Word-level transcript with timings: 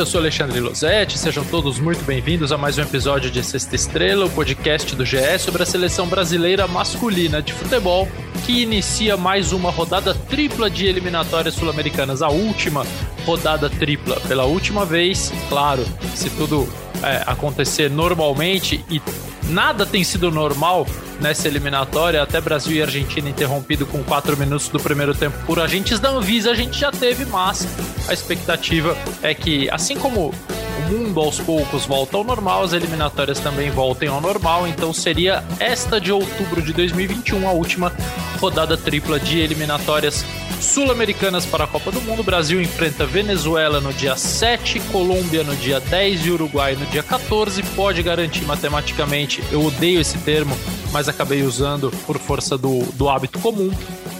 Eu 0.00 0.06
sou 0.06 0.18
Alexandre 0.18 0.58
Losetti, 0.60 1.18
sejam 1.18 1.44
todos 1.44 1.78
muito 1.78 2.02
bem-vindos 2.04 2.52
a 2.52 2.56
mais 2.56 2.78
um 2.78 2.82
episódio 2.82 3.30
de 3.30 3.44
Sexta 3.44 3.76
Estrela, 3.76 4.24
o 4.24 4.30
podcast 4.30 4.96
do 4.96 5.04
GE 5.04 5.38
sobre 5.38 5.62
a 5.62 5.66
seleção 5.66 6.06
brasileira 6.06 6.66
masculina 6.66 7.42
de 7.42 7.52
futebol, 7.52 8.08
que 8.46 8.62
inicia 8.62 9.18
mais 9.18 9.52
uma 9.52 9.70
rodada 9.70 10.14
tripla 10.14 10.70
de 10.70 10.86
eliminatórias 10.86 11.52
sul-americanas, 11.52 12.22
a 12.22 12.30
última 12.30 12.86
rodada 13.26 13.68
tripla. 13.68 14.18
Pela 14.20 14.46
última 14.46 14.86
vez, 14.86 15.30
claro, 15.50 15.84
se 16.14 16.30
tudo 16.30 16.66
é, 17.02 17.22
acontecer 17.26 17.90
normalmente 17.90 18.82
e 18.88 19.02
nada 19.50 19.84
tem 19.84 20.02
sido 20.02 20.30
normal 20.30 20.86
nessa 21.20 21.46
eliminatória, 21.46 22.22
até 22.22 22.40
Brasil 22.40 22.76
e 22.76 22.82
Argentina 22.82 23.28
interrompido 23.28 23.86
com 23.86 24.02
4 24.02 24.36
minutos 24.36 24.68
do 24.68 24.80
primeiro 24.80 25.14
tempo 25.14 25.36
por 25.46 25.60
agentes 25.60 26.00
da 26.00 26.10
Anvisa, 26.10 26.50
a 26.50 26.54
gente 26.54 26.78
já 26.78 26.90
teve, 26.90 27.24
mas 27.26 27.66
a 28.08 28.12
expectativa 28.12 28.96
é 29.22 29.34
que, 29.34 29.70
assim 29.70 29.96
como 29.96 30.28
o 30.30 30.92
mundo 30.92 31.20
aos 31.20 31.38
poucos 31.38 31.84
volta 31.84 32.16
ao 32.16 32.24
normal, 32.24 32.64
as 32.64 32.72
eliminatórias 32.72 33.38
também 33.38 33.70
voltem 33.70 34.08
ao 34.08 34.20
normal, 34.20 34.66
então 34.66 34.92
seria 34.92 35.44
esta 35.58 36.00
de 36.00 36.10
outubro 36.10 36.62
de 36.62 36.72
2021 36.72 37.48
a 37.48 37.52
última 37.52 37.92
rodada 38.40 38.76
tripla 38.76 39.20
de 39.20 39.38
eliminatórias 39.38 40.24
sul-americanas 40.60 41.46
para 41.46 41.64
a 41.64 41.66
Copa 41.66 41.90
do 41.90 42.00
Mundo. 42.00 42.20
O 42.20 42.24
Brasil 42.24 42.60
enfrenta 42.60 43.06
Venezuela 43.06 43.80
no 43.80 43.92
dia 43.92 44.16
7, 44.16 44.80
Colômbia 44.92 45.42
no 45.42 45.56
dia 45.56 45.80
10 45.80 46.26
e 46.26 46.30
Uruguai 46.30 46.76
no 46.76 46.86
dia 46.86 47.02
14. 47.02 47.62
Pode 47.74 48.02
garantir 48.02 48.44
matematicamente, 48.44 49.42
eu 49.50 49.64
odeio 49.64 50.00
esse 50.00 50.18
termo, 50.18 50.56
mas 50.92 51.08
acabei 51.08 51.42
usando 51.42 51.90
por 52.06 52.18
força 52.18 52.56
do, 52.56 52.80
do 52.92 53.08
hábito 53.08 53.38
comum. 53.38 53.70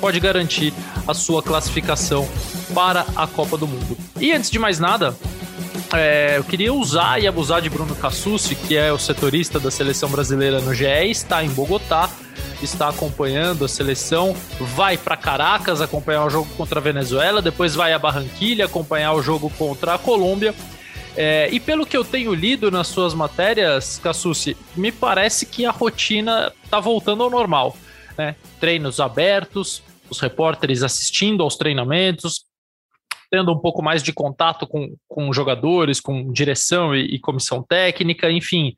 Pode 0.00 0.18
garantir 0.18 0.72
a 1.06 1.12
sua 1.12 1.42
classificação 1.42 2.28
para 2.74 3.04
a 3.14 3.26
Copa 3.26 3.56
do 3.56 3.66
Mundo. 3.66 3.96
E 4.18 4.32
antes 4.32 4.50
de 4.50 4.58
mais 4.58 4.78
nada, 4.78 5.14
é, 5.92 6.38
eu 6.38 6.44
queria 6.44 6.72
usar 6.72 7.20
e 7.20 7.26
abusar 7.26 7.60
de 7.60 7.68
Bruno 7.68 7.94
Cassucci, 7.94 8.54
que 8.54 8.76
é 8.76 8.92
o 8.92 8.98
setorista 8.98 9.58
da 9.58 9.70
seleção 9.70 10.08
brasileira 10.08 10.60
no 10.60 10.72
GE, 10.72 10.86
está 11.10 11.44
em 11.44 11.48
Bogotá, 11.48 12.08
está 12.64 12.88
acompanhando 12.88 13.64
a 13.64 13.68
seleção, 13.68 14.34
vai 14.60 14.96
para 14.96 15.16
Caracas 15.16 15.80
acompanhar 15.80 16.24
o 16.24 16.30
jogo 16.30 16.48
contra 16.56 16.80
a 16.80 16.82
Venezuela, 16.82 17.42
depois 17.42 17.74
vai 17.74 17.92
a 17.92 17.98
Barranquilha 17.98 18.64
acompanhar 18.64 19.12
o 19.12 19.22
jogo 19.22 19.50
contra 19.50 19.94
a 19.94 19.98
Colômbia. 19.98 20.54
É, 21.16 21.48
e 21.50 21.58
pelo 21.58 21.84
que 21.84 21.96
eu 21.96 22.04
tenho 22.04 22.32
lido 22.32 22.70
nas 22.70 22.88
suas 22.88 23.14
matérias, 23.14 23.98
Cassucci, 23.98 24.56
me 24.76 24.92
parece 24.92 25.44
que 25.46 25.66
a 25.66 25.70
rotina 25.70 26.52
está 26.64 26.78
voltando 26.78 27.22
ao 27.22 27.30
normal. 27.30 27.76
Né? 28.16 28.36
Treinos 28.60 29.00
abertos, 29.00 29.82
os 30.08 30.20
repórteres 30.20 30.82
assistindo 30.82 31.42
aos 31.42 31.56
treinamentos, 31.56 32.44
tendo 33.30 33.52
um 33.52 33.58
pouco 33.58 33.82
mais 33.82 34.02
de 34.02 34.12
contato 34.12 34.66
com, 34.66 34.94
com 35.08 35.32
jogadores, 35.32 36.00
com 36.00 36.32
direção 36.32 36.94
e, 36.94 37.14
e 37.14 37.20
comissão 37.20 37.62
técnica, 37.62 38.30
enfim. 38.30 38.74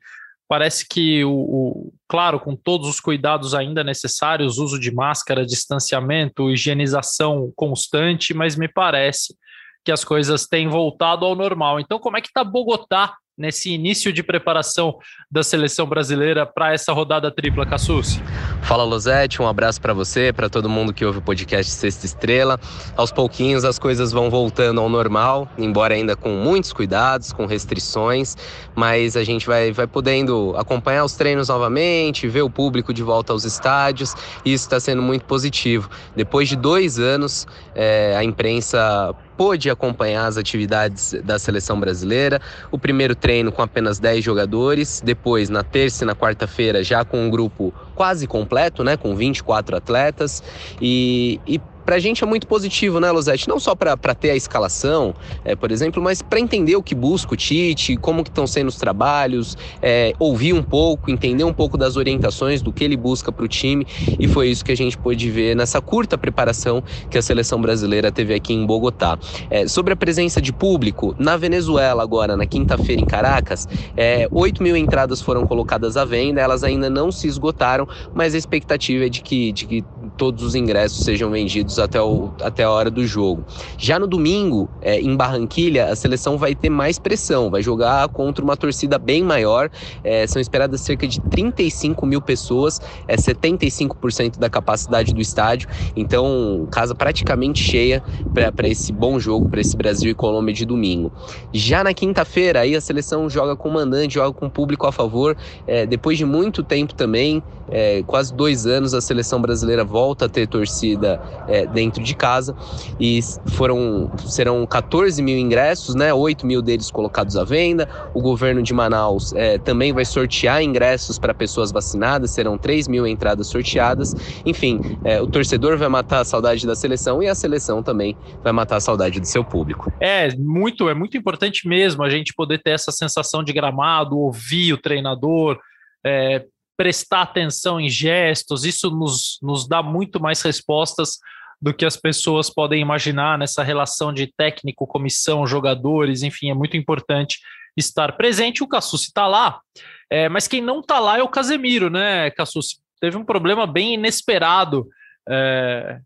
Parece 0.53 0.85
que, 0.87 1.25
o, 1.25 1.31
o, 1.31 1.93
claro, 2.07 2.39
com 2.39 2.55
todos 2.55 2.87
os 2.87 2.99
cuidados 2.99 3.55
ainda 3.55 3.83
necessários, 3.83 4.59
uso 4.59 4.79
de 4.79 4.93
máscara, 4.93 5.47
distanciamento, 5.47 6.51
higienização 6.51 7.51
constante, 7.55 8.35
mas 8.35 8.55
me 8.55 8.67
parece 8.67 9.35
que 9.83 9.91
as 9.91 10.03
coisas 10.03 10.45
têm 10.45 10.67
voltado 10.67 11.25
ao 11.25 11.33
normal. 11.33 11.79
Então, 11.79 11.97
como 11.97 12.17
é 12.17 12.21
que 12.21 12.27
está 12.27 12.43
Bogotá 12.43 13.15
nesse 13.37 13.71
início 13.71 14.13
de 14.13 14.21
preparação 14.21 14.97
da 15.29 15.41
seleção 15.41 15.87
brasileira 15.87 16.45
para 16.45 16.73
essa 16.73 16.93
rodada 16.93 17.31
tripla, 17.31 17.65
Cassus? 17.65 18.19
Fala, 18.61 18.83
Losete, 18.83 19.41
um 19.41 19.47
abraço 19.47 19.81
para 19.81 19.93
você, 19.93 20.31
para 20.31 20.49
todo 20.49 20.69
mundo 20.69 20.93
que 20.93 21.03
ouve 21.03 21.17
o 21.17 21.21
podcast 21.21 21.71
Sexta 21.71 22.05
Estrela. 22.05 22.59
Aos 22.95 23.11
pouquinhos 23.11 23.65
as 23.65 23.79
coisas 23.79 24.11
vão 24.11 24.29
voltando 24.29 24.79
ao 24.79 24.87
normal, 24.87 25.49
embora 25.57 25.95
ainda 25.95 26.15
com 26.15 26.29
muitos 26.29 26.71
cuidados, 26.71 27.33
com 27.33 27.45
restrições, 27.45 28.37
mas 28.75 29.17
a 29.17 29.23
gente 29.23 29.47
vai, 29.47 29.71
vai 29.71 29.87
podendo 29.87 30.53
acompanhar 30.55 31.03
os 31.03 31.13
treinos 31.13 31.49
novamente, 31.49 32.27
ver 32.27 32.43
o 32.43 32.49
público 32.49 32.93
de 32.93 33.03
volta 33.03 33.33
aos 33.33 33.43
estádios, 33.43 34.15
e 34.45 34.53
isso 34.53 34.65
está 34.65 34.79
sendo 34.79 35.01
muito 35.01 35.25
positivo. 35.25 35.89
Depois 36.15 36.47
de 36.47 36.55
dois 36.55 36.99
anos, 36.99 37.47
é, 37.75 38.15
a 38.15 38.23
imprensa 38.23 39.13
pôde 39.37 39.69
acompanhar 39.69 40.25
as 40.25 40.37
atividades 40.37 41.15
da 41.23 41.37
seleção 41.39 41.79
brasileira. 41.79 42.41
O 42.71 42.77
primeiro 42.77 43.15
treino 43.15 43.51
com 43.51 43.61
apenas 43.61 43.99
10 43.99 44.23
jogadores, 44.23 45.01
depois 45.03 45.49
na 45.49 45.63
terça 45.63 46.03
e 46.03 46.07
na 46.07 46.15
quarta-feira 46.15 46.83
já 46.83 47.03
com 47.03 47.25
um 47.25 47.29
grupo 47.29 47.73
quase 47.95 48.27
completo, 48.27 48.83
né, 48.83 48.97
com 48.97 49.15
24 49.15 49.75
atletas 49.75 50.43
e, 50.81 51.39
e 51.45 51.59
para 51.85 51.95
a 51.95 51.99
gente 51.99 52.23
é 52.23 52.27
muito 52.27 52.47
positivo, 52.47 52.99
né, 52.99 53.11
Losete? 53.11 53.47
Não 53.47 53.59
só 53.59 53.75
para 53.75 53.95
ter 54.15 54.31
a 54.31 54.35
escalação, 54.35 55.13
é, 55.43 55.55
por 55.55 55.71
exemplo, 55.71 56.01
mas 56.01 56.21
para 56.21 56.39
entender 56.39 56.75
o 56.75 56.83
que 56.83 56.95
busca 56.95 57.33
o 57.33 57.37
Tite, 57.37 57.97
como 57.97 58.23
que 58.23 58.29
estão 58.29 58.47
sendo 58.47 58.67
os 58.67 58.77
trabalhos, 58.77 59.57
é, 59.81 60.13
ouvir 60.19 60.53
um 60.53 60.63
pouco, 60.63 61.11
entender 61.11 61.43
um 61.43 61.53
pouco 61.53 61.77
das 61.77 61.97
orientações 61.97 62.61
do 62.61 62.71
que 62.71 62.83
ele 62.83 62.97
busca 62.97 63.31
para 63.31 63.45
o 63.45 63.47
time 63.47 63.85
e 64.19 64.27
foi 64.27 64.49
isso 64.49 64.63
que 64.63 64.71
a 64.71 64.77
gente 64.77 64.97
pôde 64.97 65.29
ver 65.29 65.55
nessa 65.55 65.81
curta 65.81 66.17
preparação 66.17 66.83
que 67.09 67.17
a 67.17 67.21
seleção 67.21 67.61
brasileira 67.61 68.11
teve 68.11 68.33
aqui 68.33 68.53
em 68.53 68.65
Bogotá. 68.65 69.17
É, 69.49 69.67
sobre 69.67 69.93
a 69.93 69.95
presença 69.95 70.41
de 70.41 70.53
público, 70.53 71.15
na 71.17 71.37
Venezuela 71.37 72.03
agora, 72.03 72.37
na 72.37 72.45
quinta-feira 72.45 73.01
em 73.01 73.05
Caracas, 73.05 73.67
é, 73.95 74.27
8 74.31 74.61
mil 74.61 74.75
entradas 74.75 75.21
foram 75.21 75.45
colocadas 75.45 75.97
à 75.97 76.05
venda, 76.05 76.41
elas 76.41 76.63
ainda 76.63 76.89
não 76.89 77.11
se 77.11 77.27
esgotaram, 77.27 77.87
mas 78.13 78.33
a 78.33 78.37
expectativa 78.37 79.05
é 79.05 79.09
de 79.09 79.21
que, 79.21 79.51
de 79.51 79.65
que 79.65 79.85
todos 80.17 80.43
os 80.43 80.55
ingressos 80.55 81.03
sejam 81.03 81.29
vendidos 81.29 81.79
até, 81.79 82.01
o, 82.01 82.31
até 82.41 82.63
a 82.63 82.69
hora 82.69 82.89
do 82.89 83.05
jogo. 83.05 83.43
Já 83.77 83.99
no 83.99 84.07
domingo, 84.07 84.69
é, 84.81 84.99
em 84.99 85.15
Barranquilha, 85.15 85.87
a 85.87 85.95
seleção 85.95 86.37
vai 86.37 86.55
ter 86.55 86.69
mais 86.69 86.99
pressão, 86.99 87.49
vai 87.49 87.61
jogar 87.61 88.07
contra 88.09 88.43
uma 88.43 88.55
torcida 88.55 88.97
bem 88.97 89.23
maior. 89.23 89.69
É, 90.03 90.25
são 90.27 90.41
esperadas 90.41 90.81
cerca 90.81 91.07
de 91.07 91.19
35 91.21 92.05
mil 92.05 92.21
pessoas, 92.21 92.79
é 93.07 93.15
75% 93.15 94.37
da 94.37 94.49
capacidade 94.49 95.13
do 95.13 95.21
estádio. 95.21 95.67
Então, 95.95 96.67
casa 96.71 96.93
praticamente 96.93 97.61
cheia 97.61 98.03
para 98.33 98.67
esse 98.67 98.91
bom 98.91 99.19
jogo, 99.19 99.49
para 99.49 99.61
esse 99.61 99.75
Brasil 99.75 100.11
e 100.11 100.13
Colômbia 100.13 100.53
de 100.53 100.65
domingo. 100.65 101.11
Já 101.51 101.83
na 101.83 101.93
quinta-feira, 101.93 102.61
aí 102.61 102.75
a 102.75 102.81
seleção 102.81 103.29
joga 103.29 103.55
com 103.55 103.69
mandante, 103.69 104.15
joga 104.15 104.33
com 104.33 104.49
público 104.49 104.85
a 104.87 104.91
favor. 104.91 105.35
É, 105.65 105.85
depois 105.85 106.17
de 106.17 106.25
muito 106.25 106.63
tempo 106.63 106.93
também, 106.93 107.41
é, 107.69 108.03
quase 108.03 108.33
dois 108.33 108.65
anos, 108.65 108.93
a 108.93 109.01
seleção 109.01 109.41
brasileira 109.41 109.83
volta 109.83 110.02
a 110.25 110.29
ter 110.29 110.47
torcida 110.47 111.21
é, 111.47 111.65
dentro 111.65 112.03
de 112.03 112.15
casa 112.15 112.55
e 112.99 113.19
foram 113.51 114.11
serão 114.17 114.65
14 114.65 115.21
mil 115.21 115.37
ingressos, 115.37 115.95
né? 115.95 116.13
8 116.13 116.45
mil 116.45 116.61
deles 116.61 116.91
colocados 116.91 117.37
à 117.37 117.43
venda. 117.43 117.87
O 118.13 118.21
governo 118.21 118.61
de 118.61 118.73
Manaus 118.73 119.33
é, 119.33 119.57
também 119.57 119.93
vai 119.93 120.05
sortear 120.05 120.61
ingressos 120.61 121.17
para 121.17 121.33
pessoas 121.33 121.71
vacinadas, 121.71 122.31
serão 122.31 122.57
3 122.57 122.87
mil 122.87 123.07
entradas 123.07 123.47
sorteadas. 123.47 124.13
Enfim, 124.45 124.97
é, 125.03 125.21
o 125.21 125.27
torcedor 125.27 125.77
vai 125.77 125.87
matar 125.87 126.19
a 126.19 126.25
saudade 126.25 126.65
da 126.67 126.75
seleção 126.75 127.21
e 127.23 127.27
a 127.27 127.35
seleção 127.35 127.81
também 127.81 128.17
vai 128.43 128.51
matar 128.51 128.77
a 128.77 128.81
saudade 128.81 129.19
do 129.19 129.27
seu 129.27 129.43
público. 129.43 129.91
É 129.99 130.35
muito, 130.35 130.89
é 130.89 130.93
muito 130.93 131.17
importante 131.17 131.67
mesmo 131.67 132.03
a 132.03 132.09
gente 132.09 132.33
poder 132.33 132.61
ter 132.61 132.71
essa 132.71 132.91
sensação 132.91 133.43
de 133.43 133.53
gramado, 133.53 134.17
ouvir 134.17 134.73
o 134.73 134.77
treinador. 134.77 135.59
É, 136.05 136.45
prestar 136.75 137.21
atenção 137.21 137.79
em 137.79 137.89
gestos, 137.89 138.65
isso 138.65 138.89
nos, 138.89 139.39
nos 139.41 139.67
dá 139.67 139.81
muito 139.83 140.19
mais 140.19 140.41
respostas 140.41 141.19
do 141.61 141.73
que 141.73 141.85
as 141.85 141.95
pessoas 141.95 142.49
podem 142.49 142.81
imaginar 142.81 143.37
nessa 143.37 143.63
relação 143.63 144.11
de 144.11 144.27
técnico, 144.27 144.85
comissão, 144.85 145.47
jogadores, 145.47 146.21
enfim, 146.21 146.49
é 146.49 146.53
muito 146.53 146.75
importante 146.75 147.39
estar 147.77 148.17
presente. 148.17 148.63
O 148.63 148.67
Cassucci 148.67 149.07
está 149.07 149.27
lá, 149.27 149.61
é, 150.09 150.27
mas 150.27 150.47
quem 150.47 150.61
não 150.61 150.81
está 150.81 150.99
lá 150.99 151.17
é 151.17 151.23
o 151.23 151.29
Casemiro, 151.29 151.89
né, 151.89 152.29
Cassucci? 152.31 152.77
Teve 152.99 153.17
um 153.17 153.23
problema 153.23 153.65
bem 153.65 153.93
inesperado 153.93 154.87
é, 155.27 155.99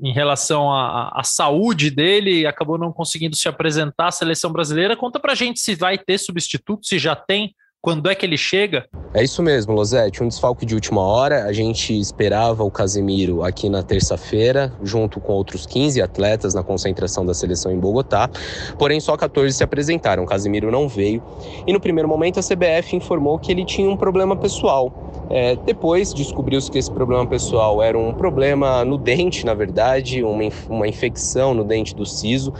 em 0.00 0.12
relação 0.12 0.72
à, 0.72 1.10
à, 1.14 1.22
saúde 1.24 1.90
dele, 1.90 2.46
acabou 2.46 2.78
não 2.78 2.92
conseguindo 2.92 3.36
se 3.36 3.48
apresentar 3.48 4.08
à 4.08 4.12
seleção 4.12 4.52
brasileira. 4.52 4.96
Conta 4.96 5.20
pra 5.20 5.34
gente 5.34 5.60
se 5.60 5.74
vai 5.74 5.98
ter 5.98 6.18
substituto, 6.18 6.86
se 6.86 6.98
já 6.98 7.14
tem 7.14 7.54
Quando 7.80 8.08
é 8.08 8.14
que 8.14 8.24
ele 8.24 8.36
chega? 8.36 8.88
É 9.14 9.22
isso 9.22 9.42
mesmo, 9.42 9.74
Losete. 9.74 10.22
Um 10.22 10.28
desfalque 10.28 10.64
de 10.64 10.74
última 10.74 11.02
hora. 11.02 11.44
A 11.44 11.52
gente 11.52 11.92
esperava 11.98 12.64
o 12.64 12.70
Casemiro 12.70 13.44
aqui 13.44 13.68
na 13.68 13.82
terça-feira, 13.82 14.72
junto 14.82 15.20
com 15.20 15.34
outros 15.34 15.66
15 15.66 16.00
atletas 16.00 16.54
na 16.54 16.62
concentração 16.62 17.26
da 17.26 17.34
seleção 17.34 17.70
em 17.70 17.78
Bogotá. 17.78 18.30
Porém, 18.78 19.00
só 19.00 19.14
14 19.14 19.54
se 19.54 19.62
apresentaram. 19.62 20.24
Casemiro 20.24 20.70
não 20.70 20.88
veio. 20.88 21.22
E 21.66 21.74
no 21.74 21.78
primeiro 21.78 22.08
momento, 22.08 22.40
a 22.40 22.42
CBF 22.42 22.96
informou 22.96 23.38
que 23.38 23.52
ele 23.52 23.66
tinha 23.66 23.90
um 23.90 23.98
problema 23.98 24.34
pessoal. 24.34 24.90
É, 25.28 25.56
depois 25.56 26.12
descobriu-se 26.12 26.70
que 26.70 26.78
esse 26.78 26.90
problema 26.90 27.26
pessoal 27.26 27.82
era 27.82 27.98
um 27.98 28.12
problema 28.12 28.84
no 28.84 28.98
dente, 28.98 29.46
na 29.46 29.54
verdade, 29.54 30.22
uma, 30.22 30.42
uma 30.68 30.88
infecção 30.88 31.52
no 31.52 31.64
dente 31.64 31.94
do 31.94 32.06
siso. 32.06 32.52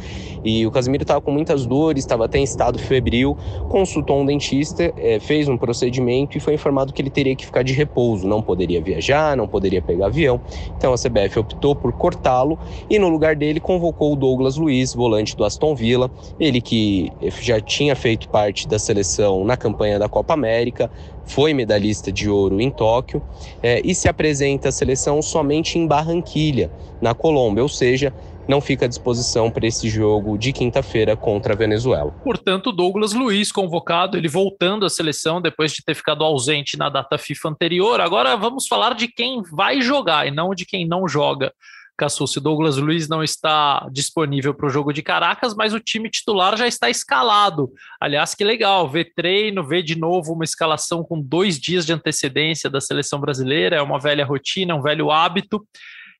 E 0.44 0.66
o 0.66 0.70
Casimiro 0.70 1.02
estava 1.02 1.20
com 1.20 1.30
muitas 1.30 1.64
dores, 1.66 2.02
estava 2.02 2.24
até 2.24 2.38
em 2.38 2.44
estado 2.44 2.78
febril, 2.78 3.36
consultou 3.68 4.20
um 4.20 4.26
dentista, 4.26 4.92
é, 4.96 5.20
fez 5.20 5.48
um 5.48 5.56
procedimento 5.56 6.36
e 6.36 6.40
foi 6.42 6.54
informado 6.54 6.92
que 6.92 7.00
ele 7.00 7.10
teria 7.10 7.34
que 7.36 7.46
ficar 7.46 7.62
de 7.62 7.72
repouso, 7.72 8.26
não 8.26 8.42
poderia 8.42 8.80
viajar, 8.80 9.36
não 9.36 9.48
poderia 9.48 9.80
pegar 9.80 10.06
avião. 10.06 10.40
Então 10.76 10.92
a 10.92 10.96
CBF 10.96 11.38
optou 11.38 11.74
por 11.74 11.92
cortá-lo 11.92 12.58
e 12.90 12.98
no 12.98 13.08
lugar 13.08 13.36
dele 13.36 13.60
convocou 13.60 14.12
o 14.12 14.16
Douglas 14.16 14.56
Luiz, 14.56 14.94
volante 14.94 15.36
do 15.36 15.44
Aston 15.44 15.74
Villa, 15.74 16.10
ele 16.38 16.60
que 16.60 17.10
já 17.40 17.60
tinha 17.60 17.94
feito 17.94 18.28
parte 18.28 18.68
da 18.68 18.78
seleção 18.78 19.44
na 19.44 19.56
campanha 19.56 19.98
da 19.98 20.08
Copa 20.08 20.34
América, 20.34 20.90
foi 21.24 21.54
medalhista 21.54 22.10
de 22.10 22.28
ouro 22.28 22.60
em 22.60 22.70
Tóquio 22.70 23.22
é, 23.62 23.80
e 23.84 23.94
se 23.94 24.08
apresenta 24.08 24.68
à 24.68 24.72
seleção 24.72 25.22
somente 25.22 25.78
em 25.78 25.86
Barranquilha, 25.86 26.70
na 27.00 27.14
Colômbia, 27.14 27.62
ou 27.62 27.68
seja, 27.68 28.12
não 28.48 28.60
fica 28.60 28.84
à 28.86 28.88
disposição 28.88 29.50
para 29.50 29.66
esse 29.66 29.88
jogo 29.88 30.36
de 30.36 30.52
quinta-feira 30.52 31.16
contra 31.16 31.54
a 31.54 31.56
Venezuela. 31.56 32.10
Portanto, 32.24 32.72
Douglas 32.72 33.12
Luiz 33.12 33.52
convocado, 33.52 34.16
ele 34.16 34.28
voltando 34.28 34.84
à 34.84 34.90
seleção 34.90 35.40
depois 35.40 35.72
de 35.72 35.82
ter 35.82 35.94
ficado 35.94 36.24
ausente 36.24 36.76
na 36.76 36.88
data 36.88 37.18
FIFA 37.18 37.50
anterior. 37.50 38.00
Agora 38.00 38.36
vamos 38.36 38.66
falar 38.66 38.94
de 38.94 39.08
quem 39.08 39.42
vai 39.42 39.80
jogar 39.80 40.26
e 40.26 40.30
não 40.30 40.54
de 40.54 40.64
quem 40.66 40.86
não 40.86 41.08
joga. 41.08 41.52
Cassucci, 41.96 42.40
Douglas 42.40 42.78
Luiz 42.78 43.08
não 43.08 43.22
está 43.22 43.86
disponível 43.92 44.54
para 44.54 44.66
o 44.66 44.70
jogo 44.70 44.92
de 44.92 45.02
Caracas, 45.02 45.54
mas 45.54 45.74
o 45.74 45.78
time 45.78 46.10
titular 46.10 46.56
já 46.56 46.66
está 46.66 46.88
escalado. 46.88 47.70
Aliás, 48.00 48.34
que 48.34 48.42
legal, 48.42 48.88
ver 48.88 49.12
treino, 49.14 49.64
ver 49.64 49.82
de 49.82 49.96
novo 49.96 50.32
uma 50.32 50.44
escalação 50.44 51.04
com 51.04 51.20
dois 51.20 51.60
dias 51.60 51.84
de 51.84 51.92
antecedência 51.92 52.70
da 52.70 52.80
seleção 52.80 53.20
brasileira, 53.20 53.76
é 53.76 53.82
uma 53.82 54.00
velha 54.00 54.24
rotina, 54.24 54.74
um 54.74 54.82
velho 54.82 55.10
hábito 55.10 55.64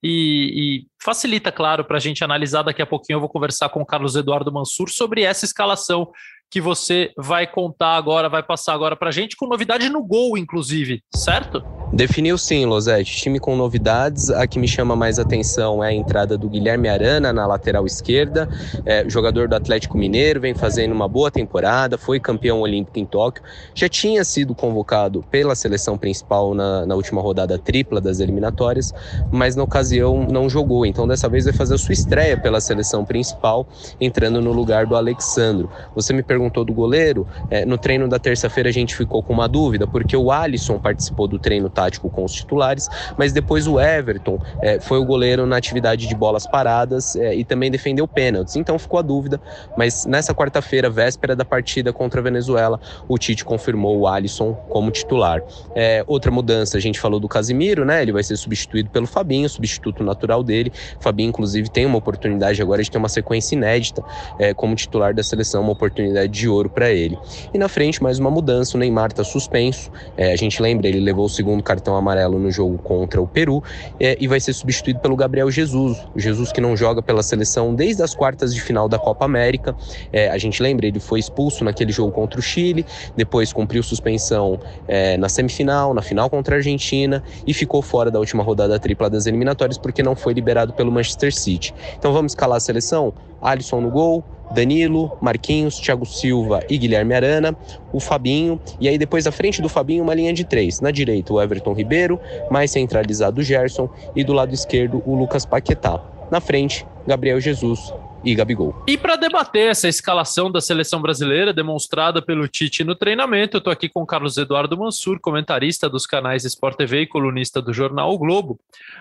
e, 0.03 0.83
e 0.83 0.87
facilita, 1.03 1.53
claro, 1.53 1.85
para 1.85 1.97
a 1.97 2.01
gente 2.01 2.25
analisar. 2.25 2.63
Daqui 2.63 2.83
a 2.83 2.87
pouquinho 2.87 3.17
eu 3.17 3.21
vou 3.21 3.29
conversar 3.29 3.69
com 3.69 3.81
o 3.81 3.87
Carlos 3.87 4.17
Eduardo 4.17 4.53
Mansur 4.53 4.91
sobre 4.91 5.23
essa 5.23 5.45
escalação 5.45 6.11
que 6.51 6.61
você 6.61 7.13
vai 7.17 7.47
contar 7.47 7.97
agora, 7.97 8.29
vai 8.29 8.43
passar 8.43 8.75
agora 8.75 8.95
para 8.95 9.09
a 9.09 9.13
gente, 9.13 9.37
com 9.37 9.47
novidade 9.47 9.89
no 9.89 10.05
gol, 10.05 10.37
inclusive, 10.37 11.03
certo? 11.15 11.63
Definiu 11.93 12.39
sim, 12.39 12.65
Losete. 12.65 13.17
Time 13.19 13.39
com 13.39 13.55
novidades. 13.55 14.31
A 14.31 14.47
que 14.47 14.59
me 14.59 14.67
chama 14.67 14.97
mais 14.97 15.19
atenção 15.19 15.85
é 15.85 15.89
a 15.89 15.93
entrada 15.93 16.39
do 16.39 16.49
Guilherme 16.49 16.89
Arana 16.89 17.35
na 17.35 17.47
lateral 17.47 17.85
esquerda, 17.85 18.49
é, 18.87 19.07
jogador 19.07 19.47
do 19.47 19.55
Atlético 19.55 19.99
Mineiro, 19.99 20.41
vem 20.41 20.55
fazendo 20.55 20.93
uma 20.93 21.07
boa 21.07 21.31
temporada, 21.31 21.99
foi 21.99 22.19
campeão 22.19 22.63
olímpico 22.63 22.99
em 22.99 23.05
Tóquio, 23.05 23.45
já 23.75 23.91
tinha 23.91 24.25
sido 24.25 24.55
convocado 24.55 25.23
pela 25.31 25.55
seleção 25.55 25.99
principal 25.99 26.55
na, 26.55 26.87
na 26.87 26.95
última 26.95 27.21
rodada 27.21 27.59
tripla 27.59 28.01
das 28.01 28.21
eliminatórias, 28.21 28.95
mas 29.31 29.55
na 29.55 29.63
ocasião 29.63 30.27
não 30.27 30.49
jogou. 30.49 30.87
Então 30.87 31.07
dessa 31.07 31.29
vez 31.29 31.45
vai 31.45 31.53
fazer 31.53 31.75
a 31.75 31.79
sua 31.79 31.93
estreia 31.93 32.39
pela 32.39 32.61
seleção 32.61 33.05
principal, 33.05 33.67
entrando 34.01 34.41
no 34.41 34.53
lugar 34.53 34.87
do 34.87 34.97
Alexandro. 34.97 35.71
Você 35.95 36.15
me 36.15 36.23
perguntou 36.23 36.65
do 36.65 36.73
goleiro. 36.73 37.27
É, 37.51 37.67
no 37.67 37.77
treino 37.77 38.09
da 38.09 38.19
terça-feira 38.19 38.71
a 38.71 38.73
gente 38.73 38.97
ficou 38.97 39.23
com 39.23 39.35
uma 39.35 39.47
dúvida, 39.47 39.87
porque 39.87 40.17
o 40.17 40.33
Alisson 40.33 40.79
participou 40.79 41.29
do 41.29 41.39
treino 41.39 41.69
tático 41.83 42.09
com 42.09 42.25
os 42.25 42.33
titulares, 42.33 42.89
mas 43.17 43.33
depois 43.33 43.67
o 43.67 43.81
Everton 43.81 44.41
é, 44.61 44.79
foi 44.81 44.99
o 44.99 45.05
goleiro 45.05 45.47
na 45.47 45.57
atividade 45.57 46.07
de 46.07 46.15
bolas 46.15 46.47
paradas 46.47 47.17
é, 47.17 47.35
e 47.35 47.45
também 47.45 47.71
defendeu 47.71 48.07
pênaltis. 48.07 48.55
Então 48.55 48.79
ficou 48.79 49.01
a 49.01 49.03
dúvida, 49.03 49.41
mas 49.77 50.07
nessa 50.07 50.33
quarta-feira, 50.35 50.89
véspera 50.89 51.35
da 51.35 51.45
partida 51.45 51.93
contra 51.93 52.21
a 52.21 52.23
Venezuela, 52.23 52.79
o 53.09 53.19
Tite 53.19 53.45
confirmou 53.45 53.99
o 53.99 54.07
Alisson 54.07 54.55
como 54.69 54.91
titular. 54.91 55.43
É, 55.75 56.05
outra 56.07 56.31
mudança, 56.31 56.77
a 56.77 56.81
gente 56.81 57.01
falou 57.01 57.19
do 57.19 57.29
Casimiro, 57.29 57.85
né? 57.85 58.03
Ele 58.03 58.13
vai 58.13 58.23
ser 58.23 58.37
substituído 58.37 58.91
pelo 58.91 59.07
Fabinho, 59.07 59.49
substituto 59.49 60.05
natural 60.05 60.43
dele. 60.43 60.73
O 61.01 61.03
Fabinho, 61.03 61.31
inclusive, 61.31 61.69
tem 61.69 61.85
uma 61.87 61.99
oportunidade 61.99 62.63
agora 62.63 62.83
de 62.83 62.91
ter 62.91 62.99
uma 62.99 63.09
sequência 63.09 63.57
inédita 63.57 64.03
é, 64.39 64.55
como 64.55 64.75
titular 64.77 65.15
da 65.15 65.23
seleção, 65.23 65.63
uma 65.63 65.73
oportunidade 65.73 66.33
de 66.33 66.49
ouro 66.49 66.71
para 66.71 66.91
ele. 66.91 67.19
E 67.53 67.59
na 67.59 67.69
frente, 67.69 68.03
mais 68.03 68.19
uma 68.19 68.31
mudança, 68.31 68.77
o 68.77 68.81
Neymar 68.81 69.09
está 69.09 69.25
suspenso. 69.25 69.91
É, 70.17 70.33
a 70.33 70.37
gente 70.37 70.61
lembra, 70.63 70.87
ele 70.87 71.01
levou 71.01 71.25
o 71.25 71.29
segundo 71.29 71.63
cartão 71.73 71.97
amarelo 71.97 72.39
no 72.39 72.51
jogo 72.51 72.77
contra 72.79 73.21
o 73.21 73.27
Peru 73.27 73.63
é, 73.99 74.17
e 74.21 74.29
vai 74.29 74.39
ser 74.39 74.53
substituído 74.53 75.01
pelo 75.01 75.17
Gabriel 75.17 75.51
Jesus. 75.51 75.99
O 76.15 76.21
Jesus 76.21 76.53
que 76.53 76.61
não 76.61 76.77
joga 76.77 77.03
pela 77.03 77.23
seleção 77.23 77.75
desde 77.75 78.03
as 78.03 78.15
quartas 78.15 78.55
de 78.55 78.61
final 78.61 78.89
da 78.89 78.99
Copa 78.99 79.25
América. 79.25 79.75
É, 80.13 80.29
a 80.29 80.37
gente 80.37 80.63
lembra, 80.63 80.87
ele 80.87 81.01
foi 81.01 81.19
expulso 81.19 81.65
naquele 81.65 81.91
jogo 81.91 82.13
contra 82.13 82.39
o 82.39 82.43
Chile, 82.43 82.85
depois 83.17 83.53
cumpriu 83.53 83.83
suspensão 83.83 84.61
é, 84.87 85.17
na 85.17 85.29
semifinal, 85.29 85.95
na 85.95 86.03
final 86.03 86.29
contra 86.29 86.57
a 86.57 86.59
Argentina 86.59 87.23
e 87.47 87.55
ficou 87.55 87.81
fora 87.81 88.11
da 88.11 88.19
última 88.19 88.43
rodada 88.43 88.79
tripla 88.79 89.09
das 89.09 89.27
eliminatórias 89.27 89.79
porque 89.79 90.03
não 90.03 90.15
foi 90.15 90.35
liberado 90.35 90.75
pelo 90.75 90.93
Manchester 90.93 91.35
City. 91.35 91.75
Então 91.99 92.13
vamos 92.13 92.33
escalar 92.33 92.59
a 92.59 92.61
seleção? 92.61 93.15
Alisson 93.41 93.81
no 93.81 93.91
gol, 93.91 94.25
Danilo, 94.51 95.17
Marquinhos, 95.21 95.79
Thiago 95.79 96.05
Silva 96.05 96.61
e 96.69 96.77
Guilherme 96.77 97.15
Arana, 97.15 97.57
o 97.93 98.01
Fabinho, 98.01 98.61
e 98.81 98.89
aí 98.89 98.99
depois 98.99 99.25
da 99.25 99.33
frente 99.33 99.63
do 99.63 99.69
Fabinho 99.69 100.03
uma 100.03 100.15
linha 100.15 100.33
de 100.33 100.45
três. 100.45 100.81
Na 100.81 100.91
direita 100.91 101.33
o 101.33 101.41
Everton 101.41 101.73
Ribeiro, 101.73 102.21
mais 102.51 102.71
centralizado 102.71 103.41
o 103.41 103.45
Gerson 103.45 103.89
e 104.15 104.25
do 104.25 104.33
lado 104.33 104.53
esquerdo 104.53 105.03
o 105.07 105.15
Lucas 105.15 105.47
Paquetá. 105.47 106.01
Na 106.31 106.41
frente, 106.41 106.87
Gabriel 107.07 107.41
Jesus 107.41 107.93
e 108.25 108.35
Gabigol. 108.35 108.83
E 108.87 108.97
para 108.97 109.17
debater 109.17 109.71
essa 109.71 109.89
escalação 109.89 110.51
da 110.51 110.61
seleção 110.61 111.01
brasileira 111.01 111.53
demonstrada 111.53 112.23
pelo 112.23 112.49
Tite 112.49 112.85
no 112.85 112.95
treinamento, 112.95 113.57
eu 113.57 113.59
estou 113.59 113.73
aqui 113.73 113.89
com 113.89 114.07
Carlos 114.07 114.37
Eduardo 114.37 114.77
Mansur, 114.77 115.21
comentarista 115.21 115.89
dos 115.89 116.07
canais 116.07 116.45
Sport 116.45 116.77
TV 116.77 117.03
e 117.03 117.07
colunista 117.07 117.61
do 117.61 117.73
jornal 117.73 118.13
o 118.13 118.19
Globo. 118.19 118.59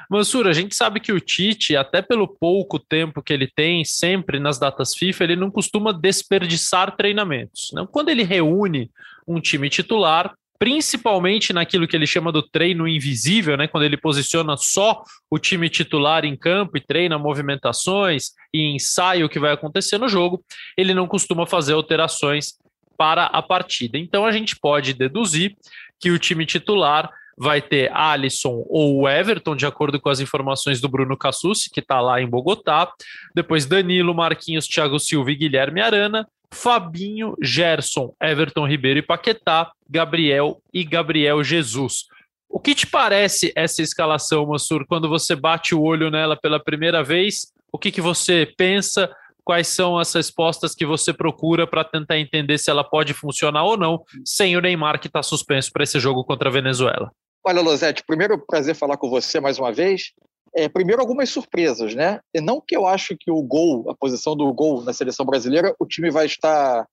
Mansur, 0.10 0.48
a 0.48 0.54
gente 0.54 0.76
sabe 0.76 1.00
que 1.00 1.12
o 1.12 1.20
Tite, 1.20 1.76
até 1.76 2.02
pelo 2.02 2.28
pouco 2.28 2.80
tempo 2.80 3.22
que 3.22 3.34
ele 3.34 3.48
tem 3.48 3.84
sempre 3.86 4.40
nas 4.40 4.58
datas 4.58 4.94
FIFA, 4.96 5.24
ele 5.24 5.36
não 5.36 5.52
costuma 5.52 5.92
desperdiçar 5.92 6.96
treinamentos. 6.96 7.72
Não? 7.74 7.86
Quando 7.86 8.10
ele 8.10 8.24
reúne 8.24 8.90
um 9.28 9.40
time 9.40 9.70
titular, 9.70 10.34
principalmente 10.62 11.52
naquilo 11.52 11.88
que 11.88 11.96
ele 11.96 12.06
chama 12.06 12.32
do 12.32 12.44
treino 12.44 12.88
invisível, 12.88 13.58
né, 13.58 13.68
quando 13.68 13.84
ele 13.84 13.98
posiciona 13.98 14.56
só 14.56 15.02
o 15.28 15.40
time 15.40 15.68
titular 15.68 16.24
em 16.24 16.38
campo 16.38 16.78
e 16.78 16.80
treina 16.80 17.18
movimentações 17.18 18.34
e 18.54 18.76
ensaia 18.76 19.26
o 19.26 19.30
que 19.30 19.40
vai 19.40 19.52
acontecer 19.52 19.98
no 19.98 20.08
jogo, 20.08 20.46
ele 20.78 20.94
não 20.94 21.08
costuma 21.08 21.48
fazer 21.48 21.74
alterações 21.74 22.60
para 22.96 23.26
a 23.26 23.42
partida. 23.42 23.98
Então 23.98 24.24
a 24.24 24.32
gente 24.32 24.56
pode 24.56 24.94
deduzir 24.94 25.56
que 26.00 26.12
o 26.12 26.20
time 26.20 26.46
titular 26.46 27.10
vai 27.36 27.60
ter 27.60 27.92
Alisson 27.92 28.64
ou 28.70 29.10
Everton, 29.10 29.56
de 29.56 29.66
acordo 29.66 30.00
com 30.00 30.10
as 30.10 30.20
informações 30.20 30.80
do 30.80 30.88
Bruno 30.88 31.18
Cassucci, 31.18 31.72
que 31.72 31.80
está 31.80 32.00
lá 32.00 32.22
em 32.22 32.30
Bogotá. 32.30 32.88
Depois 33.34 33.66
Danilo, 33.66 34.14
Marquinhos, 34.14 34.68
Thiago 34.68 35.00
Silva 35.00 35.32
e 35.32 35.36
Guilherme 35.36 35.82
Arana. 35.82 36.28
Fabinho, 36.54 37.36
Gerson, 37.42 38.14
Everton 38.22 38.68
Ribeiro 38.68 39.00
e 39.00 39.02
Paquetá, 39.02 39.72
Gabriel 39.90 40.62
e 40.74 40.84
Gabriel 40.84 41.44
Jesus. 41.44 42.06
O 42.50 42.60
que 42.60 42.76
te 42.76 42.86
parece 42.86 43.54
essa 43.56 43.82
escalação, 43.82 44.46
Mansur, 44.46 44.86
quando 44.86 45.08
você 45.08 45.36
bate 45.36 45.74
o 45.74 45.82
olho 45.82 46.12
nela 46.12 46.36
pela 46.36 46.60
primeira 46.60 47.02
vez? 47.02 47.54
O 47.72 47.80
que, 47.80 47.92
que 47.92 48.02
você 48.02 48.52
pensa? 48.58 49.10
Quais 49.44 49.70
são 49.70 49.98
as 49.98 50.14
respostas 50.14 50.76
que 50.76 50.86
você 50.86 51.14
procura 51.14 51.66
para 51.66 51.84
tentar 51.84 52.20
entender 52.20 52.58
se 52.58 52.70
ela 52.70 52.84
pode 52.84 53.14
funcionar 53.14 53.64
ou 53.64 53.78
não, 53.78 54.04
sem 54.26 54.56
o 54.56 54.62
Neymar 54.62 55.00
que 55.00 55.08
está 55.08 55.24
suspenso 55.24 55.72
para 55.72 55.84
esse 55.84 56.00
jogo 56.00 56.24
contra 56.24 56.50
a 56.50 56.52
Venezuela? 56.52 57.12
Olha, 57.44 57.62
Losete, 57.62 58.04
primeiro 58.06 58.38
prazer 58.38 58.76
falar 58.76 58.98
com 58.98 59.10
você 59.10 59.40
mais 59.40 59.58
uma 59.58 59.72
vez. 59.72 60.12
É, 60.54 60.68
primeiro, 60.68 61.02
algumas 61.02 61.30
surpresas, 61.30 61.96
né? 61.96 62.20
E 62.34 62.42
não 62.42 62.60
que 62.60 62.76
eu 62.76 62.86
acho 62.86 63.16
que 63.18 63.32
o 63.32 63.42
gol, 63.42 63.90
a 63.90 63.96
posição 63.96 64.36
do 64.36 64.52
gol 64.54 64.84
na 64.84 64.92
seleção 64.92 65.26
brasileira, 65.26 65.74
o 65.80 65.86
time 65.86 66.12
vai 66.12 66.26
estar 66.26 66.86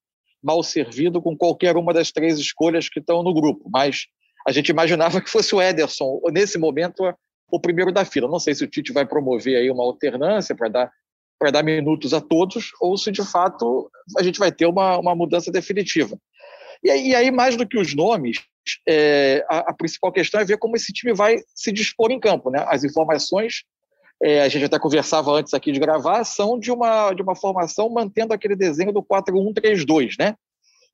mal 0.42 0.62
servido 0.62 1.20
com 1.20 1.36
qualquer 1.36 1.76
uma 1.76 1.92
das 1.92 2.12
três 2.12 2.38
escolhas 2.38 2.88
que 2.88 3.00
estão 3.00 3.22
no 3.22 3.34
grupo, 3.34 3.68
mas 3.70 4.06
a 4.46 4.52
gente 4.52 4.68
imaginava 4.68 5.20
que 5.22 5.30
fosse 5.30 5.54
o 5.54 5.60
Ederson, 5.60 6.20
nesse 6.32 6.56
momento, 6.58 7.12
o 7.50 7.60
primeiro 7.60 7.92
da 7.92 8.04
fila. 8.04 8.28
Não 8.28 8.38
sei 8.38 8.54
se 8.54 8.62
o 8.64 8.68
Tite 8.68 8.92
vai 8.92 9.04
promover 9.04 9.56
aí 9.56 9.70
uma 9.70 9.84
alternância 9.84 10.54
para 10.54 10.68
dar 10.68 10.92
para 11.38 11.52
dar 11.52 11.62
minutos 11.62 12.12
a 12.12 12.20
todos, 12.20 12.72
ou 12.80 12.98
se 12.98 13.12
de 13.12 13.24
fato 13.24 13.88
a 14.18 14.24
gente 14.24 14.40
vai 14.40 14.50
ter 14.50 14.66
uma, 14.66 14.98
uma 14.98 15.14
mudança 15.14 15.52
definitiva. 15.52 16.18
E 16.82 16.90
aí, 16.90 17.30
mais 17.30 17.56
do 17.56 17.66
que 17.66 17.78
os 17.78 17.94
nomes, 17.94 18.38
é, 18.86 19.44
a, 19.48 19.70
a, 19.70 19.74
principal 19.74 20.12
questão 20.12 20.40
é 20.40 20.44
ver 20.44 20.58
como 20.58 20.76
esse 20.76 20.92
time 20.92 21.12
vai 21.12 21.38
se 21.54 21.72
dispor 21.72 22.10
em 22.10 22.20
campo. 22.20 22.50
Né? 22.50 22.64
As 22.68 22.84
informações, 22.84 23.64
é, 24.22 24.42
a 24.42 24.48
gente 24.48 24.64
até 24.64 24.78
conversava 24.78 25.30
antes 25.32 25.54
aqui 25.54 25.72
de 25.72 25.80
gravar, 25.80 26.24
são 26.24 26.58
de 26.58 26.70
uma, 26.70 27.12
de 27.12 27.22
uma 27.22 27.36
formação 27.36 27.88
mantendo 27.88 28.32
aquele 28.32 28.56
desenho 28.56 28.92
do 28.92 29.02
4-1-3-2, 29.02 30.14
né? 30.18 30.34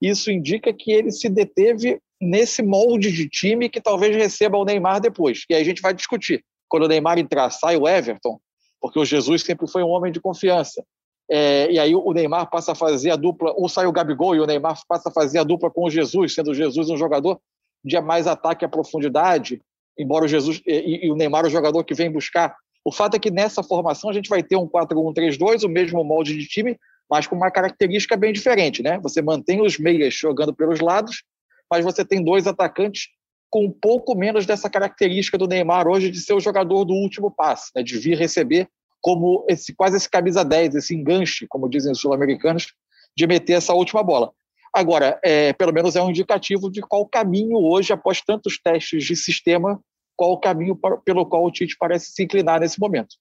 Isso 0.00 0.30
indica 0.30 0.72
que 0.72 0.92
ele 0.92 1.10
se 1.10 1.28
deteve 1.28 2.00
nesse 2.20 2.62
molde 2.62 3.10
de 3.10 3.28
time 3.28 3.68
que 3.68 3.80
talvez 3.80 4.14
receba 4.14 4.58
o 4.58 4.64
Neymar 4.64 5.00
depois. 5.00 5.44
E 5.48 5.54
aí 5.54 5.62
a 5.62 5.64
gente 5.64 5.80
vai 5.80 5.94
discutir. 5.94 6.44
Quando 6.68 6.84
o 6.84 6.88
Neymar 6.88 7.18
entrar, 7.18 7.50
sai 7.50 7.76
o 7.76 7.88
Everton, 7.88 8.38
porque 8.80 8.98
o 8.98 9.04
Jesus 9.04 9.42
sempre 9.42 9.66
foi 9.66 9.82
um 9.82 9.88
homem 9.88 10.12
de 10.12 10.20
confiança. 10.20 10.84
É, 11.30 11.70
e 11.70 11.78
aí 11.78 11.94
o 11.94 12.12
Neymar 12.12 12.50
passa 12.50 12.72
a 12.72 12.74
fazer 12.74 13.10
a 13.10 13.16
dupla, 13.16 13.52
ou 13.56 13.68
sai 13.68 13.86
o 13.86 13.92
Gabigol 13.92 14.34
e 14.34 14.40
o 14.40 14.46
Neymar 14.46 14.78
passa 14.86 15.08
a 15.08 15.12
fazer 15.12 15.38
a 15.38 15.44
dupla 15.44 15.70
com 15.70 15.84
o 15.84 15.90
Jesus, 15.90 16.34
sendo 16.34 16.50
o 16.50 16.54
Jesus 16.54 16.90
um 16.90 16.96
jogador 16.96 17.40
de 17.84 18.00
mais 18.00 18.26
ataque 18.26 18.64
à 18.64 18.68
profundidade, 18.68 19.60
embora 19.98 20.24
o 20.24 20.28
Jesus 20.28 20.60
e, 20.66 21.06
e 21.06 21.10
o 21.10 21.16
Neymar 21.16 21.44
o 21.44 21.50
jogador 21.50 21.84
que 21.84 21.94
vem 21.94 22.10
buscar. 22.10 22.54
O 22.84 22.92
fato 22.92 23.16
é 23.16 23.18
que 23.18 23.30
nessa 23.30 23.62
formação 23.62 24.10
a 24.10 24.12
gente 24.12 24.28
vai 24.28 24.42
ter 24.42 24.56
um 24.56 24.68
4-1-3-2, 24.68 25.64
o 25.64 25.68
mesmo 25.68 26.04
molde 26.04 26.36
de 26.36 26.46
time, 26.46 26.78
mas 27.10 27.26
com 27.26 27.36
uma 27.36 27.50
característica 27.50 28.16
bem 28.16 28.32
diferente, 28.32 28.82
né? 28.82 28.98
Você 29.02 29.22
mantém 29.22 29.60
os 29.60 29.78
meias 29.78 30.14
jogando 30.14 30.54
pelos 30.54 30.80
lados, 30.80 31.22
mas 31.70 31.84
você 31.84 32.04
tem 32.04 32.22
dois 32.22 32.46
atacantes 32.46 33.08
com 33.50 33.66
um 33.66 33.70
pouco 33.70 34.16
menos 34.16 34.46
dessa 34.46 34.68
característica 34.68 35.38
do 35.38 35.46
Neymar 35.46 35.86
hoje 35.86 36.10
de 36.10 36.20
ser 36.20 36.34
o 36.34 36.40
jogador 36.40 36.84
do 36.84 36.92
último 36.92 37.30
passe, 37.30 37.70
né? 37.74 37.82
de 37.82 37.96
vir 37.98 38.18
receber 38.18 38.68
como 39.00 39.44
esse 39.48 39.74
quase 39.74 39.96
esse 39.96 40.10
camisa 40.10 40.44
10, 40.44 40.74
esse 40.74 40.94
enganche, 40.94 41.46
como 41.46 41.68
dizem 41.68 41.92
os 41.92 42.00
sul-americanos, 42.00 42.72
de 43.16 43.26
meter 43.26 43.52
essa 43.52 43.74
última 43.74 44.02
bola. 44.02 44.32
Agora, 44.74 45.18
é, 45.24 45.52
pelo 45.52 45.72
menos 45.72 45.94
é 45.94 46.02
um 46.02 46.10
indicativo 46.10 46.70
de 46.70 46.80
qual 46.80 47.06
caminho 47.06 47.58
hoje, 47.58 47.92
após 47.92 48.20
tantos 48.20 48.58
testes 48.58 49.04
de 49.04 49.14
sistema, 49.14 49.80
qual 50.16 50.32
o 50.32 50.40
caminho 50.40 50.78
pelo 51.04 51.26
qual 51.26 51.44
o 51.44 51.50
Tite 51.50 51.76
parece 51.78 52.12
se 52.12 52.24
inclinar 52.24 52.60
nesse 52.60 52.80
momento. 52.80 53.16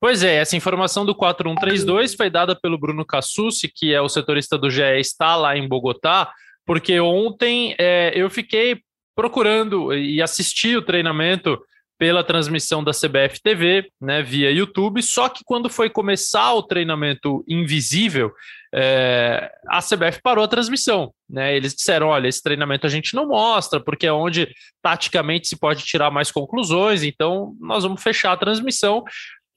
Pois 0.00 0.22
é, 0.22 0.36
essa 0.36 0.56
informação 0.56 1.06
do 1.06 1.14
4132 1.14 2.14
foi 2.14 2.28
dada 2.28 2.58
pelo 2.58 2.78
Bruno 2.78 3.04
Cassucci, 3.04 3.70
que 3.72 3.94
é 3.94 4.00
o 4.00 4.08
setorista 4.08 4.58
do 4.58 4.68
GE, 4.68 4.82
está 4.98 5.36
lá 5.36 5.56
em 5.56 5.68
Bogotá, 5.68 6.32
porque 6.66 6.98
ontem 7.00 7.74
é, 7.78 8.12
eu 8.14 8.28
fiquei 8.28 8.80
procurando 9.14 9.94
e 9.94 10.20
assisti 10.20 10.76
o 10.76 10.82
treinamento 10.82 11.58
pela 11.98 12.24
transmissão 12.24 12.82
da 12.82 12.90
CBF 12.90 13.40
TV, 13.40 13.88
né, 14.00 14.22
via 14.22 14.50
YouTube. 14.50 15.00
Só 15.02 15.28
que 15.28 15.44
quando 15.44 15.70
foi 15.70 15.88
começar 15.88 16.52
o 16.54 16.62
treinamento 16.64 17.44
invisível, 17.46 18.32
é, 18.74 19.50
a 19.68 19.80
CBF 19.80 20.20
parou 20.22 20.44
a 20.44 20.48
transmissão. 20.48 21.12
Né? 21.28 21.56
Eles 21.56 21.74
disseram: 21.74 22.08
olha, 22.08 22.28
esse 22.28 22.42
treinamento 22.42 22.86
a 22.86 22.90
gente 22.90 23.14
não 23.14 23.28
mostra, 23.28 23.80
porque 23.80 24.06
é 24.06 24.12
onde 24.12 24.48
taticamente 24.82 25.48
se 25.48 25.58
pode 25.58 25.84
tirar 25.84 26.10
mais 26.10 26.30
conclusões, 26.30 27.02
então 27.02 27.54
nós 27.60 27.84
vamos 27.84 28.02
fechar 28.02 28.32
a 28.32 28.36
transmissão. 28.36 29.04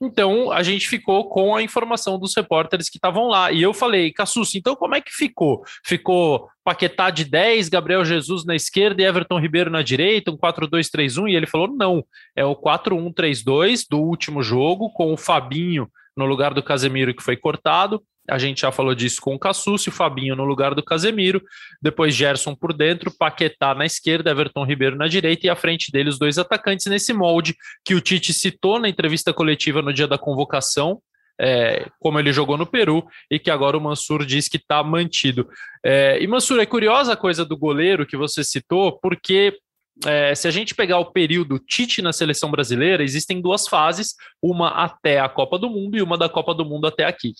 Então 0.02 0.52
a 0.52 0.62
gente 0.62 0.86
ficou 0.86 1.28
com 1.30 1.56
a 1.56 1.62
informação 1.62 2.18
dos 2.18 2.36
repórteres 2.36 2.90
que 2.90 2.98
estavam 2.98 3.28
lá. 3.28 3.50
E 3.50 3.62
eu 3.62 3.72
falei, 3.72 4.12
Cassus, 4.12 4.54
então 4.54 4.76
como 4.76 4.94
é 4.94 5.00
que 5.00 5.10
ficou? 5.10 5.62
Ficou 5.84 6.48
Paquetá 6.62 7.08
de 7.08 7.24
10, 7.24 7.70
Gabriel 7.70 8.04
Jesus 8.04 8.44
na 8.44 8.54
esquerda 8.54 9.00
e 9.00 9.06
Everton 9.06 9.40
Ribeiro 9.40 9.70
na 9.70 9.80
direita, 9.80 10.30
um 10.30 10.36
4-2-3-1? 10.36 11.30
E 11.30 11.34
ele 11.34 11.46
falou: 11.46 11.68
não, 11.68 12.04
é 12.34 12.44
o 12.44 12.54
4-1-3-2 12.54 13.86
do 13.88 13.98
último 13.98 14.42
jogo, 14.42 14.90
com 14.90 15.14
o 15.14 15.16
Fabinho 15.16 15.88
no 16.16 16.26
lugar 16.26 16.54
do 16.54 16.62
Casemiro 16.62 17.14
que 17.14 17.22
foi 17.22 17.36
cortado, 17.36 18.02
a 18.28 18.38
gente 18.38 18.62
já 18.62 18.72
falou 18.72 18.94
disso 18.94 19.20
com 19.20 19.34
o 19.34 19.38
Cassucci, 19.38 19.90
Fabinho 19.90 20.34
no 20.34 20.44
lugar 20.44 20.74
do 20.74 20.82
Casemiro, 20.82 21.42
depois 21.80 22.14
Gerson 22.14 22.54
por 22.54 22.72
dentro, 22.72 23.12
Paquetá 23.16 23.74
na 23.74 23.86
esquerda, 23.86 24.30
Everton 24.30 24.64
Ribeiro 24.64 24.96
na 24.96 25.06
direita 25.06 25.46
e 25.46 25.50
à 25.50 25.56
frente 25.56 25.90
dele 25.92 26.08
os 26.08 26.18
dois 26.18 26.38
atacantes 26.38 26.86
nesse 26.86 27.12
molde 27.12 27.54
que 27.84 27.94
o 27.94 28.00
Tite 28.00 28.32
citou 28.32 28.78
na 28.78 28.88
entrevista 28.88 29.32
coletiva 29.32 29.80
no 29.80 29.92
dia 29.92 30.08
da 30.08 30.18
convocação, 30.18 31.00
é, 31.40 31.86
como 32.00 32.18
ele 32.18 32.32
jogou 32.32 32.56
no 32.56 32.66
Peru 32.66 33.06
e 33.30 33.38
que 33.38 33.50
agora 33.50 33.76
o 33.76 33.80
Mansur 33.80 34.24
diz 34.24 34.48
que 34.48 34.56
está 34.56 34.82
mantido. 34.82 35.48
É, 35.84 36.20
e 36.20 36.26
Mansur, 36.26 36.58
é 36.60 36.66
curiosa 36.66 37.12
a 37.12 37.16
coisa 37.16 37.44
do 37.44 37.56
goleiro 37.56 38.06
que 38.06 38.16
você 38.16 38.42
citou, 38.42 38.98
porque 39.00 39.56
é, 40.04 40.34
se 40.34 40.48
a 40.48 40.50
gente 40.50 40.74
pegar 40.74 40.98
o 40.98 41.12
período 41.12 41.58
Tite 41.58 42.02
na 42.02 42.12
seleção 42.12 42.50
brasileira, 42.50 43.02
existem 43.02 43.40
duas 43.40 43.68
fases, 43.68 44.14
uma 44.42 44.68
até 44.70 45.20
a 45.20 45.28
Copa 45.28 45.58
do 45.58 45.70
Mundo 45.70 45.96
e 45.96 46.02
uma 46.02 46.18
da 46.18 46.28
Copa 46.28 46.54
do 46.54 46.64
Mundo 46.64 46.86
até 46.86 47.04
aqui 47.04 47.32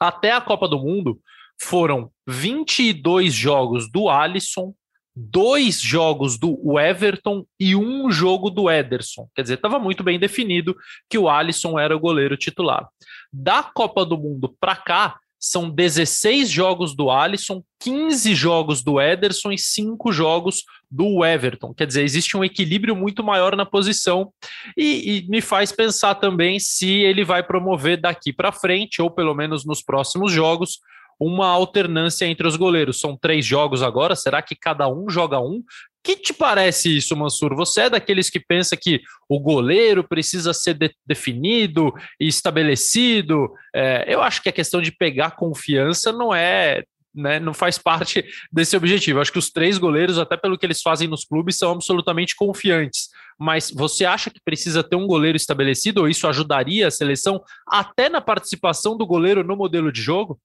até 0.00 0.32
a 0.32 0.40
Copa 0.40 0.68
do 0.68 0.78
Mundo 0.78 1.18
foram 1.60 2.10
22 2.26 3.32
jogos 3.32 3.90
do 3.90 4.08
Alisson, 4.08 4.74
dois 5.14 5.80
jogos 5.80 6.36
do 6.36 6.78
Everton 6.78 7.46
e 7.58 7.76
um 7.76 8.10
jogo 8.10 8.50
do 8.50 8.68
Ederson. 8.68 9.28
Quer 9.34 9.42
dizer, 9.42 9.54
estava 9.54 9.78
muito 9.78 10.02
bem 10.02 10.18
definido 10.18 10.76
que 11.08 11.16
o 11.16 11.28
Alisson 11.28 11.78
era 11.78 11.96
o 11.96 12.00
goleiro 12.00 12.36
titular. 12.36 12.88
Da 13.32 13.62
Copa 13.62 14.04
do 14.04 14.18
Mundo 14.18 14.54
para 14.60 14.74
cá, 14.74 15.16
são 15.50 15.68
16 15.68 16.48
jogos 16.48 16.96
do 16.96 17.10
Alisson, 17.10 17.62
15 17.80 18.34
jogos 18.34 18.82
do 18.82 19.00
Ederson 19.00 19.52
e 19.52 19.58
5 19.58 20.10
jogos 20.10 20.64
do 20.90 21.24
Everton. 21.24 21.74
Quer 21.74 21.86
dizer, 21.86 22.02
existe 22.02 22.36
um 22.36 22.42
equilíbrio 22.42 22.96
muito 22.96 23.22
maior 23.22 23.54
na 23.54 23.66
posição 23.66 24.32
e, 24.76 25.18
e 25.18 25.28
me 25.28 25.42
faz 25.42 25.70
pensar 25.70 26.14
também 26.14 26.58
se 26.58 26.88
ele 26.88 27.24
vai 27.24 27.42
promover 27.42 28.00
daqui 28.00 28.32
para 28.32 28.52
frente, 28.52 29.02
ou 29.02 29.10
pelo 29.10 29.34
menos 29.34 29.66
nos 29.66 29.82
próximos 29.82 30.32
jogos, 30.32 30.78
uma 31.20 31.48
alternância 31.48 32.24
entre 32.24 32.46
os 32.46 32.56
goleiros. 32.56 32.98
São 32.98 33.16
três 33.16 33.44
jogos 33.44 33.82
agora, 33.82 34.16
será 34.16 34.40
que 34.40 34.54
cada 34.54 34.88
um 34.88 35.10
joga 35.10 35.38
um? 35.40 35.62
Que 36.04 36.16
te 36.16 36.34
parece 36.34 36.94
isso, 36.94 37.16
Mansur? 37.16 37.56
Você 37.56 37.82
é 37.82 37.90
daqueles 37.90 38.28
que 38.28 38.38
pensa 38.38 38.76
que 38.76 39.00
o 39.26 39.40
goleiro 39.40 40.04
precisa 40.06 40.52
ser 40.52 40.74
de 40.74 40.94
definido 41.06 41.94
e 42.20 42.28
estabelecido? 42.28 43.50
É, 43.74 44.04
eu 44.06 44.22
acho 44.22 44.42
que 44.42 44.50
a 44.50 44.52
questão 44.52 44.82
de 44.82 44.92
pegar 44.92 45.30
confiança 45.30 46.12
não 46.12 46.34
é. 46.34 46.84
Né, 47.16 47.38
não 47.38 47.54
faz 47.54 47.78
parte 47.78 48.24
desse 48.52 48.76
objetivo. 48.76 49.20
acho 49.20 49.30
que 49.30 49.38
os 49.38 49.48
três 49.48 49.78
goleiros, 49.78 50.18
até 50.18 50.36
pelo 50.36 50.58
que 50.58 50.66
eles 50.66 50.82
fazem 50.82 51.06
nos 51.06 51.24
clubes, 51.24 51.56
são 51.56 51.70
absolutamente 51.70 52.34
confiantes. 52.34 53.08
Mas 53.38 53.70
você 53.70 54.04
acha 54.04 54.30
que 54.30 54.40
precisa 54.44 54.82
ter 54.82 54.96
um 54.96 55.06
goleiro 55.06 55.36
estabelecido 55.36 56.00
ou 56.00 56.08
isso 56.08 56.26
ajudaria 56.26 56.88
a 56.88 56.90
seleção 56.90 57.40
até 57.68 58.08
na 58.08 58.20
participação 58.20 58.96
do 58.96 59.06
goleiro 59.06 59.44
no 59.44 59.54
modelo 59.54 59.92
de 59.92 60.02
jogo? 60.02 60.40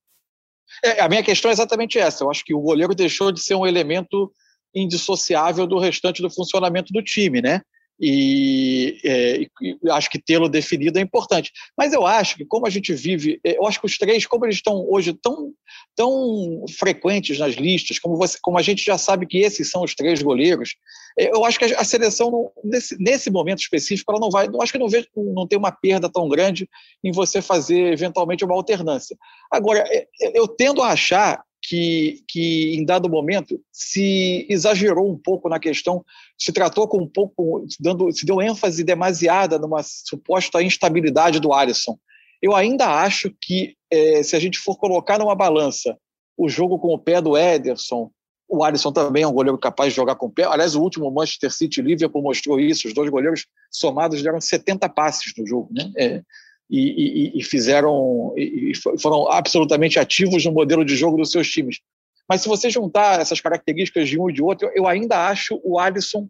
É, 0.85 1.01
a 1.01 1.09
minha 1.09 1.23
questão 1.23 1.49
é 1.49 1.53
exatamente 1.53 1.97
essa. 1.97 2.23
Eu 2.23 2.29
acho 2.29 2.45
que 2.45 2.53
o 2.53 2.61
goleiro 2.61 2.93
deixou 2.93 3.31
de 3.31 3.41
ser 3.41 3.55
um 3.55 3.65
elemento 3.65 4.31
indissociável 4.73 5.65
do 5.65 5.79
restante 5.79 6.21
do 6.21 6.29
funcionamento 6.29 6.93
do 6.93 7.03
time, 7.03 7.41
né? 7.41 7.61
E, 8.01 8.97
é, 9.03 9.91
acho 9.91 10.09
que 10.09 10.21
tê-lo 10.21 10.47
definido 10.47 10.97
é 10.97 11.01
importante. 11.01 11.51
Mas 11.77 11.91
eu 11.91 12.05
acho 12.05 12.37
que, 12.37 12.45
como 12.45 12.65
a 12.65 12.69
gente 12.69 12.93
vive, 12.93 13.39
é, 13.43 13.57
eu 13.57 13.67
acho 13.67 13.79
que 13.79 13.85
os 13.85 13.97
três, 13.97 14.25
como 14.25 14.45
eles 14.45 14.55
estão 14.55 14.85
hoje 14.89 15.13
tão, 15.21 15.51
tão 15.95 16.63
frequentes 16.77 17.37
nas 17.37 17.55
listas, 17.55 17.99
como, 17.99 18.15
você, 18.15 18.37
como 18.41 18.57
a 18.57 18.61
gente 18.61 18.83
já 18.83 18.97
sabe 18.97 19.27
que 19.27 19.39
esses 19.39 19.69
são 19.69 19.83
os 19.83 19.93
três 19.93 20.21
goleiros, 20.21 20.75
eu 21.17 21.43
acho 21.45 21.59
que 21.59 21.65
a, 21.65 21.83
seleção, 21.83 22.31
não, 22.31 22.51
nesse, 22.63 22.97
nesse 23.01 23.29
momento 23.29 23.59
específico, 23.59 24.11
ela 24.11 24.21
não 24.21 24.29
vai. 24.29 24.47
Eu 24.47 24.61
acho 24.61 24.71
que 24.71 24.79
não, 24.79 24.87
vejo, 24.87 25.07
não 25.15 25.47
tem 25.47 25.57
uma 25.57 25.71
perda 25.71 26.09
tão 26.09 26.27
grande 26.29 26.69
em 27.03 27.11
você 27.11 27.41
fazer, 27.41 27.91
eventualmente, 27.93 28.45
uma 28.45 28.55
alternância. 28.55 29.17
Agora, 29.51 29.83
é, 29.87 30.07
eu 30.33 30.47
tendo 30.47 30.81
a 30.81 30.91
achar 30.91 31.43
que, 31.61 32.23
que 32.27 32.75
em 32.75 32.85
dado 32.85 33.09
momento 33.09 33.61
se 33.71 34.45
exagerou 34.49 35.11
um 35.11 35.17
pouco 35.17 35.49
na 35.49 35.59
questão, 35.59 36.03
se 36.37 36.51
tratou 36.51 36.87
com 36.87 37.03
um 37.03 37.07
pouco, 37.07 37.65
dando, 37.79 38.11
se 38.11 38.25
deu 38.25 38.41
ênfase 38.41 38.83
demasiada 38.83 39.59
numa 39.59 39.83
suposta 39.83 40.63
instabilidade 40.63 41.39
do 41.39 41.53
Alisson. 41.53 41.97
Eu 42.41 42.55
ainda 42.55 42.87
acho 42.87 43.33
que 43.41 43.75
é, 43.91 44.23
se 44.23 44.35
a 44.35 44.39
gente 44.39 44.57
for 44.57 44.77
colocar 44.77 45.19
numa 45.19 45.35
balança 45.35 45.97
o 46.37 46.47
jogo 46.47 46.79
com 46.79 46.93
o 46.93 46.99
pé 46.99 47.21
do 47.21 47.37
Ederson, 47.37 48.09
o 48.49 48.63
Alisson 48.63 48.91
também 48.91 49.23
é 49.23 49.27
um 49.27 49.31
goleiro 49.31 49.57
capaz 49.57 49.93
de 49.93 49.97
jogar 49.97 50.15
com 50.15 50.25
o 50.25 50.31
pé. 50.31 50.43
Aliás, 50.43 50.75
o 50.75 50.81
último 50.81 51.11
Manchester 51.11 51.51
City 51.51 51.81
Liverpool 51.81 52.23
mostrou 52.23 52.59
isso. 52.59 52.87
Os 52.87 52.93
dois 52.93 53.09
goleiros 53.09 53.45
somados 53.69 54.23
deram 54.23 54.41
70 54.41 54.89
passes 54.89 55.31
no 55.37 55.45
jogo. 55.45 55.69
Né? 55.71 55.91
É, 55.95 56.21
e, 56.69 57.31
e, 57.35 57.39
e 57.39 57.43
fizeram 57.43 58.33
e 58.35 58.73
foram 58.99 59.31
absolutamente 59.31 59.99
ativos 59.99 60.45
no 60.45 60.51
modelo 60.51 60.83
de 60.83 60.95
jogo 60.95 61.17
dos 61.17 61.31
seus 61.31 61.49
times. 61.49 61.79
Mas 62.27 62.41
se 62.41 62.47
você 62.47 62.69
juntar 62.69 63.19
essas 63.19 63.39
características 63.41 64.07
de 64.07 64.19
um 64.19 64.29
e 64.29 64.33
de 64.33 64.41
outro, 64.41 64.69
eu 64.73 64.87
ainda 64.87 65.27
acho 65.27 65.59
o 65.63 65.79
Alisson, 65.79 66.27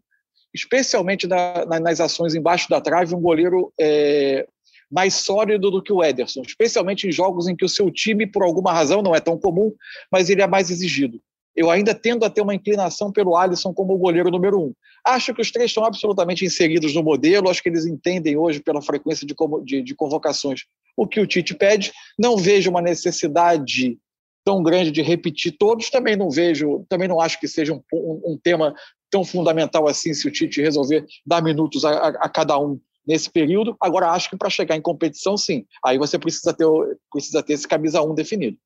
especialmente 0.53 1.27
na, 1.27 1.65
na, 1.65 1.79
nas 1.79 1.99
ações 1.99 2.35
embaixo 2.35 2.69
da 2.69 2.79
trave, 2.79 3.13
um 3.13 3.21
goleiro 3.21 3.73
é, 3.79 4.47
mais 4.89 5.13
sólido 5.15 5.69
do 5.69 5.83
que 5.83 5.91
o 5.91 6.01
Ederson, 6.01 6.41
especialmente 6.41 7.05
em 7.05 7.11
jogos 7.11 7.47
em 7.47 7.55
que 7.55 7.65
o 7.65 7.69
seu 7.69 7.91
time, 7.91 8.25
por 8.25 8.43
alguma 8.43 8.71
razão, 8.71 9.01
não 9.01 9.13
é 9.13 9.19
tão 9.19 9.37
comum, 9.37 9.73
mas 10.09 10.29
ele 10.29 10.41
é 10.41 10.47
mais 10.47 10.71
exigido. 10.71 11.21
Eu 11.59 11.69
ainda 11.69 11.93
tendo 11.93 12.23
a 12.23 12.29
ter 12.29 12.39
uma 12.39 12.55
inclinação 12.55 13.11
pelo 13.11 13.35
Alisson 13.35 13.73
como 13.73 13.93
o 13.93 13.97
goleiro 13.97 14.31
número 14.31 14.57
um. 14.61 14.73
Acho 15.05 15.33
que 15.33 15.41
os 15.41 15.51
três 15.51 15.69
estão 15.69 15.83
absolutamente 15.83 16.45
inseridos 16.45 16.95
no 16.95 17.03
modelo, 17.03 17.49
acho 17.49 17.61
que 17.61 17.67
eles 17.67 17.85
entendem 17.85 18.37
hoje, 18.37 18.61
pela 18.61 18.81
frequência 18.81 19.27
de, 19.27 19.35
de, 19.65 19.81
de 19.83 19.93
convocações, 19.93 20.61
o 20.95 21.05
que 21.05 21.19
o 21.19 21.27
Tite 21.27 21.53
pede. 21.53 21.91
Não 22.17 22.37
vejo 22.37 22.69
uma 22.69 22.81
necessidade 22.81 23.99
tão 24.45 24.63
grande 24.63 24.89
de 24.89 25.01
repetir 25.01 25.51
todos, 25.51 25.89
também 25.89 26.15
não 26.15 26.29
vejo, 26.29 26.85
também 26.87 27.09
não 27.09 27.19
acho 27.19 27.37
que 27.37 27.47
seja 27.47 27.73
um, 27.73 27.81
um, 27.93 28.21
um 28.27 28.39
tema 28.41 28.73
tão 29.11 29.25
fundamental 29.25 29.85
assim 29.85 30.13
se 30.13 30.29
o 30.29 30.31
Tite 30.31 30.61
resolver 30.61 31.05
dar 31.25 31.43
minutos 31.43 31.83
a, 31.83 31.91
a, 31.91 32.07
a 32.07 32.29
cada 32.29 32.57
um 32.57 32.79
nesse 33.05 33.29
período. 33.29 33.75
Agora, 33.81 34.11
acho 34.11 34.29
que 34.29 34.37
para 34.37 34.49
chegar 34.49 34.77
em 34.77 34.81
competição, 34.81 35.35
sim. 35.35 35.65
Aí 35.83 35.97
você 35.97 36.17
precisa 36.17 36.53
ter, 36.53 36.65
precisa 37.11 37.43
ter 37.43 37.51
esse 37.51 37.67
camisa 37.67 38.01
1 38.01 38.15
definido. 38.15 38.57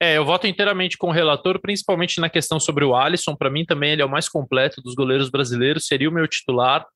É, 0.00 0.16
eu 0.16 0.24
voto 0.24 0.46
inteiramente 0.46 0.96
com 0.96 1.08
o 1.08 1.12
relator, 1.12 1.60
principalmente 1.60 2.20
na 2.20 2.28
questão 2.28 2.60
sobre 2.60 2.84
o 2.84 2.94
Alisson. 2.94 3.34
Para 3.34 3.50
mim, 3.50 3.64
também 3.64 3.92
ele 3.92 4.02
é 4.02 4.04
o 4.04 4.10
mais 4.10 4.28
completo 4.28 4.80
dos 4.80 4.94
goleiros 4.94 5.28
brasileiros, 5.28 5.86
seria 5.86 6.08
o 6.08 6.12
meu 6.12 6.28
titular. 6.28 6.86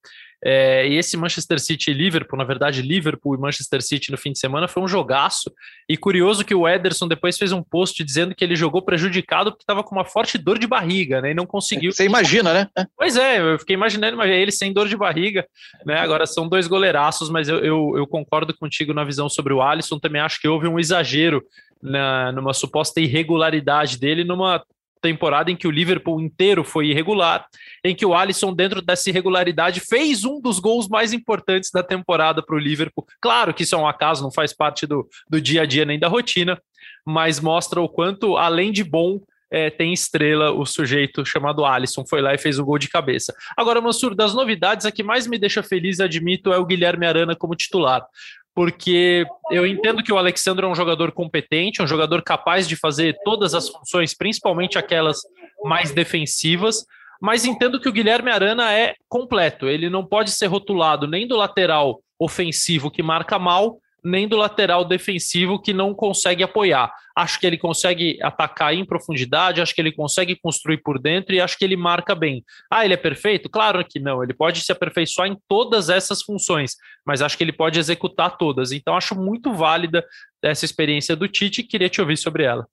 É, 0.44 0.88
e 0.88 0.96
esse 0.96 1.16
Manchester 1.16 1.60
City 1.60 1.92
e 1.92 1.94
Liverpool, 1.94 2.36
na 2.36 2.44
verdade, 2.44 2.82
Liverpool 2.82 3.36
e 3.36 3.38
Manchester 3.38 3.80
City 3.80 4.10
no 4.10 4.18
fim 4.18 4.32
de 4.32 4.40
semana 4.40 4.66
foi 4.66 4.82
um 4.82 4.88
jogaço. 4.88 5.52
E 5.88 5.96
curioso 5.96 6.44
que 6.44 6.54
o 6.54 6.68
Ederson 6.68 7.06
depois 7.06 7.38
fez 7.38 7.52
um 7.52 7.62
post 7.62 8.02
dizendo 8.02 8.34
que 8.34 8.44
ele 8.44 8.56
jogou 8.56 8.82
prejudicado 8.82 9.52
porque 9.52 9.62
estava 9.62 9.84
com 9.84 9.94
uma 9.94 10.04
forte 10.04 10.36
dor 10.36 10.58
de 10.58 10.66
barriga, 10.66 11.20
né? 11.20 11.30
E 11.30 11.34
não 11.34 11.46
conseguiu. 11.46 11.92
Você 11.92 12.04
imagina, 12.04 12.52
né? 12.52 12.68
Pois 12.96 13.16
é, 13.16 13.40
eu 13.40 13.58
fiquei 13.58 13.74
imaginando 13.74 14.20
ele 14.22 14.50
sem 14.50 14.72
dor 14.72 14.88
de 14.88 14.96
barriga, 14.96 15.46
né? 15.86 15.98
Agora 15.98 16.26
são 16.26 16.48
dois 16.48 16.66
goleiraços, 16.66 17.30
mas 17.30 17.48
eu, 17.48 17.58
eu, 17.58 17.94
eu 17.96 18.06
concordo 18.06 18.52
contigo 18.56 18.92
na 18.92 19.04
visão 19.04 19.28
sobre 19.28 19.52
o 19.52 19.62
Alisson. 19.62 20.00
Também 20.00 20.20
acho 20.20 20.40
que 20.40 20.48
houve 20.48 20.66
um 20.66 20.78
exagero 20.78 21.42
na, 21.82 22.30
numa 22.32 22.54
suposta 22.54 23.00
irregularidade 23.00 23.98
dele, 23.98 24.24
numa 24.24 24.62
temporada 25.02 25.50
em 25.50 25.56
que 25.56 25.66
o 25.66 25.70
Liverpool 25.70 26.20
inteiro 26.20 26.62
foi 26.62 26.86
irregular, 26.86 27.44
em 27.84 27.94
que 27.94 28.06
o 28.06 28.14
Alisson, 28.14 28.54
dentro 28.54 28.80
dessa 28.80 29.10
irregularidade, 29.10 29.80
fez 29.80 30.24
um 30.24 30.40
dos 30.40 30.60
gols 30.60 30.88
mais 30.88 31.12
importantes 31.12 31.70
da 31.72 31.82
temporada 31.82 32.40
para 32.40 32.54
o 32.54 32.58
Liverpool. 32.58 33.04
Claro 33.20 33.52
que 33.52 33.64
isso 33.64 33.74
é 33.74 33.78
um 33.78 33.86
acaso, 33.86 34.22
não 34.22 34.30
faz 34.30 34.52
parte 34.52 34.86
do, 34.86 35.08
do 35.28 35.40
dia 35.40 35.62
a 35.62 35.66
dia 35.66 35.84
nem 35.84 35.98
da 35.98 36.06
rotina, 36.06 36.56
mas 37.04 37.40
mostra 37.40 37.80
o 37.80 37.88
quanto, 37.88 38.36
além 38.36 38.70
de 38.70 38.84
bom, 38.84 39.20
é, 39.50 39.68
tem 39.68 39.92
estrela 39.92 40.50
o 40.50 40.64
sujeito 40.64 41.26
chamado 41.26 41.66
Alisson, 41.66 42.06
foi 42.08 42.22
lá 42.22 42.32
e 42.32 42.38
fez 42.38 42.58
o 42.58 42.64
gol 42.64 42.78
de 42.78 42.88
cabeça. 42.88 43.34
Agora, 43.54 43.82
Mansur, 43.82 44.14
das 44.14 44.32
novidades, 44.32 44.86
a 44.86 44.92
que 44.92 45.02
mais 45.02 45.26
me 45.26 45.36
deixa 45.36 45.62
feliz, 45.62 46.00
admito, 46.00 46.52
é 46.52 46.58
o 46.58 46.64
Guilherme 46.64 47.04
Arana 47.04 47.36
como 47.36 47.54
titular 47.54 48.06
porque 48.54 49.24
eu 49.50 49.66
entendo 49.66 50.02
que 50.02 50.12
o 50.12 50.18
Alexandre 50.18 50.64
é 50.64 50.68
um 50.68 50.74
jogador 50.74 51.12
competente, 51.12 51.82
um 51.82 51.86
jogador 51.86 52.22
capaz 52.22 52.68
de 52.68 52.76
fazer 52.76 53.16
todas 53.24 53.54
as 53.54 53.68
funções, 53.68 54.14
principalmente 54.14 54.78
aquelas 54.78 55.20
mais 55.64 55.92
defensivas, 55.92 56.84
mas 57.20 57.44
entendo 57.44 57.80
que 57.80 57.88
o 57.88 57.92
Guilherme 57.92 58.30
Arana 58.30 58.72
é 58.72 58.94
completo. 59.08 59.68
Ele 59.68 59.88
não 59.88 60.04
pode 60.04 60.32
ser 60.32 60.46
rotulado 60.46 61.06
nem 61.06 61.26
do 61.26 61.36
lateral 61.36 62.00
ofensivo 62.18 62.90
que 62.90 63.02
marca 63.02 63.38
mal, 63.38 63.78
nem 64.04 64.26
do 64.26 64.36
lateral 64.36 64.84
defensivo 64.84 65.60
que 65.60 65.72
não 65.72 65.94
consegue 65.94 66.42
apoiar. 66.42 66.92
Acho 67.16 67.38
que 67.38 67.46
ele 67.46 67.58
consegue 67.58 68.18
atacar 68.22 68.74
em 68.74 68.84
profundidade, 68.84 69.60
acho 69.60 69.74
que 69.74 69.80
ele 69.80 69.92
consegue 69.92 70.34
construir 70.34 70.78
por 70.78 70.98
dentro 70.98 71.34
e 71.34 71.40
acho 71.40 71.56
que 71.56 71.64
ele 71.64 71.76
marca 71.76 72.14
bem. 72.14 72.44
Ah, 72.70 72.84
ele 72.84 72.94
é 72.94 72.96
perfeito? 72.96 73.48
Claro 73.48 73.84
que 73.84 74.00
não. 74.00 74.22
Ele 74.22 74.34
pode 74.34 74.62
se 74.64 74.72
aperfeiçoar 74.72 75.28
em 75.28 75.36
todas 75.46 75.88
essas 75.88 76.22
funções, 76.22 76.76
mas 77.06 77.22
acho 77.22 77.36
que 77.36 77.44
ele 77.44 77.52
pode 77.52 77.78
executar 77.78 78.36
todas. 78.36 78.72
Então, 78.72 78.96
acho 78.96 79.14
muito 79.14 79.52
válida 79.52 80.04
essa 80.42 80.64
experiência 80.64 81.14
do 81.14 81.28
Tite 81.28 81.60
e 81.60 81.64
queria 81.64 81.88
te 81.88 82.00
ouvir 82.00 82.16
sobre 82.16 82.44
ela. 82.44 82.66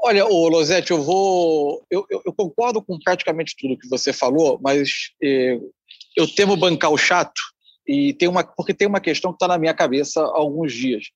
Olha, 0.00 0.24
o 0.26 0.48
Losete, 0.48 0.92
eu 0.92 1.02
vou. 1.02 1.84
Eu, 1.90 2.06
eu, 2.08 2.22
eu, 2.24 2.32
concordo 2.32 2.80
com 2.80 2.96
praticamente 3.00 3.56
tudo 3.58 3.76
que 3.76 3.88
você 3.88 4.12
falou, 4.12 4.60
mas 4.62 5.10
eh, 5.20 5.58
eu 6.16 6.32
temo 6.32 6.56
bancar 6.56 6.92
o 6.92 6.96
chato 6.96 7.40
e 7.88 8.12
tem 8.12 8.28
uma, 8.28 8.44
porque 8.44 8.74
tem 8.74 8.86
uma 8.86 9.00
questão 9.00 9.32
que 9.32 9.36
está 9.36 9.48
na 9.48 9.56
minha 9.56 9.72
cabeça 9.72 10.20
há 10.20 10.36
alguns 10.36 10.74
dias. 10.74 11.06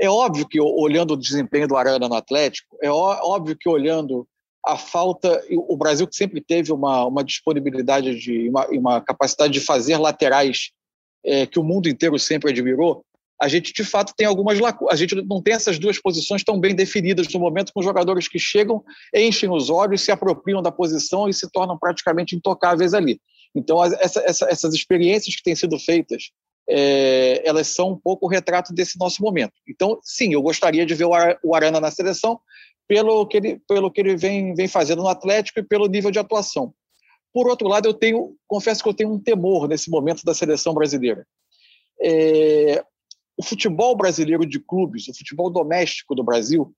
É 0.00 0.08
óbvio 0.08 0.48
que, 0.48 0.58
olhando 0.60 1.12
o 1.12 1.16
desempenho 1.16 1.68
do 1.68 1.76
Arana 1.76 2.08
no 2.08 2.14
Atlético, 2.14 2.76
é 2.82 2.90
óbvio 2.90 3.56
que 3.58 3.68
olhando 3.68 4.26
a 4.64 4.76
falta. 4.76 5.42
O 5.50 5.76
Brasil 5.76 6.06
que 6.06 6.16
sempre 6.16 6.40
teve 6.40 6.72
uma, 6.72 7.04
uma 7.04 7.22
disponibilidade, 7.22 8.18
de 8.18 8.48
uma, 8.48 8.66
uma 8.68 9.00
capacidade 9.00 9.52
de 9.52 9.60
fazer 9.60 9.98
laterais 9.98 10.70
é, 11.24 11.46
que 11.46 11.58
o 11.58 11.64
mundo 11.64 11.88
inteiro 11.88 12.18
sempre 12.18 12.50
admirou, 12.50 13.04
a 13.40 13.48
gente 13.48 13.72
de 13.72 13.84
fato 13.84 14.14
tem 14.16 14.26
algumas 14.26 14.58
lacunas. 14.58 14.94
A 14.94 14.96
gente 14.96 15.14
não 15.14 15.42
tem 15.42 15.54
essas 15.54 15.78
duas 15.78 16.00
posições 16.00 16.42
tão 16.42 16.58
bem 16.58 16.74
definidas 16.74 17.28
no 17.28 17.40
momento 17.40 17.72
com 17.74 17.82
jogadores 17.82 18.28
que 18.28 18.38
chegam, 18.38 18.82
enchem 19.14 19.50
os 19.50 19.68
olhos, 19.68 20.00
se 20.00 20.10
apropriam 20.10 20.62
da 20.62 20.72
posição 20.72 21.28
e 21.28 21.34
se 21.34 21.50
tornam 21.50 21.78
praticamente 21.78 22.34
intocáveis 22.34 22.94
ali. 22.94 23.20
Então, 23.56 23.82
essa, 23.82 24.20
essa, 24.20 24.46
essas 24.50 24.74
experiências 24.74 25.34
que 25.34 25.42
têm 25.42 25.56
sido 25.56 25.78
feitas, 25.78 26.30
é, 26.68 27.42
elas 27.48 27.68
são 27.68 27.92
um 27.92 27.96
pouco 27.96 28.26
o 28.26 28.28
retrato 28.28 28.74
desse 28.74 28.98
nosso 28.98 29.22
momento. 29.22 29.54
Então, 29.66 29.98
sim, 30.02 30.34
eu 30.34 30.42
gostaria 30.42 30.84
de 30.84 30.94
ver 30.94 31.06
o 31.42 31.54
Arana 31.54 31.80
na 31.80 31.90
seleção 31.90 32.38
pelo 32.86 33.26
que 33.26 33.36
ele, 33.36 33.60
pelo 33.66 33.90
que 33.90 34.00
ele 34.00 34.16
vem, 34.16 34.54
vem 34.54 34.68
fazendo 34.68 35.02
no 35.02 35.08
Atlético 35.08 35.58
e 35.58 35.62
pelo 35.62 35.86
nível 35.86 36.10
de 36.10 36.18
atuação. 36.18 36.72
Por 37.32 37.48
outro 37.48 37.66
lado, 37.66 37.88
eu 37.88 37.94
tenho, 37.94 38.36
confesso 38.46 38.82
que 38.82 38.88
eu 38.88 38.94
tenho 38.94 39.12
um 39.12 39.18
temor 39.18 39.68
nesse 39.68 39.90
momento 39.90 40.22
da 40.24 40.34
seleção 40.34 40.74
brasileira. 40.74 41.26
É, 42.00 42.84
o 43.36 43.42
futebol 43.42 43.96
brasileiro 43.96 44.46
de 44.46 44.60
clubes, 44.60 45.08
o 45.08 45.14
futebol 45.14 45.50
doméstico 45.50 46.14
do 46.14 46.24
Brasil, 46.24 46.72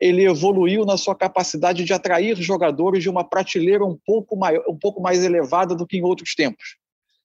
ele 0.00 0.24
evoluiu 0.24 0.84
na 0.84 0.96
sua 0.96 1.14
capacidade 1.14 1.84
de 1.84 1.92
atrair 1.92 2.36
jogadores 2.36 3.02
de 3.02 3.08
uma 3.08 3.24
prateleira 3.24 3.84
um 3.84 3.98
pouco, 4.04 4.36
maior, 4.36 4.64
um 4.68 4.78
pouco 4.78 5.00
mais 5.00 5.24
elevada 5.24 5.74
do 5.74 5.86
que 5.86 5.96
em 5.96 6.02
outros 6.02 6.34
tempos. 6.34 6.76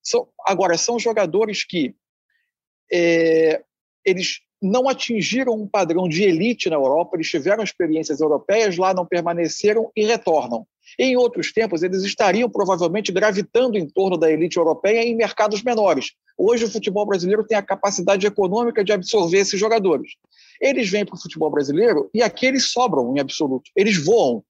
São, 0.01 0.27
agora, 0.45 0.77
são 0.77 0.97
jogadores 0.97 1.65
que 1.65 1.93
é, 2.91 3.61
eles 4.05 4.39
não 4.61 4.89
atingiram 4.89 5.53
um 5.53 5.67
padrão 5.67 6.07
de 6.07 6.23
elite 6.23 6.69
na 6.69 6.75
Europa, 6.75 7.15
eles 7.15 7.29
tiveram 7.29 7.63
experiências 7.63 8.19
europeias 8.19 8.77
lá, 8.77 8.93
não 8.93 9.05
permaneceram 9.05 9.89
e 9.95 10.05
retornam. 10.05 10.67
Em 10.97 11.15
outros 11.15 11.53
tempos, 11.53 11.83
eles 11.83 12.03
estariam 12.03 12.49
provavelmente 12.49 13.11
gravitando 13.11 13.77
em 13.77 13.87
torno 13.87 14.17
da 14.17 14.29
elite 14.29 14.57
europeia 14.57 15.03
em 15.03 15.15
mercados 15.15 15.61
menores. 15.63 16.13
Hoje, 16.37 16.65
o 16.65 16.71
futebol 16.71 17.05
brasileiro 17.05 17.45
tem 17.45 17.57
a 17.57 17.61
capacidade 17.61 18.25
econômica 18.25 18.83
de 18.83 18.91
absorver 18.91 19.39
esses 19.39 19.59
jogadores. 19.59 20.13
Eles 20.59 20.89
vêm 20.89 21.05
para 21.05 21.15
o 21.15 21.21
futebol 21.21 21.49
brasileiro 21.49 22.09
e 22.13 22.21
aqui 22.21 22.45
eles 22.45 22.71
sobram 22.71 23.15
em 23.15 23.19
absoluto, 23.19 23.69
eles 23.75 24.03
voam. 24.03 24.43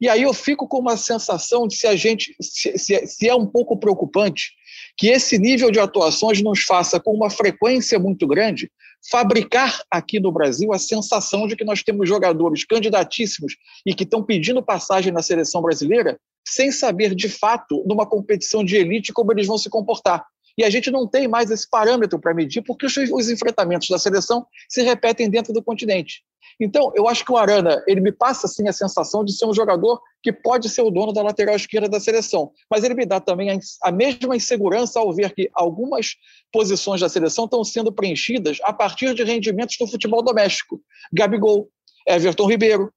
E 0.00 0.08
aí 0.08 0.22
eu 0.22 0.32
fico 0.32 0.66
com 0.66 0.78
uma 0.78 0.96
sensação 0.96 1.68
de 1.68 1.76
se 1.76 1.86
a 1.86 1.94
gente 1.94 2.34
se, 2.40 2.78
se, 2.78 3.06
se 3.06 3.28
é 3.28 3.34
um 3.34 3.46
pouco 3.46 3.78
preocupante 3.78 4.52
que 4.96 5.08
esse 5.08 5.38
nível 5.38 5.70
de 5.70 5.78
atuações 5.78 6.40
nos 6.42 6.62
faça 6.62 6.98
com 6.98 7.12
uma 7.12 7.28
frequência 7.28 7.98
muito 7.98 8.26
grande 8.26 8.70
fabricar 9.10 9.82
aqui 9.90 10.18
no 10.20 10.32
Brasil 10.32 10.72
a 10.72 10.78
sensação 10.78 11.46
de 11.46 11.56
que 11.56 11.64
nós 11.64 11.82
temos 11.82 12.08
jogadores 12.08 12.64
candidatíssimos 12.64 13.56
e 13.84 13.94
que 13.94 14.04
estão 14.04 14.22
pedindo 14.22 14.62
passagem 14.62 15.12
na 15.12 15.22
seleção 15.22 15.60
brasileira 15.60 16.18
sem 16.46 16.72
saber 16.72 17.14
de 17.14 17.28
fato 17.28 17.84
numa 17.86 18.06
competição 18.06 18.64
de 18.64 18.76
elite 18.76 19.12
como 19.12 19.32
eles 19.32 19.46
vão 19.46 19.58
se 19.58 19.68
comportar. 19.68 20.24
E 20.60 20.64
a 20.64 20.68
gente 20.68 20.90
não 20.90 21.08
tem 21.08 21.26
mais 21.26 21.50
esse 21.50 21.66
parâmetro 21.66 22.20
para 22.20 22.34
medir, 22.34 22.60
porque 22.60 22.84
os, 22.84 22.94
os, 22.94 23.30
enfrentamentos 23.30 23.88
da 23.88 23.98
seleção 23.98 24.46
se 24.68 24.82
repetem 24.82 25.30
dentro 25.30 25.54
do 25.54 25.62
continente. 25.62 26.22
Então, 26.60 26.92
eu 26.94 27.08
acho 27.08 27.24
que 27.24 27.32
o 27.32 27.38
Arana, 27.38 27.82
ele 27.86 28.02
me 28.02 28.12
passa 28.12 28.46
assim 28.46 28.68
a 28.68 28.72
sensação 28.74 29.24
de 29.24 29.32
ser 29.32 29.46
um 29.46 29.54
jogador 29.54 29.98
que 30.22 30.30
pode 30.30 30.68
ser 30.68 30.82
o 30.82 30.90
dono 30.90 31.14
da 31.14 31.22
lateral 31.22 31.56
esquerda 31.56 31.88
da 31.88 31.98
seleção, 31.98 32.52
mas 32.70 32.84
ele 32.84 32.92
me 32.92 33.06
dá 33.06 33.18
também 33.18 33.50
a, 33.50 33.58
a 33.84 33.90
mesma 33.90 34.36
insegurança 34.36 35.00
ao 35.00 35.14
ver 35.14 35.32
que 35.32 35.48
algumas 35.54 36.16
posições 36.52 37.00
da 37.00 37.08
seleção 37.08 37.46
estão 37.46 37.64
sendo 37.64 37.90
preenchidas 37.90 38.58
a 38.62 38.70
partir 38.70 39.14
de 39.14 39.24
rendimentos 39.24 39.78
do 39.78 39.86
futebol 39.86 40.22
doméstico. 40.22 40.78
Gabigol, 41.10 41.70
Everton 42.06 42.46
Ribeiro, 42.46 42.92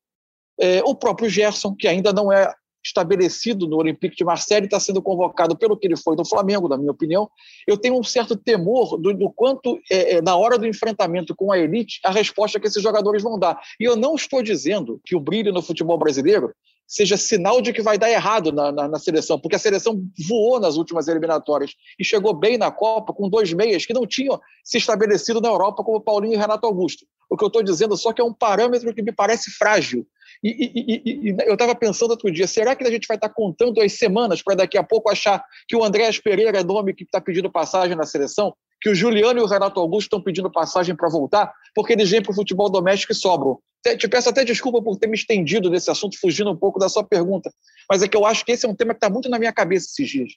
é, 0.59 0.83
o 0.83 0.93
próprio 0.93 1.29
Gerson, 1.29 1.73
que 1.73 1.87
ainda 1.87 2.11
não 2.11 2.29
é 2.29 2.53
estabelecido 2.83 3.67
no 3.67 3.77
Olympique 3.77 4.15
de 4.15 4.25
Marseille, 4.25 4.65
está 4.65 4.79
sendo 4.79 5.01
convocado 5.01 5.57
pelo 5.57 5.77
que 5.77 5.87
ele 5.87 5.97
foi 5.97 6.15
do 6.15 6.25
Flamengo, 6.25 6.67
na 6.67 6.77
minha 6.77 6.91
opinião. 6.91 7.29
Eu 7.67 7.77
tenho 7.77 7.97
um 7.97 8.03
certo 8.03 8.35
temor 8.35 8.97
do, 8.97 9.13
do 9.13 9.31
quanto, 9.31 9.79
é, 9.89 10.15
é, 10.15 10.21
na 10.21 10.35
hora 10.35 10.57
do 10.57 10.67
enfrentamento 10.67 11.35
com 11.35 11.51
a 11.51 11.57
elite, 11.57 11.99
a 12.03 12.11
resposta 12.11 12.59
que 12.59 12.67
esses 12.67 12.83
jogadores 12.83 13.23
vão 13.23 13.39
dar. 13.39 13.59
E 13.79 13.83
eu 13.83 13.95
não 13.95 14.15
estou 14.15 14.43
dizendo 14.43 14.99
que 15.05 15.15
o 15.15 15.19
brilho 15.19 15.53
no 15.53 15.61
futebol 15.61 15.97
brasileiro 15.97 16.53
seja 16.93 17.17
sinal 17.17 17.59
de 17.59 17.73
que 17.73 17.81
vai 17.81 17.97
dar 17.97 18.11
errado 18.11 18.51
na, 18.51 18.71
na, 18.71 18.87
na, 18.87 18.99
seleção, 18.99 19.39
porque 19.39 19.55
a 19.55 19.59
seleção 19.59 19.99
voou 20.29 20.59
nas 20.59 20.75
últimas 20.75 21.07
eliminatórias 21.07 21.71
e 21.97 22.05
chegou 22.05 22.35
bem 22.35 22.55
na 22.55 22.69
Copa 22.69 23.11
com 23.11 23.27
dois 23.27 23.51
meias 23.51 23.83
que 23.83 23.93
não 23.93 24.05
tinham 24.05 24.39
se 24.63 24.77
estabelecido 24.77 25.41
na 25.41 25.49
Europa, 25.49 25.83
como 25.83 25.99
Paulinho 25.99 26.35
e 26.35 26.37
Renato 26.37 26.67
Augusto. 26.67 27.03
O 27.27 27.35
que 27.35 27.43
eu 27.43 27.47
estou 27.47 27.63
dizendo 27.63 27.97
só 27.97 28.13
que 28.13 28.21
é 28.21 28.23
um 28.23 28.33
parâmetro 28.33 28.93
que 28.93 29.01
me 29.01 29.11
parece 29.11 29.49
frágil 29.57 30.05
e, 30.43 30.71
e, 30.75 31.29
e, 31.29 31.35
eu 31.45 31.53
estava 31.53 31.73
pensando 31.73 32.11
outro 32.11 32.29
dia, 32.31 32.47
será 32.47 32.75
que 32.75 32.83
a 32.83 32.91
gente 32.91 33.07
vai 33.07 33.15
estar 33.15 33.29
tá 33.29 33.33
contando 33.33 33.81
as 33.81 33.93
semanas 33.93 34.41
para 34.41 34.55
daqui 34.55 34.77
a 34.77 34.83
pouco 34.83 35.09
achar 35.09 35.43
que 35.67 35.75
o 35.75 35.83
Andréas 35.83 36.19
Pereira 36.19 36.59
é 36.59 36.63
nome 36.63 36.93
que 36.93 37.05
está 37.05 37.21
pedindo 37.21 37.51
passagem 37.51 37.95
na 37.95 38.05
seleção? 38.05 38.53
Que 38.83 38.89
o 38.89 38.95
Juliano 38.95 39.39
e 39.39 39.41
o 39.41 39.47
Renato 39.47 39.79
Augusto 39.79 40.07
estão 40.07 40.21
pedindo 40.21 40.51
passagem 40.51 40.93
para 40.93 41.07
voltar? 41.07 41.53
Porque 41.73 41.93
eles 41.93 42.11
vêm 42.11 42.21
para 42.21 42.33
o 42.33 42.35
futebol 42.35 42.69
doméstico 42.69 43.13
e 43.13 43.15
sobram. 43.15 43.57
Te 43.97 44.09
peço 44.09 44.27
até 44.27 44.43
desculpa 44.43 44.81
por 44.81 44.97
ter 44.97 45.07
me 45.07 45.15
estendido 45.15 45.69
nesse 45.69 45.89
assunto, 45.89 46.19
fugindo 46.19 46.51
um 46.51 46.55
pouco 46.55 46.77
da 46.77 46.89
sua 46.89 47.01
pergunta. 47.03 47.49
Mas 47.89 48.03
é 48.03 48.09
que 48.09 48.17
eu 48.17 48.25
acho 48.25 48.43
que 48.43 48.51
esse 48.51 48.65
é 48.65 48.69
um 48.69 48.75
tema 48.75 48.93
que 48.93 48.97
está 48.97 49.09
muito 49.09 49.29
na 49.29 49.39
minha 49.39 49.53
cabeça 49.53 49.87
esses 49.87 50.09
dias. 50.09 50.33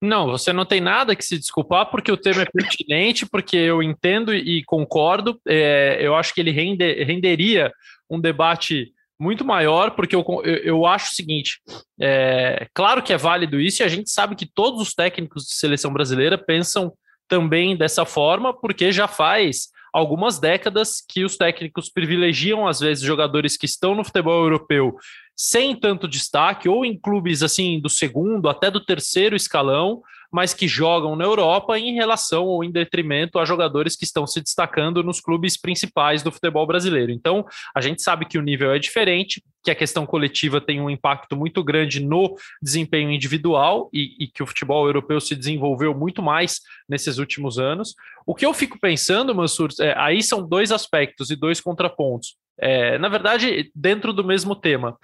Não, 0.00 0.28
você 0.28 0.52
não 0.52 0.64
tem 0.64 0.80
nada 0.80 1.16
que 1.16 1.24
se 1.24 1.36
desculpar, 1.36 1.90
porque 1.90 2.12
o 2.12 2.16
tema 2.16 2.42
é 2.42 2.46
pertinente, 2.46 3.26
porque 3.26 3.56
eu 3.56 3.82
entendo 3.82 4.32
e 4.32 4.62
concordo. 4.64 5.40
É, 5.46 5.98
eu 6.00 6.14
acho 6.14 6.32
que 6.32 6.40
ele 6.40 6.52
rende, 6.52 7.02
renderia 7.02 7.72
um 8.08 8.20
debate 8.20 8.92
muito 9.20 9.44
maior, 9.44 9.90
porque 9.96 10.14
eu, 10.14 10.24
eu, 10.44 10.56
eu 10.58 10.86
acho 10.86 11.12
o 11.12 11.16
seguinte: 11.16 11.60
é, 12.00 12.68
claro 12.72 13.02
que 13.02 13.12
é 13.12 13.16
válido 13.16 13.60
isso, 13.60 13.82
e 13.82 13.84
a 13.84 13.88
gente 13.88 14.10
sabe 14.10 14.36
que 14.36 14.46
todos 14.46 14.80
os 14.80 14.94
técnicos 14.94 15.44
de 15.44 15.54
seleção 15.54 15.92
brasileira 15.92 16.38
pensam 16.38 16.92
também 17.28 17.76
dessa 17.76 18.04
forma, 18.04 18.52
porque 18.52 18.90
já 18.90 19.06
faz 19.06 19.68
algumas 19.92 20.38
décadas 20.38 21.02
que 21.06 21.24
os 21.24 21.36
técnicos 21.36 21.90
privilegiam, 21.90 22.66
às 22.66 22.80
vezes, 22.80 23.04
jogadores 23.04 23.56
que 23.56 23.66
estão 23.66 23.94
no 23.94 24.04
futebol 24.04 24.42
europeu 24.42 24.96
sem 25.36 25.76
tanto 25.76 26.08
destaque, 26.08 26.68
ou 26.68 26.84
em 26.84 26.98
clubes 26.98 27.44
assim 27.44 27.80
do 27.80 27.88
segundo 27.88 28.48
até 28.48 28.70
do 28.72 28.84
terceiro 28.84 29.36
escalão, 29.36 30.02
mas 30.32 30.52
que 30.52 30.68
jogam 30.68 31.16
na 31.16 31.24
Europa 31.24 31.78
em 31.78 31.94
relação 31.94 32.44
ou 32.44 32.62
em 32.62 32.70
detrimento 32.70 33.38
a 33.38 33.44
jogadores 33.44 33.96
que 33.96 34.04
estão 34.04 34.26
se 34.26 34.40
destacando 34.40 35.02
nos 35.02 35.20
clubes 35.20 35.56
principais 35.56 36.22
do 36.22 36.30
futebol 36.30 36.66
brasileiro. 36.66 37.10
Então, 37.10 37.44
a 37.74 37.80
gente 37.80 38.02
sabe 38.02 38.26
que 38.26 38.38
o 38.38 38.42
nível 38.42 38.72
é 38.72 38.78
diferente, 38.78 39.42
que 39.64 39.70
a 39.70 39.74
questão 39.74 40.06
coletiva 40.06 40.60
tem 40.60 40.80
um 40.80 40.90
impacto 40.90 41.36
muito 41.36 41.62
grande 41.64 42.00
no 42.00 42.36
desempenho 42.62 43.10
individual 43.10 43.88
e, 43.92 44.24
e 44.24 44.26
que 44.26 44.42
o 44.42 44.46
futebol 44.46 44.86
europeu 44.86 45.20
se 45.20 45.34
desenvolveu 45.34 45.94
muito 45.94 46.22
mais 46.22 46.60
nesses 46.88 47.18
últimos 47.18 47.58
anos. 47.58 47.94
O 48.26 48.34
que 48.34 48.46
eu 48.46 48.52
fico 48.52 48.78
pensando, 48.78 49.34
Mansur, 49.34 49.70
é, 49.80 49.94
aí 49.96 50.22
são 50.22 50.46
dois 50.46 50.70
aspectos 50.70 51.30
e 51.30 51.36
dois 51.36 51.60
contrapontos. 51.60 52.36
É, 52.60 52.98
na 52.98 53.08
verdade, 53.08 53.70
dentro 53.74 54.12
do 54.12 54.24
mesmo 54.24 54.54
tema 54.54 54.96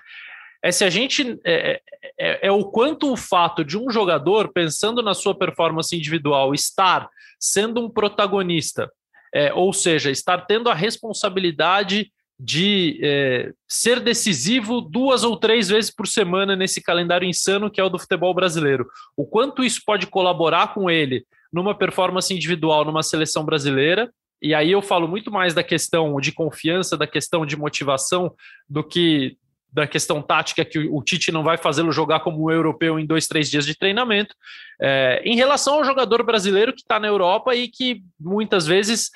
é 0.64 0.72
se 0.72 0.82
a 0.82 0.88
gente 0.88 1.38
é, 1.44 1.78
é, 2.18 2.46
é, 2.46 2.50
o 2.50 2.64
quanto 2.64 3.12
o 3.12 3.18
fato 3.18 3.62
de 3.62 3.76
um 3.76 3.90
jogador, 3.90 4.50
pensando 4.50 5.02
na 5.02 5.12
sua 5.12 5.34
performance 5.34 5.94
individual, 5.94 6.54
estar 6.54 7.06
sendo 7.38 7.84
um 7.84 7.90
protagonista, 7.90 8.90
é, 9.34 9.52
ou 9.52 9.74
seja, 9.74 10.10
estar 10.10 10.46
tendo 10.46 10.70
a 10.70 10.74
responsabilidade 10.74 12.10
de 12.40 12.98
é, 13.02 13.52
ser 13.68 14.00
decisivo 14.00 14.80
duas 14.80 15.22
ou 15.22 15.36
três 15.36 15.68
vezes 15.68 15.90
por 15.90 16.08
semana 16.08 16.56
nesse 16.56 16.82
calendário 16.82 17.28
insano 17.28 17.70
que 17.70 17.78
é 17.78 17.84
o 17.84 17.90
do 17.90 17.98
futebol 17.98 18.32
brasileiro. 18.32 18.88
O 19.14 19.26
quanto 19.26 19.62
isso 19.62 19.82
pode 19.84 20.06
colaborar 20.06 20.72
com 20.72 20.90
ele 20.90 21.26
numa 21.52 21.74
performance 21.74 22.32
individual 22.32 22.86
numa 22.86 23.02
seleção 23.02 23.44
brasileira. 23.44 24.10
E 24.40 24.54
aí 24.54 24.72
eu 24.72 24.80
falo 24.80 25.06
muito 25.06 25.30
mais 25.30 25.52
da 25.52 25.62
questão 25.62 26.18
de 26.18 26.32
confiança, 26.32 26.96
da 26.96 27.06
questão 27.06 27.44
de 27.44 27.54
motivação, 27.54 28.34
do 28.66 28.82
que 28.82 29.36
da 29.74 29.88
questão 29.88 30.22
tática 30.22 30.64
que 30.64 30.78
o 30.78 31.02
Tite 31.02 31.32
não 31.32 31.42
vai 31.42 31.58
fazê-lo 31.58 31.90
jogar 31.90 32.20
como 32.20 32.44
um 32.44 32.50
europeu 32.50 32.98
em 32.98 33.04
dois, 33.04 33.26
três 33.26 33.50
dias 33.50 33.66
de 33.66 33.76
treinamento. 33.76 34.34
É, 34.80 35.20
em 35.24 35.34
relação 35.34 35.74
ao 35.74 35.84
jogador 35.84 36.22
brasileiro 36.22 36.72
que 36.72 36.80
está 36.80 37.00
na 37.00 37.08
Europa 37.08 37.54
e 37.56 37.66
que 37.66 38.02
muitas 38.20 38.66
vezes 38.66 39.10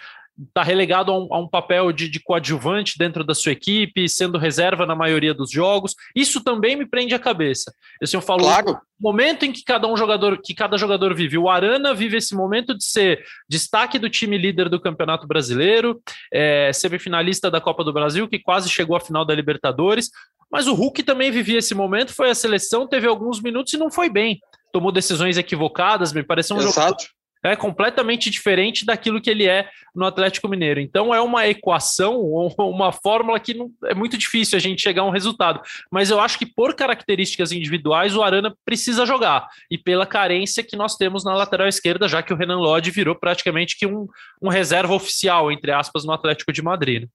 está 0.46 0.62
relegado 0.62 1.10
a 1.10 1.18
um, 1.18 1.34
a 1.34 1.38
um 1.38 1.48
papel 1.48 1.90
de, 1.92 2.08
de, 2.08 2.20
coadjuvante 2.20 2.96
dentro 2.96 3.24
da 3.24 3.34
sua 3.34 3.52
equipe, 3.52 4.08
sendo 4.08 4.38
reserva 4.38 4.86
na 4.86 4.94
maioria 4.94 5.34
dos 5.34 5.50
jogos. 5.50 5.94
Isso 6.14 6.42
também 6.42 6.76
me 6.76 6.86
prende 6.86 7.14
a 7.14 7.18
cabeça. 7.18 7.72
Assim, 8.00 8.16
eu 8.16 8.20
falo, 8.20 8.42
claro. 8.42 8.70
o 8.70 8.78
momento 9.00 9.44
em 9.44 9.52
que 9.52 9.64
cada 9.64 9.88
um 9.88 9.96
jogador, 9.96 10.40
que 10.40 10.54
cada 10.54 10.76
jogador 10.76 11.12
vive. 11.14 11.36
O 11.36 11.48
Arana 11.48 11.92
vive 11.92 12.16
esse 12.16 12.36
momento 12.36 12.76
de 12.76 12.84
ser 12.84 13.24
destaque 13.48 13.98
do 13.98 14.08
time 14.08 14.38
líder 14.38 14.68
do 14.68 14.80
Campeonato 14.80 15.26
Brasileiro, 15.26 16.00
é, 16.32 16.72
semifinalista 16.72 17.50
da 17.50 17.60
Copa 17.60 17.82
do 17.82 17.92
Brasil, 17.92 18.28
que 18.28 18.38
quase 18.38 18.70
chegou 18.70 18.96
à 18.96 19.00
final 19.00 19.24
da 19.24 19.34
Libertadores. 19.34 20.10
Mas 20.50 20.66
o 20.66 20.74
Hulk 20.74 21.02
também 21.02 21.30
vivia 21.30 21.58
esse 21.58 21.74
momento, 21.74 22.14
foi 22.14 22.30
a 22.30 22.34
seleção, 22.34 22.86
teve 22.86 23.06
alguns 23.06 23.40
minutos 23.40 23.72
e 23.72 23.78
não 23.78 23.90
foi 23.90 24.08
bem. 24.08 24.40
Tomou 24.72 24.92
decisões 24.92 25.36
equivocadas, 25.36 26.12
me 26.12 26.22
pareceu 26.22 26.56
um 26.56 26.60
Exato. 26.60 27.02
jogo 27.02 27.18
é 27.42 27.54
completamente 27.54 28.30
diferente 28.30 28.84
daquilo 28.84 29.20
que 29.20 29.30
ele 29.30 29.46
é 29.46 29.68
no 29.94 30.04
Atlético 30.04 30.48
Mineiro. 30.48 30.80
Então 30.80 31.14
é 31.14 31.20
uma 31.20 31.46
equação, 31.46 32.20
uma 32.58 32.92
fórmula 32.92 33.38
que 33.38 33.54
não, 33.54 33.70
é 33.84 33.94
muito 33.94 34.16
difícil 34.16 34.56
a 34.56 34.60
gente 34.60 34.82
chegar 34.82 35.02
a 35.02 35.06
um 35.06 35.10
resultado. 35.10 35.60
Mas 35.90 36.10
eu 36.10 36.20
acho 36.20 36.38
que 36.38 36.46
por 36.46 36.74
características 36.74 37.52
individuais 37.52 38.16
o 38.16 38.22
Arana 38.22 38.54
precisa 38.64 39.06
jogar 39.06 39.48
e 39.70 39.78
pela 39.78 40.06
carência 40.06 40.64
que 40.64 40.76
nós 40.76 40.96
temos 40.96 41.24
na 41.24 41.34
lateral 41.34 41.68
esquerda, 41.68 42.08
já 42.08 42.22
que 42.22 42.32
o 42.32 42.36
Renan 42.36 42.58
Lodge 42.58 42.90
virou 42.90 43.14
praticamente 43.14 43.76
que 43.78 43.86
um, 43.86 44.06
um 44.42 44.48
reserva 44.48 44.94
oficial 44.94 45.50
entre 45.52 45.72
aspas 45.72 46.04
no 46.04 46.12
Atlético 46.12 46.52
de 46.52 46.62
Madrid. 46.62 47.08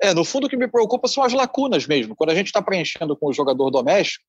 É, 0.00 0.14
no 0.14 0.24
fundo 0.24 0.46
o 0.46 0.48
que 0.48 0.56
me 0.56 0.68
preocupa 0.68 1.08
são 1.08 1.22
as 1.22 1.32
lacunas 1.32 1.86
mesmo. 1.86 2.16
Quando 2.16 2.30
a 2.30 2.34
gente 2.34 2.46
está 2.46 2.62
preenchendo 2.62 3.16
com 3.16 3.28
o 3.28 3.32
jogador 3.32 3.70
doméstico, 3.70 4.24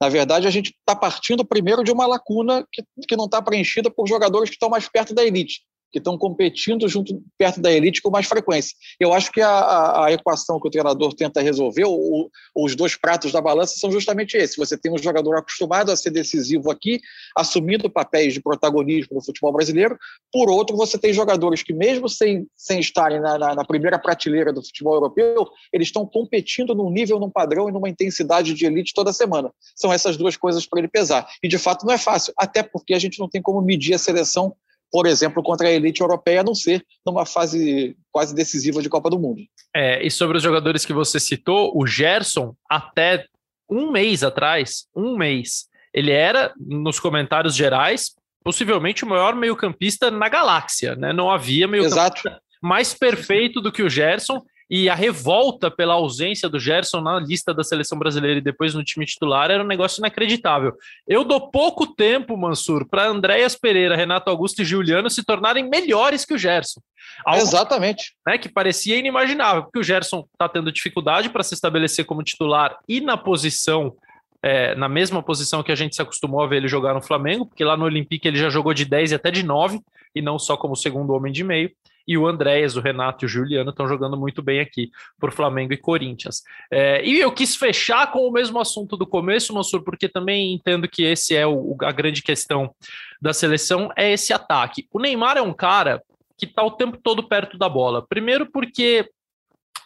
na 0.00 0.08
verdade 0.08 0.46
a 0.46 0.50
gente 0.50 0.70
está 0.70 0.96
partindo 0.96 1.44
primeiro 1.44 1.84
de 1.84 1.92
uma 1.92 2.06
lacuna 2.06 2.66
que, 2.72 2.82
que 3.06 3.16
não 3.16 3.26
está 3.26 3.42
preenchida 3.42 3.90
por 3.90 4.08
jogadores 4.08 4.48
que 4.48 4.56
estão 4.56 4.70
mais 4.70 4.88
perto 4.88 5.14
da 5.14 5.24
elite 5.24 5.60
que 5.90 5.98
estão 5.98 6.16
competindo 6.16 6.88
junto 6.88 7.22
perto 7.36 7.60
da 7.60 7.72
elite 7.72 8.00
com 8.00 8.10
mais 8.10 8.26
frequência. 8.26 8.76
Eu 8.98 9.12
acho 9.12 9.30
que 9.30 9.40
a, 9.40 10.04
a, 10.04 10.12
equação 10.12 10.60
que 10.60 10.68
o 10.68 10.70
treinador 10.70 11.12
tenta 11.14 11.40
resolver, 11.40 11.84
ou, 11.84 12.30
os 12.54 12.76
dois 12.76 12.96
pratos 12.96 13.32
da 13.32 13.40
balança, 13.40 13.74
são 13.76 13.90
justamente 13.90 14.36
esses. 14.36 14.56
Você 14.56 14.76
tem 14.76 14.92
um 14.92 14.98
jogador 14.98 15.36
acostumado 15.36 15.90
a 15.90 15.96
ser 15.96 16.10
decisivo 16.10 16.70
aqui, 16.70 17.00
assumindo 17.36 17.90
papéis 17.90 18.34
de 18.34 18.40
protagonismo 18.40 19.16
no 19.16 19.24
futebol 19.24 19.52
brasileiro. 19.52 19.98
Por 20.32 20.50
outro, 20.50 20.76
você 20.76 20.98
tem 20.98 21.12
jogadores 21.12 21.62
que, 21.62 21.72
mesmo 21.72 22.08
sem, 22.08 22.46
sem 22.56 22.80
estarem 22.80 23.20
na, 23.20 23.38
na, 23.38 23.54
na 23.56 23.64
primeira 23.64 23.98
prateleira 23.98 24.52
do 24.52 24.62
futebol 24.62 24.94
europeu, 24.94 25.48
eles 25.72 25.88
estão 25.88 26.06
competindo 26.06 26.74
num 26.74 26.90
nível, 26.90 27.18
num 27.18 27.30
padrão 27.30 27.68
e 27.68 27.72
numa 27.72 27.88
intensidade 27.88 28.54
de 28.54 28.66
elite 28.66 28.94
toda 28.94 29.12
semana. 29.12 29.50
São 29.74 29.92
essas 29.92 30.16
duas 30.16 30.36
coisas 30.36 30.66
para 30.66 30.78
ele 30.78 30.88
pesar. 30.88 31.26
E, 31.42 31.48
de 31.48 31.58
fato, 31.58 31.84
não 31.84 31.92
é 31.92 31.98
fácil, 31.98 32.32
até 32.36 32.62
porque 32.62 32.94
a 32.94 32.98
gente 32.98 33.18
não 33.18 33.28
tem 33.28 33.42
como 33.42 33.60
medir 33.60 33.94
a 33.94 33.98
seleção 33.98 34.54
por 34.90 35.06
exemplo, 35.06 35.42
contra 35.42 35.68
a 35.68 35.70
elite 35.70 36.00
europeia, 36.00 36.40
a 36.40 36.44
não 36.44 36.54
ser 36.54 36.84
numa 37.06 37.24
fase 37.24 37.96
quase 38.10 38.34
decisiva 38.34 38.82
de 38.82 38.88
Copa 38.88 39.08
do 39.08 39.18
Mundo. 39.18 39.42
É, 39.74 40.04
e 40.04 40.10
sobre 40.10 40.36
os 40.36 40.42
jogadores 40.42 40.84
que 40.84 40.92
você 40.92 41.20
citou, 41.20 41.72
o 41.74 41.86
Gerson, 41.86 42.54
até 42.68 43.24
um 43.70 43.92
mês 43.92 44.24
atrás, 44.24 44.86
um 44.94 45.16
mês, 45.16 45.66
ele 45.94 46.10
era, 46.10 46.52
nos 46.58 46.98
comentários 46.98 47.54
gerais, 47.54 48.14
possivelmente 48.42 49.04
o 49.04 49.08
maior 49.08 49.34
meio-campista 49.36 50.10
na 50.10 50.28
galáxia, 50.28 50.96
né? 50.96 51.12
Não 51.12 51.30
havia 51.30 51.68
meio-campista 51.68 52.40
mais 52.62 52.92
perfeito 52.92 53.60
do 53.60 53.72
que 53.72 53.82
o 53.82 53.88
Gerson 53.88 54.42
e 54.70 54.88
a 54.88 54.94
revolta 54.94 55.68
pela 55.68 55.94
ausência 55.94 56.48
do 56.48 56.60
Gerson 56.60 57.00
na 57.00 57.18
lista 57.18 57.52
da 57.52 57.64
seleção 57.64 57.98
brasileira 57.98 58.38
e 58.38 58.42
depois 58.42 58.72
no 58.72 58.84
time 58.84 59.04
titular 59.04 59.50
era 59.50 59.64
um 59.64 59.66
negócio 59.66 60.00
inacreditável. 60.00 60.74
Eu 61.08 61.24
dou 61.24 61.50
pouco 61.50 61.88
tempo, 61.88 62.36
Mansur, 62.36 62.86
para 62.88 63.08
Andréas 63.08 63.56
Pereira, 63.56 63.96
Renato 63.96 64.30
Augusto 64.30 64.62
e 64.62 64.64
Juliano 64.64 65.10
se 65.10 65.24
tornarem 65.24 65.68
melhores 65.68 66.24
que 66.24 66.34
o 66.34 66.38
Gerson. 66.38 66.80
Algo, 67.24 67.42
Exatamente. 67.42 68.14
Né, 68.24 68.38
que 68.38 68.48
parecia 68.48 68.96
inimaginável, 68.96 69.64
porque 69.64 69.80
o 69.80 69.82
Gerson 69.82 70.24
está 70.32 70.48
tendo 70.48 70.70
dificuldade 70.70 71.28
para 71.28 71.42
se 71.42 71.54
estabelecer 71.54 72.04
como 72.04 72.22
titular 72.22 72.78
e 72.88 73.00
na 73.00 73.16
posição 73.16 73.96
é, 74.42 74.74
na 74.74 74.88
mesma 74.88 75.22
posição 75.22 75.62
que 75.62 75.72
a 75.72 75.74
gente 75.74 75.94
se 75.94 76.00
acostumou 76.00 76.42
a 76.42 76.46
ver 76.46 76.56
ele 76.58 76.68
jogar 76.68 76.94
no 76.94 77.02
Flamengo, 77.02 77.44
porque 77.44 77.64
lá 77.64 77.76
no 77.76 77.84
Olympique 77.84 78.26
ele 78.26 78.38
já 78.38 78.48
jogou 78.48 78.72
de 78.72 78.86
10 78.86 79.12
e 79.12 79.14
até 79.14 79.30
de 79.30 79.42
9, 79.42 79.80
e 80.14 80.22
não 80.22 80.38
só 80.38 80.56
como 80.56 80.74
segundo 80.74 81.12
homem 81.12 81.30
de 81.30 81.44
meio 81.44 81.70
e 82.10 82.18
o 82.18 82.26
Andréas, 82.26 82.74
o 82.74 82.80
Renato 82.80 83.24
e 83.24 83.26
o 83.26 83.28
Juliano 83.28 83.70
estão 83.70 83.86
jogando 83.86 84.16
muito 84.16 84.42
bem 84.42 84.58
aqui 84.58 84.90
por 85.16 85.30
Flamengo 85.30 85.72
e 85.72 85.76
Corinthians. 85.76 86.42
É, 86.68 87.06
e 87.06 87.20
eu 87.20 87.30
quis 87.30 87.54
fechar 87.54 88.10
com 88.10 88.26
o 88.26 88.32
mesmo 88.32 88.58
assunto 88.58 88.96
do 88.96 89.06
começo, 89.06 89.54
Mansur, 89.54 89.84
porque 89.84 90.08
também 90.08 90.52
entendo 90.52 90.88
que 90.88 91.04
esse 91.04 91.36
é 91.36 91.46
o, 91.46 91.76
a 91.82 91.92
grande 91.92 92.20
questão 92.20 92.74
da 93.22 93.32
seleção, 93.32 93.92
é 93.96 94.10
esse 94.10 94.32
ataque. 94.32 94.88
O 94.92 94.98
Neymar 94.98 95.36
é 95.36 95.40
um 95.40 95.52
cara 95.52 96.02
que 96.36 96.46
está 96.46 96.64
o 96.64 96.72
tempo 96.72 96.98
todo 97.00 97.28
perto 97.28 97.56
da 97.56 97.68
bola. 97.68 98.04
Primeiro 98.04 98.50
porque, 98.50 99.08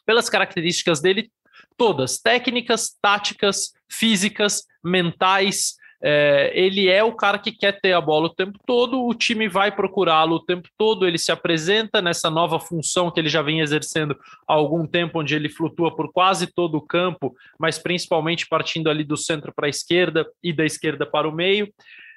pelas 0.07 0.31
características 0.31 1.03
dele, 1.03 1.31
todas, 1.77 2.17
técnicas, 2.17 2.97
táticas, 3.03 3.75
físicas, 3.87 4.65
mentais, 4.83 5.75
é, 6.07 6.53
ele 6.55 6.87
é 6.91 7.03
o 7.03 7.15
cara 7.15 7.39
que 7.39 7.51
quer 7.51 7.81
ter 7.81 7.95
a 7.95 8.01
bola 8.01 8.27
o 8.27 8.35
tempo 8.35 8.59
todo, 8.67 9.07
o 9.07 9.15
time 9.15 9.49
vai 9.49 9.75
procurá-lo 9.75 10.37
o 10.37 10.45
tempo 10.45 10.69
todo, 10.77 11.07
ele 11.07 11.17
se 11.17 11.33
apresenta 11.33 12.03
nessa 12.03 12.29
nova 12.29 12.61
função 12.61 13.11
que 13.11 13.19
ele 13.19 13.31
já 13.31 13.41
vem 13.41 13.61
exercendo 13.61 14.15
há 14.47 14.53
algum 14.53 14.87
tempo, 14.87 15.21
onde 15.21 15.35
ele 15.35 15.49
flutua 15.49 15.97
por 15.97 16.13
quase 16.13 16.47
todo 16.47 16.77
o 16.77 16.83
campo, 16.83 17.35
mas 17.59 17.79
principalmente 17.79 18.47
partindo 18.47 18.91
ali 18.91 19.03
do 19.03 19.17
centro 19.17 19.51
para 19.51 19.67
a 19.67 19.71
esquerda 19.71 20.27
e 20.43 20.53
da 20.53 20.67
esquerda 20.67 21.07
para 21.07 21.27
o 21.27 21.33
meio. 21.33 21.73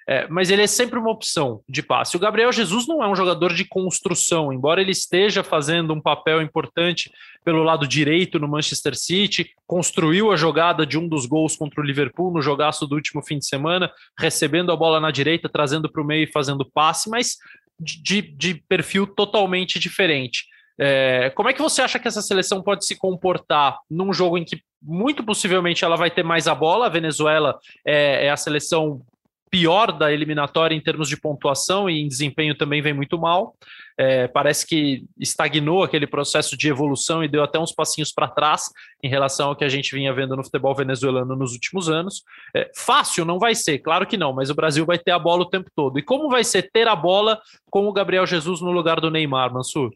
É, 0.09 0.25
mas 0.29 0.49
ele 0.49 0.61
é 0.61 0.67
sempre 0.67 0.97
uma 0.97 1.11
opção 1.11 1.61
de 1.67 1.83
passe. 1.83 2.15
O 2.15 2.19
Gabriel 2.19 2.49
Jesus 2.49 2.87
não 2.87 3.03
é 3.03 3.07
um 3.09 3.15
jogador 3.15 3.53
de 3.53 3.65
construção, 3.65 4.53
embora 4.53 4.79
ele 4.79 4.91
esteja 4.91 5.43
fazendo 5.43 5.93
um 5.93 5.99
papel 5.99 6.41
importante 6.41 7.11
pelo 7.43 7.61
lado 7.61 7.85
direito 7.85 8.39
no 8.39 8.47
Manchester 8.47 8.95
City, 8.95 9.51
construiu 9.65 10.31
a 10.31 10.37
jogada 10.37 10.85
de 10.85 10.97
um 10.97 11.09
dos 11.09 11.25
gols 11.25 11.57
contra 11.57 11.81
o 11.81 11.83
Liverpool 11.83 12.31
no 12.31 12.41
jogaço 12.41 12.87
do 12.87 12.95
último 12.95 13.21
fim 13.21 13.37
de 13.37 13.47
semana, 13.47 13.91
recebendo 14.17 14.71
a 14.71 14.77
bola 14.77 15.01
na 15.01 15.11
direita, 15.11 15.49
trazendo 15.49 15.91
para 15.91 16.01
o 16.01 16.05
meio 16.05 16.23
e 16.23 16.31
fazendo 16.31 16.63
passe, 16.63 17.09
mas 17.09 17.35
de, 17.77 18.21
de 18.21 18.55
perfil 18.67 19.05
totalmente 19.07 19.77
diferente. 19.77 20.45
É, 20.79 21.31
como 21.31 21.49
é 21.49 21.53
que 21.53 21.61
você 21.61 21.81
acha 21.81 21.99
que 21.99 22.07
essa 22.07 22.21
seleção 22.21 22.61
pode 22.61 22.85
se 22.85 22.95
comportar 22.95 23.77
num 23.89 24.13
jogo 24.13 24.37
em 24.37 24.45
que 24.45 24.61
muito 24.81 25.23
possivelmente 25.23 25.83
ela 25.83 25.97
vai 25.97 26.09
ter 26.09 26.23
mais 26.23 26.47
a 26.47 26.55
bola? 26.55 26.85
A 26.85 26.89
Venezuela 26.89 27.59
é, 27.85 28.27
é 28.27 28.29
a 28.29 28.37
seleção 28.37 29.01
pior 29.49 29.91
da 29.91 30.11
eliminatória 30.11 30.75
em 30.75 30.81
termos 30.81 31.09
de 31.09 31.17
pontuação 31.17 31.89
e 31.89 32.01
em 32.01 32.07
desempenho 32.07 32.55
também 32.55 32.81
vem 32.81 32.93
muito 32.93 33.17
mal. 33.17 33.55
É, 33.97 34.27
parece 34.27 34.65
que 34.65 35.05
estagnou 35.17 35.83
aquele 35.83 36.05
processo 36.05 36.55
de 36.55 36.69
evolução 36.69 37.23
e 37.23 37.27
deu 37.27 37.43
até 37.43 37.57
uns 37.59 37.71
passinhos 37.71 38.11
para 38.11 38.27
trás 38.27 38.65
em 39.01 39.09
relação 39.09 39.49
ao 39.49 39.55
que 39.55 39.63
a 39.65 39.69
gente 39.69 39.95
vinha 39.95 40.13
vendo 40.13 40.35
no 40.35 40.43
futebol 40.43 40.75
venezuelano 40.75 41.35
nos 41.35 41.53
últimos 41.53 41.89
anos. 41.89 42.23
É, 42.55 42.69
fácil 42.75 43.25
não 43.25 43.39
vai 43.39 43.55
ser, 43.55 43.79
claro 43.79 44.05
que 44.05 44.17
não, 44.17 44.33
mas 44.33 44.49
o 44.49 44.55
Brasil 44.55 44.85
vai 44.85 44.99
ter 44.99 45.11
a 45.11 45.19
bola 45.19 45.43
o 45.43 45.49
tempo 45.49 45.69
todo. 45.75 45.97
E 45.97 46.03
como 46.03 46.29
vai 46.29 46.43
ser 46.43 46.69
ter 46.71 46.87
a 46.87 46.95
bola 46.95 47.41
com 47.69 47.87
o 47.87 47.93
Gabriel 47.93 48.27
Jesus 48.27 48.61
no 48.61 48.71
lugar 48.71 49.01
do 49.01 49.09
Neymar, 49.09 49.51
Mansur? 49.51 49.91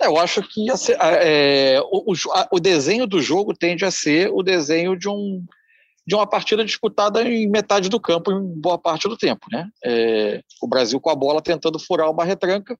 É, 0.00 0.06
eu 0.06 0.16
acho 0.16 0.42
que 0.42 0.66
é, 0.98 1.80
o, 1.84 2.12
o, 2.52 2.60
desenho 2.60 3.06
do 3.06 3.20
jogo 3.20 3.54
tende 3.54 3.84
a 3.84 3.90
ser 3.90 4.30
o 4.32 4.42
desenho 4.42 4.96
de, 4.96 5.08
um, 5.08 5.44
de 6.06 6.14
uma 6.14 6.26
partida 6.26 6.64
disputada 6.64 7.22
em 7.22 7.48
metade 7.48 7.88
do 7.88 8.00
campo, 8.00 8.32
em 8.32 8.60
boa 8.60 8.78
parte 8.78 9.08
do 9.08 9.16
tempo. 9.16 9.46
Né? 9.50 9.68
É, 9.84 10.42
o 10.60 10.68
Brasil 10.68 11.00
com 11.00 11.10
a 11.10 11.14
bola 11.14 11.42
tentando 11.42 11.78
furar 11.78 12.10
uma 12.10 12.24
retranca, 12.24 12.76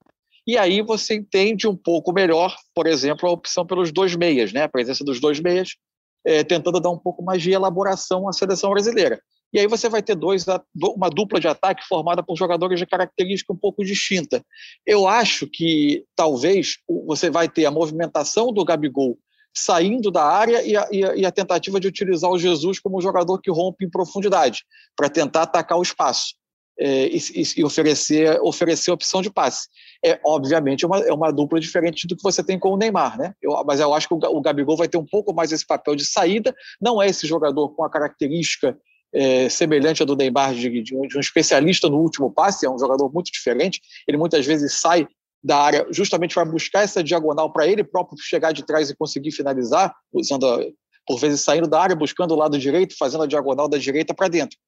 e 0.47 0.57
aí 0.57 0.83
você 0.83 1.15
entende 1.15 1.69
um 1.69 1.77
pouco 1.77 2.13
melhor, 2.13 2.57
por 2.75 2.87
exemplo, 2.87 3.29
a 3.29 3.33
opção 3.33 3.67
pelos 3.67 3.93
dois 3.93 4.17
meias, 4.17 4.53
né? 4.53 4.63
a 4.63 4.69
presença 4.69 5.05
dos 5.05 5.21
dois 5.21 5.39
meias, 5.39 5.77
é, 6.25 6.43
tentando 6.43 6.81
dar 6.81 6.91
um 6.91 6.99
pouco 6.99 7.23
mais 7.23 7.43
de 7.43 7.53
elaboração 7.53 8.29
à 8.29 8.33
seleção 8.33 8.71
brasileira. 8.71 9.21
E 9.53 9.59
aí 9.59 9.67
você 9.67 9.89
vai 9.89 10.03
ter 10.03 10.15
dois, 10.15 10.45
uma 10.77 11.11
dupla 11.11 11.41
de 11.41 11.49
ataque 11.49 11.87
formada 11.87 12.23
por 12.23 12.37
jogadores 12.37 12.79
de 12.79 12.87
característica 12.87 13.53
um 13.53 13.57
pouco 13.57 13.85
distinta. 13.85 14.45
Eu 14.87 15.09
acho 15.09 15.47
que 15.49 16.05
talvez 16.15 16.79
você 17.07 17.31
vai 17.31 17.49
ter 17.49 17.67
a 17.67 17.71
movimentação 17.71 18.53
do 18.53 18.65
Gabigol 18.65 19.19
saindo 19.55 20.11
da 20.11 20.25
área 20.25 20.63
e 20.63 20.77
a, 20.77 20.89
e 20.91 21.05
a, 21.05 21.17
e 21.17 21.27
a 21.27 21.33
tentativa 21.33 21.81
de 21.81 21.89
utilizar 21.89 22.31
o 22.31 22.39
Jesus 22.39 22.79
como 22.79 23.01
jogador 23.01 23.41
que 23.41 23.51
rompe 23.51 23.85
em 23.85 23.91
profundidade, 23.91 24.65
para 24.97 25.09
tentar 25.09 25.43
atacar 25.43 25.79
o 25.79 25.83
espaço. 25.83 26.39
É, 26.83 27.09
e, 27.09 27.21
e, 27.59 27.63
oferecer, 27.63 28.41
oferecer 28.41 28.91
opção 28.91 29.21
de 29.21 29.31
passe. 29.31 29.69
É, 30.03 30.19
obviamente, 30.25 30.83
é 30.83 30.89
uma, 30.89 30.99
é 31.01 31.13
uma 31.13 31.31
dupla 31.31 31.61
diferente 31.61 32.07
do 32.07 32.17
que 32.17 32.23
você 32.23 32.43
tem 32.43 32.59
com 32.59 32.71
o 32.71 32.77
Neymar, 32.77 33.19
né? 33.19 33.35
Eu, 33.43 33.63
mas 33.67 33.81
eu 33.81 33.93
acho 33.93 34.09
que 34.09 34.15
o, 34.15 34.17
o 34.17 34.41
Gabigol 34.41 34.79
vai 34.79 34.89
ter 34.89 34.97
um 34.97 35.05
pouco 35.05 35.35
mais 35.35 35.53
esse 35.53 35.67
papel 35.67 35.95
de 35.95 36.07
saída, 36.07 36.55
não 36.81 37.03
é 37.03 37.07
esse 37.07 37.27
jogador 37.27 37.69
com 37.71 37.85
a 37.85 37.91
característica 37.91 38.79
é, 39.13 39.49
semelhante 39.49 40.03
à 40.03 40.07
do 40.07 40.17
Neymar, 40.17 40.55
de, 40.55 40.83
de, 40.83 40.97
um, 40.97 41.03
de, 41.03 41.17
um, 41.17 41.21
especialista 41.21 41.89
no 41.89 41.99
último 41.99 42.33
passe, 42.33 42.65
é 42.65 42.71
um 42.71 42.79
jogador 42.79 43.13
muito 43.13 43.31
diferente. 43.31 43.81
Ele 44.07 44.17
muitas 44.17 44.47
vezes 44.47 44.81
sai 44.81 45.07
da 45.43 45.59
área 45.59 45.87
justamente 45.91 46.35
para 46.35 46.45
buscar 46.45 46.83
essa 46.83 47.03
diagonal 47.03 47.53
para 47.53 47.67
ele 47.67 47.83
próprio 47.83 48.19
chegar 48.21 48.53
de 48.53 48.65
trás 48.65 48.91
e 48.91 48.97
conseguir 48.97 49.33
finalizar, 49.33 49.95
usando 50.13 50.47
por 51.07 51.19
vezes 51.19 51.41
saindo 51.41 51.67
da 51.67 51.81
área, 51.81 51.97
buscando 51.97 52.33
o 52.33 52.37
lado 52.37 52.59
direito, 52.59 52.97
fazendo 52.99 53.25
a 53.25 53.27
diagonal 53.27 53.69
da 53.69 53.79
direita 53.79 54.15
para 54.15 54.29
dentro. 54.29 54.59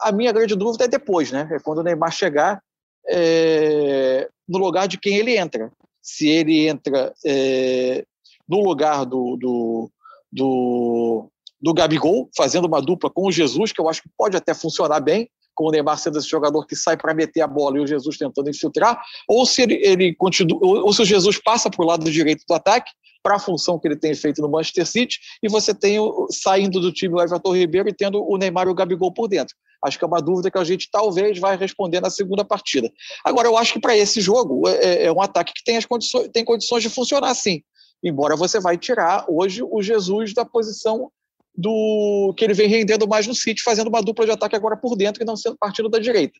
A 0.00 0.12
minha 0.12 0.32
grande 0.32 0.54
dúvida 0.54 0.84
é 0.84 0.88
depois, 0.88 1.32
né? 1.32 1.48
É 1.50 1.58
quando 1.58 1.78
o 1.78 1.82
Neymar 1.82 2.12
chegar 2.12 2.62
é, 3.08 4.28
no 4.48 4.58
lugar 4.58 4.86
de 4.86 4.98
quem 4.98 5.16
ele 5.16 5.36
entra. 5.36 5.72
Se 6.00 6.28
ele 6.28 6.68
entra 6.68 7.12
é, 7.26 8.04
no 8.48 8.62
lugar 8.62 9.04
do, 9.04 9.36
do, 9.36 9.90
do 10.30 11.30
do 11.60 11.74
Gabigol, 11.74 12.30
fazendo 12.36 12.66
uma 12.66 12.80
dupla 12.80 13.10
com 13.10 13.26
o 13.26 13.32
Jesus, 13.32 13.72
que 13.72 13.80
eu 13.80 13.88
acho 13.88 14.02
que 14.02 14.08
pode 14.16 14.36
até 14.36 14.54
funcionar 14.54 15.00
bem, 15.00 15.28
com 15.58 15.64
o 15.64 15.70
Neymar 15.72 15.98
sendo 15.98 16.18
esse 16.18 16.28
jogador 16.28 16.64
que 16.64 16.76
sai 16.76 16.96
para 16.96 17.12
meter 17.12 17.40
a 17.40 17.46
bola 17.48 17.78
e 17.78 17.80
o 17.80 17.86
Jesus 17.86 18.16
tentando 18.16 18.48
infiltrar, 18.48 19.02
ou 19.26 19.44
se 19.44 19.62
ele, 19.62 19.74
ele 19.82 20.14
continua, 20.14 20.56
ou 20.62 20.92
se 20.92 21.02
o 21.02 21.04
Jesus 21.04 21.36
passa 21.42 21.68
para 21.68 21.84
o 21.84 21.88
lado 21.88 22.08
direito 22.08 22.44
do 22.48 22.54
ataque, 22.54 22.92
para 23.24 23.34
a 23.34 23.38
função 23.40 23.76
que 23.76 23.88
ele 23.88 23.96
tem 23.96 24.14
feito 24.14 24.40
no 24.40 24.48
Manchester 24.48 24.86
City, 24.86 25.18
e 25.42 25.48
você 25.48 25.74
tem 25.74 25.98
o, 25.98 26.28
saindo 26.30 26.80
do 26.80 26.92
time 26.92 27.12
o 27.12 27.20
Everton 27.20 27.56
Ribeiro 27.56 27.88
e 27.88 27.92
tendo 27.92 28.24
o 28.24 28.36
Neymar 28.36 28.68
e 28.68 28.70
o 28.70 28.74
Gabigol 28.74 29.12
por 29.12 29.26
dentro. 29.26 29.56
Acho 29.84 29.98
que 29.98 30.04
é 30.04 30.06
uma 30.06 30.22
dúvida 30.22 30.48
que 30.48 30.58
a 30.58 30.62
gente 30.62 30.88
talvez 30.92 31.40
vai 31.40 31.56
responder 31.56 32.00
na 32.00 32.08
segunda 32.08 32.44
partida. 32.44 32.88
Agora, 33.24 33.48
eu 33.48 33.58
acho 33.58 33.72
que 33.72 33.80
para 33.80 33.96
esse 33.96 34.20
jogo 34.20 34.68
é, 34.68 34.74
é, 34.76 35.04
é, 35.06 35.12
um 35.12 35.20
ataque 35.20 35.52
que 35.52 35.64
tem, 35.64 35.76
as 35.76 35.84
condições, 35.84 36.28
tem 36.32 36.44
condições 36.44 36.84
de 36.84 36.88
funcionar 36.88 37.34
sim. 37.34 37.62
Embora 38.00 38.36
você 38.36 38.60
vai 38.60 38.78
tirar 38.78 39.24
hoje 39.28 39.60
o 39.60 39.82
Jesus 39.82 40.32
da 40.32 40.44
posição 40.44 41.10
do 41.58 42.32
que 42.36 42.44
ele 42.44 42.54
vem 42.54 42.68
rendendo 42.68 43.08
mais 43.08 43.26
no 43.26 43.34
City, 43.34 43.60
fazendo 43.64 43.88
uma 43.88 44.00
dupla 44.00 44.24
de 44.24 44.30
ataque 44.30 44.54
agora 44.54 44.76
por 44.76 44.94
dentro 44.94 45.20
e 45.20 45.26
não 45.26 45.36
sendo 45.36 45.56
partido 45.58 45.88
da 45.88 45.98
direita. 45.98 46.38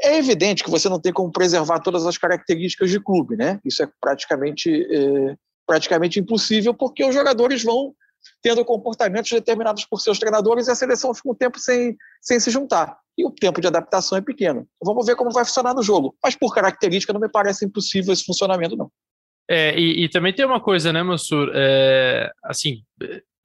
É 0.00 0.18
evidente 0.18 0.64
que 0.64 0.70
você 0.70 0.88
não 0.88 1.00
tem 1.00 1.12
como 1.12 1.30
preservar 1.30 1.78
todas 1.78 2.04
as 2.04 2.18
características 2.18 2.90
de 2.90 2.98
clube, 2.98 3.36
né? 3.36 3.60
Isso 3.64 3.84
é 3.84 3.88
praticamente, 4.00 4.68
é, 4.68 5.36
praticamente 5.64 6.18
impossível, 6.18 6.74
porque 6.74 7.04
os 7.04 7.14
jogadores 7.14 7.62
vão 7.62 7.94
tendo 8.42 8.64
comportamentos 8.64 9.30
determinados 9.30 9.84
por 9.84 10.00
seus 10.00 10.18
treinadores 10.18 10.66
e 10.66 10.72
a 10.72 10.74
seleção 10.74 11.14
fica 11.14 11.30
um 11.30 11.34
tempo 11.34 11.60
sem, 11.60 11.96
sem 12.20 12.40
se 12.40 12.50
juntar. 12.50 12.98
E 13.16 13.24
o 13.24 13.30
tempo 13.30 13.60
de 13.60 13.68
adaptação 13.68 14.18
é 14.18 14.20
pequeno. 14.20 14.66
Vamos 14.82 15.06
ver 15.06 15.14
como 15.14 15.30
vai 15.30 15.44
funcionar 15.44 15.74
no 15.74 15.82
jogo. 15.82 16.16
Mas 16.20 16.34
por 16.34 16.52
característica 16.52 17.12
não 17.12 17.20
me 17.20 17.28
parece 17.28 17.64
impossível 17.64 18.12
esse 18.12 18.24
funcionamento, 18.24 18.76
não. 18.76 18.90
É, 19.48 19.78
e, 19.78 20.04
e, 20.04 20.08
também 20.08 20.34
tem 20.34 20.44
uma 20.44 20.60
coisa, 20.60 20.92
né, 20.92 21.04
Mansur? 21.04 21.52
É, 21.54 22.32
assim, 22.42 22.82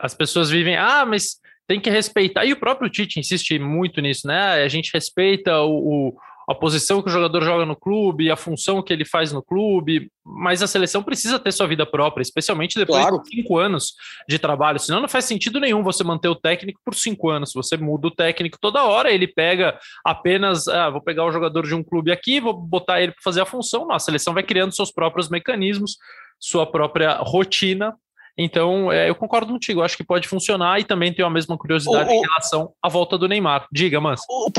as 0.02 0.14
pessoas 0.14 0.50
vivem, 0.50 0.76
ah, 0.76 1.06
mas 1.06 1.40
tem 1.68 1.80
que 1.80 1.90
respeitar. 1.90 2.44
E 2.44 2.52
o 2.52 2.60
próprio 2.60 2.90
Tite 2.90 3.20
insiste 3.20 3.58
muito 3.60 4.02
nisso, 4.02 4.28
né? 4.28 4.64
A 4.64 4.68
gente 4.68 4.92
respeita 4.94 5.62
o, 5.62 6.10
o, 6.10 6.18
a 6.50 6.56
posição 6.56 7.02
que 7.02 7.08
o 7.08 7.12
jogador 7.12 7.44
joga 7.44 7.66
no 7.66 7.76
clube, 7.76 8.32
a 8.32 8.36
função 8.36 8.82
que 8.82 8.92
ele 8.92 9.06
faz 9.06 9.32
no 9.32 9.42
clube, 9.42 10.12
mas 10.26 10.62
a 10.64 10.68
seleção 10.68 11.04
precisa 11.04 11.40
ter 11.40 11.52
sua 11.52 11.68
vida 11.68 11.86
própria, 11.86 12.24
especialmente 12.24 12.78
depois 12.78 13.00
claro. 13.00 13.22
de 13.22 13.30
cinco 13.30 13.58
anos 13.58 13.94
de 14.28 14.38
trabalho. 14.40 14.80
Senão 14.80 15.00
não 15.00 15.08
faz 15.08 15.26
sentido 15.26 15.60
nenhum 15.60 15.84
você 15.84 16.04
manter 16.04 16.28
o 16.28 16.36
técnico 16.36 16.82
por 16.84 16.96
cinco 16.96 17.30
anos. 17.30 17.54
Você 17.54 17.78
muda 17.78 18.08
o 18.08 18.12
técnico 18.12 18.58
toda 18.60 18.84
hora, 18.84 19.12
ele 19.12 19.28
pega 19.28 19.80
apenas, 20.04 20.68
ah, 20.68 20.90
vou 20.90 21.02
pegar 21.02 21.26
o 21.26 21.32
jogador 21.32 21.66
de 21.66 21.76
um 21.76 21.84
clube 21.84 22.12
aqui, 22.12 22.42
vou 22.42 22.54
botar 22.54 23.02
ele 23.02 23.12
para 23.12 23.22
fazer 23.24 23.42
a 23.42 23.46
função. 23.46 23.88
Não, 23.88 23.96
a 23.96 24.00
seleção 24.00 24.34
vai 24.34 24.44
criando 24.44 24.76
seus 24.76 24.92
próprios 24.92 25.30
mecanismos, 25.30 25.98
sua 26.40 26.66
própria 26.66 27.18
rotina 27.18 27.96
então, 28.44 28.92
é, 28.92 29.10
eu 29.10 29.16
concordo 29.16 29.52
contigo, 29.52 29.82
acho 29.82 29.98
que 29.98 30.04
pode 30.04 30.28
funcionar 30.28 30.80
e 30.80 30.84
também 30.84 31.14
tenho 31.14 31.28
a 31.28 31.32
mesma 31.32 31.58
curiosidade 31.58 32.10
o, 32.10 32.12
o, 32.12 32.16
em 32.16 32.22
relação 32.22 32.74
à 32.82 32.90
volta 32.90 33.18
do 33.18 33.28
Neymar. 33.28 33.68
Diga, 33.72 34.00
Mans. 34.00 34.22
O, 34.30 34.48
o, 34.48 34.52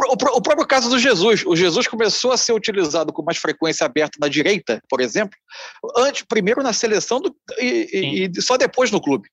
próprio 0.42 0.66
caso 0.66 0.90
do 0.90 0.98
Jesus. 0.98 1.44
O 1.46 1.56
Jesus 1.56 1.86
começou 1.86 2.32
a 2.32 2.36
ser 2.36 2.52
utilizado 2.52 3.12
com 3.12 3.22
mais 3.22 3.38
frequência 3.38 3.84
aberta 3.84 4.18
na 4.20 4.28
direita, 4.28 4.80
por 4.88 5.00
exemplo, 5.00 5.36
antes, 5.96 6.22
primeiro 6.22 6.62
na 6.62 6.72
seleção 6.72 7.20
do, 7.20 7.34
e, 7.58 8.28
e, 8.36 8.42
só 8.42 8.56
depois 8.56 8.90
no 8.90 9.00
clube. 9.00 9.28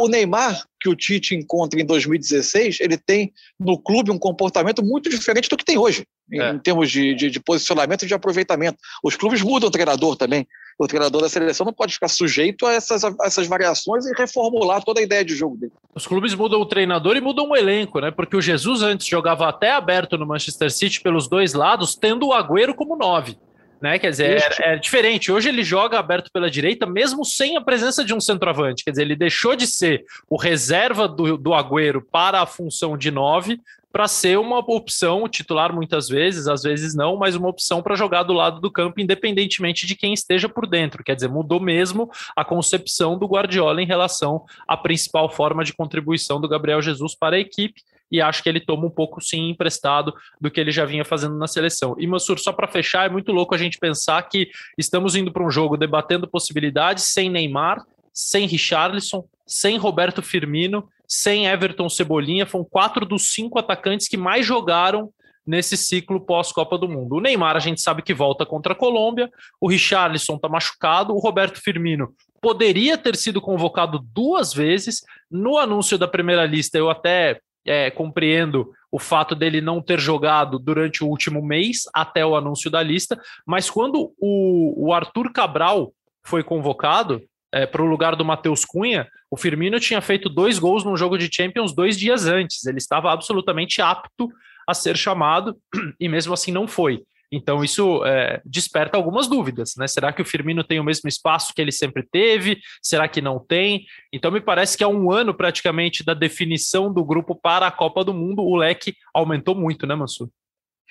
O, 0.00 0.08
Neymar, 0.08 0.64
que 0.80 0.88
o 0.88 0.96
Tite 0.96 1.34
encontra 1.34 1.80
em 1.80 1.84
2016, 1.84 2.78
ele 2.80 2.98
tem 2.98 3.32
no 3.58 3.78
clube 3.78 4.10
um 4.10 4.18
comportamento 4.18 4.84
muito 4.84 5.08
diferente 5.08 5.48
do 5.48 5.56
que 5.56 5.64
tem 5.64 5.78
hoje, 5.78 6.04
é. 6.32 6.36
em, 6.36 6.56
em, 6.56 6.58
termos 6.58 6.90
de, 6.90 7.14
de, 7.14 7.30
de 7.30 7.40
posicionamento 7.40 8.04
e 8.04 8.08
de 8.08 8.14
aproveitamento. 8.14 8.78
Os 9.02 9.16
clubes 9.16 9.42
mudam 9.42 9.68
o 9.68 9.72
treinador 9.72 10.16
também 10.16 10.46
o 10.78 10.86
treinador 10.86 11.22
da 11.22 11.28
seleção 11.28 11.64
não 11.64 11.72
pode 11.72 11.94
ficar 11.94 12.08
sujeito 12.08 12.66
a 12.66 12.72
essas, 12.72 13.04
a 13.04 13.14
essas 13.24 13.46
variações 13.46 14.06
e 14.06 14.12
reformular 14.14 14.82
toda 14.82 15.00
a 15.00 15.02
ideia 15.02 15.24
de 15.24 15.34
jogo 15.34 15.56
dele. 15.56 15.72
Os 15.94 16.06
clubes 16.06 16.34
mudam 16.34 16.60
o 16.60 16.66
treinador 16.66 17.16
e 17.16 17.20
mudam 17.20 17.50
o 17.50 17.56
elenco, 17.56 18.00
né? 18.00 18.10
Porque 18.10 18.36
o 18.36 18.40
Jesus 18.40 18.82
antes 18.82 19.06
jogava 19.06 19.48
até 19.48 19.72
aberto 19.72 20.16
no 20.16 20.26
Manchester 20.26 20.70
City 20.70 21.00
pelos 21.00 21.28
dois 21.28 21.54
lados, 21.54 21.94
tendo 21.94 22.28
o 22.28 22.32
Agüero 22.32 22.74
como 22.74 22.96
nove. 22.96 23.36
Né? 23.82 23.98
Quer 23.98 24.10
dizer, 24.10 24.40
é, 24.60 24.74
é, 24.74 24.76
diferente. 24.76 25.32
Hoje 25.32 25.48
ele 25.48 25.64
joga 25.64 25.98
aberto 25.98 26.30
pela 26.32 26.48
direita, 26.48 26.86
mesmo 26.86 27.24
sem 27.24 27.56
a 27.56 27.60
presença 27.60 28.04
de 28.04 28.14
um 28.14 28.20
centroavante. 28.20 28.84
Quer 28.84 28.92
dizer, 28.92 29.02
ele 29.02 29.16
deixou 29.16 29.56
de 29.56 29.66
ser 29.66 30.04
o 30.30 30.36
reserva 30.36 31.08
do, 31.08 31.36
do 31.36 31.52
Agüero 31.52 32.00
para 32.00 32.40
a 32.40 32.46
função 32.46 32.96
de 32.96 33.10
nove 33.10 33.60
para 33.92 34.08
ser 34.08 34.38
uma 34.38 34.58
opção 34.58 35.28
titular 35.28 35.72
muitas 35.72 36.08
vezes, 36.08 36.48
às 36.48 36.62
vezes 36.62 36.94
não, 36.94 37.16
mas 37.16 37.36
uma 37.36 37.48
opção 37.48 37.82
para 37.82 37.94
jogar 37.94 38.22
do 38.22 38.32
lado 38.32 38.58
do 38.58 38.70
campo, 38.70 39.00
independentemente 39.00 39.86
de 39.86 39.94
quem 39.94 40.14
esteja 40.14 40.48
por 40.48 40.66
dentro. 40.66 41.04
Quer 41.04 41.14
dizer, 41.14 41.28
mudou 41.28 41.60
mesmo 41.60 42.10
a 42.34 42.44
concepção 42.44 43.18
do 43.18 43.26
Guardiola 43.26 43.82
em 43.82 43.86
relação 43.86 44.44
à 44.66 44.76
principal 44.76 45.30
forma 45.30 45.62
de 45.62 45.74
contribuição 45.74 46.40
do 46.40 46.48
Gabriel 46.48 46.80
Jesus 46.80 47.14
para 47.14 47.36
a 47.36 47.38
equipe. 47.38 47.82
E 48.10 48.20
acho 48.20 48.42
que 48.42 48.48
ele 48.48 48.60
toma 48.60 48.86
um 48.86 48.90
pouco 48.90 49.22
sim 49.22 49.50
emprestado 49.50 50.12
do 50.38 50.50
que 50.50 50.60
ele 50.60 50.70
já 50.70 50.84
vinha 50.84 51.04
fazendo 51.04 51.34
na 51.36 51.46
seleção. 51.46 51.94
E 51.98 52.06
Mansur, 52.06 52.38
só 52.38 52.52
para 52.52 52.68
fechar, 52.68 53.06
é 53.06 53.08
muito 53.10 53.32
louco 53.32 53.54
a 53.54 53.58
gente 53.58 53.78
pensar 53.78 54.22
que 54.28 54.50
estamos 54.76 55.16
indo 55.16 55.32
para 55.32 55.44
um 55.44 55.50
jogo 55.50 55.78
debatendo 55.78 56.28
possibilidades 56.28 57.04
sem 57.04 57.30
Neymar, 57.30 57.82
sem 58.12 58.46
Richarlison, 58.46 59.24
sem 59.46 59.78
Roberto 59.78 60.22
Firmino 60.22 60.88
sem 61.14 61.46
Everton 61.46 61.90
Cebolinha, 61.90 62.46
foram 62.46 62.64
quatro 62.64 63.04
dos 63.04 63.34
cinco 63.34 63.58
atacantes 63.58 64.08
que 64.08 64.16
mais 64.16 64.46
jogaram 64.46 65.12
nesse 65.46 65.76
ciclo 65.76 66.24
pós-Copa 66.24 66.78
do 66.78 66.88
Mundo. 66.88 67.16
O 67.16 67.20
Neymar 67.20 67.54
a 67.54 67.60
gente 67.60 67.82
sabe 67.82 68.00
que 68.00 68.14
volta 68.14 68.46
contra 68.46 68.72
a 68.72 68.76
Colômbia, 68.76 69.30
o 69.60 69.68
Richarlison 69.68 70.36
está 70.36 70.48
machucado, 70.48 71.12
o 71.12 71.18
Roberto 71.18 71.60
Firmino 71.60 72.14
poderia 72.40 72.96
ter 72.96 73.14
sido 73.14 73.42
convocado 73.42 73.98
duas 73.98 74.54
vezes. 74.54 75.02
No 75.30 75.58
anúncio 75.58 75.98
da 75.98 76.08
primeira 76.08 76.46
lista, 76.46 76.78
eu 76.78 76.88
até 76.88 77.38
é, 77.66 77.90
compreendo 77.90 78.72
o 78.90 78.98
fato 78.98 79.34
dele 79.34 79.60
não 79.60 79.82
ter 79.82 80.00
jogado 80.00 80.58
durante 80.58 81.04
o 81.04 81.08
último 81.08 81.44
mês, 81.44 81.82
até 81.92 82.24
o 82.24 82.34
anúncio 82.34 82.70
da 82.70 82.82
lista, 82.82 83.20
mas 83.46 83.68
quando 83.68 84.14
o, 84.18 84.86
o 84.86 84.94
Arthur 84.94 85.30
Cabral 85.30 85.92
foi 86.24 86.42
convocado, 86.42 87.20
é, 87.52 87.66
para 87.66 87.82
o 87.82 87.86
lugar 87.86 88.16
do 88.16 88.24
Matheus 88.24 88.64
Cunha, 88.64 89.08
o 89.30 89.36
Firmino 89.36 89.78
tinha 89.78 90.00
feito 90.00 90.28
dois 90.28 90.58
gols 90.58 90.84
num 90.84 90.96
jogo 90.96 91.18
de 91.18 91.28
Champions 91.32 91.74
dois 91.74 91.98
dias 91.98 92.26
antes. 92.26 92.64
Ele 92.64 92.78
estava 92.78 93.12
absolutamente 93.12 93.80
apto 93.80 94.30
a 94.66 94.74
ser 94.74 94.96
chamado 94.96 95.56
e 96.00 96.08
mesmo 96.08 96.32
assim 96.32 96.52
não 96.52 96.66
foi. 96.66 97.02
Então 97.32 97.64
isso 97.64 98.04
é, 98.04 98.42
desperta 98.44 98.98
algumas 98.98 99.26
dúvidas, 99.26 99.72
né? 99.78 99.86
Será 99.86 100.12
que 100.12 100.20
o 100.20 100.24
Firmino 100.24 100.62
tem 100.62 100.78
o 100.78 100.84
mesmo 100.84 101.08
espaço 101.08 101.54
que 101.54 101.62
ele 101.62 101.72
sempre 101.72 102.02
teve? 102.02 102.60
Será 102.82 103.08
que 103.08 103.22
não 103.22 103.38
tem? 103.38 103.86
Então 104.12 104.30
me 104.30 104.40
parece 104.40 104.76
que 104.76 104.84
há 104.84 104.88
um 104.88 105.10
ano 105.10 105.32
praticamente 105.32 106.04
da 106.04 106.12
definição 106.12 106.92
do 106.92 107.02
grupo 107.02 107.34
para 107.34 107.66
a 107.66 107.70
Copa 107.70 108.04
do 108.04 108.12
Mundo, 108.12 108.42
o 108.42 108.54
leque 108.54 108.94
aumentou 109.14 109.54
muito, 109.54 109.86
né, 109.86 109.94
Mansur? 109.94 110.28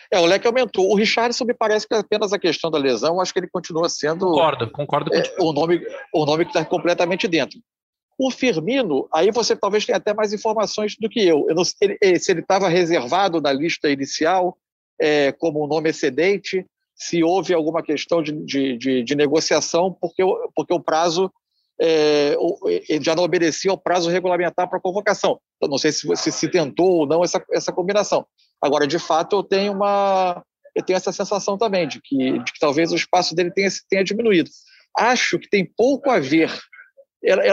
É, 0.10 0.20
o 0.20 0.26
leque 0.26 0.48
aumentou. 0.48 0.90
O 0.90 0.96
Richardson 0.96 1.46
me 1.46 1.54
parece 1.54 1.88
que 1.88 1.94
é 1.94 1.98
apenas 1.98 2.32
a 2.34 2.40
questão 2.40 2.72
da 2.72 2.78
lesão, 2.78 3.20
acho 3.20 3.34
que 3.34 3.40
ele 3.40 3.50
continua 3.50 3.90
sendo. 3.90 4.28
Concordo, 4.28 4.72
concordo 4.72 5.14
é, 5.14 5.24
o 5.40 5.52
nome 5.52 5.82
O 6.14 6.26
nome 6.26 6.46
que 6.46 6.52
está 6.52 6.64
completamente 6.64 7.28
dentro. 7.28 7.60
O 8.18 8.30
Firmino, 8.30 9.08
aí 9.12 9.32
você 9.32 9.56
talvez 9.56 9.86
tenha 9.86 9.98
até 9.98 10.14
mais 10.14 10.32
informações 10.32 10.96
do 11.00 11.10
que 11.10 11.22
eu. 11.22 11.46
eu 11.50 11.56
não, 11.56 11.64
ele, 11.82 11.98
se 12.20 12.32
ele 12.32 12.42
estava 12.42 12.68
reservado 12.68 13.42
na 13.42 13.52
lista 13.52 13.90
inicial 13.90 14.58
é, 15.00 15.32
como 15.32 15.64
um 15.64 15.68
nome 15.68 15.90
excedente, 15.90 16.66
se 16.96 17.24
houve 17.24 17.54
alguma 17.54 17.82
questão 17.82 18.22
de, 18.22 18.32
de, 18.46 18.78
de, 18.78 19.04
de 19.04 19.16
negociação, 19.16 19.92
porque, 20.00 20.24
porque 20.56 20.74
o 20.74 20.80
prazo 20.80 21.32
é, 21.82 22.38
já 23.02 23.16
não 23.16 23.24
obedecia 23.24 23.72
ao 23.72 23.78
prazo 23.78 24.12
regulamentar 24.12 24.70
para 24.70 24.80
convocação. 24.80 25.40
Eu 25.60 25.68
não 25.68 25.80
sei 25.80 25.92
se, 25.92 26.08
se 26.16 26.32
se 26.32 26.48
tentou 26.48 26.92
ou 26.92 27.08
não 27.08 27.24
essa, 27.24 27.44
essa 27.52 27.72
combinação. 27.72 28.24
Agora, 28.62 28.86
de 28.86 29.00
fato, 29.00 29.36
eu 29.36 29.44
tenho 29.44 29.74
uma 29.74 30.44
eu 30.76 30.84
tenho 30.84 30.98
essa 30.98 31.12
sensação 31.12 31.58
também 31.58 31.88
de 31.88 32.00
que, 32.02 32.40
de 32.40 32.54
que 32.54 32.60
talvez 32.60 32.92
o 32.92 32.96
espaço 32.96 33.36
dele 33.36 33.52
tenha, 33.52 33.70
tenha 33.90 34.04
diminuído. 34.04 34.50
Acho 34.98 35.38
que 35.38 35.50
tem 35.50 35.66
pouco 35.66 36.10
a 36.10 36.20
ver. 36.20 36.52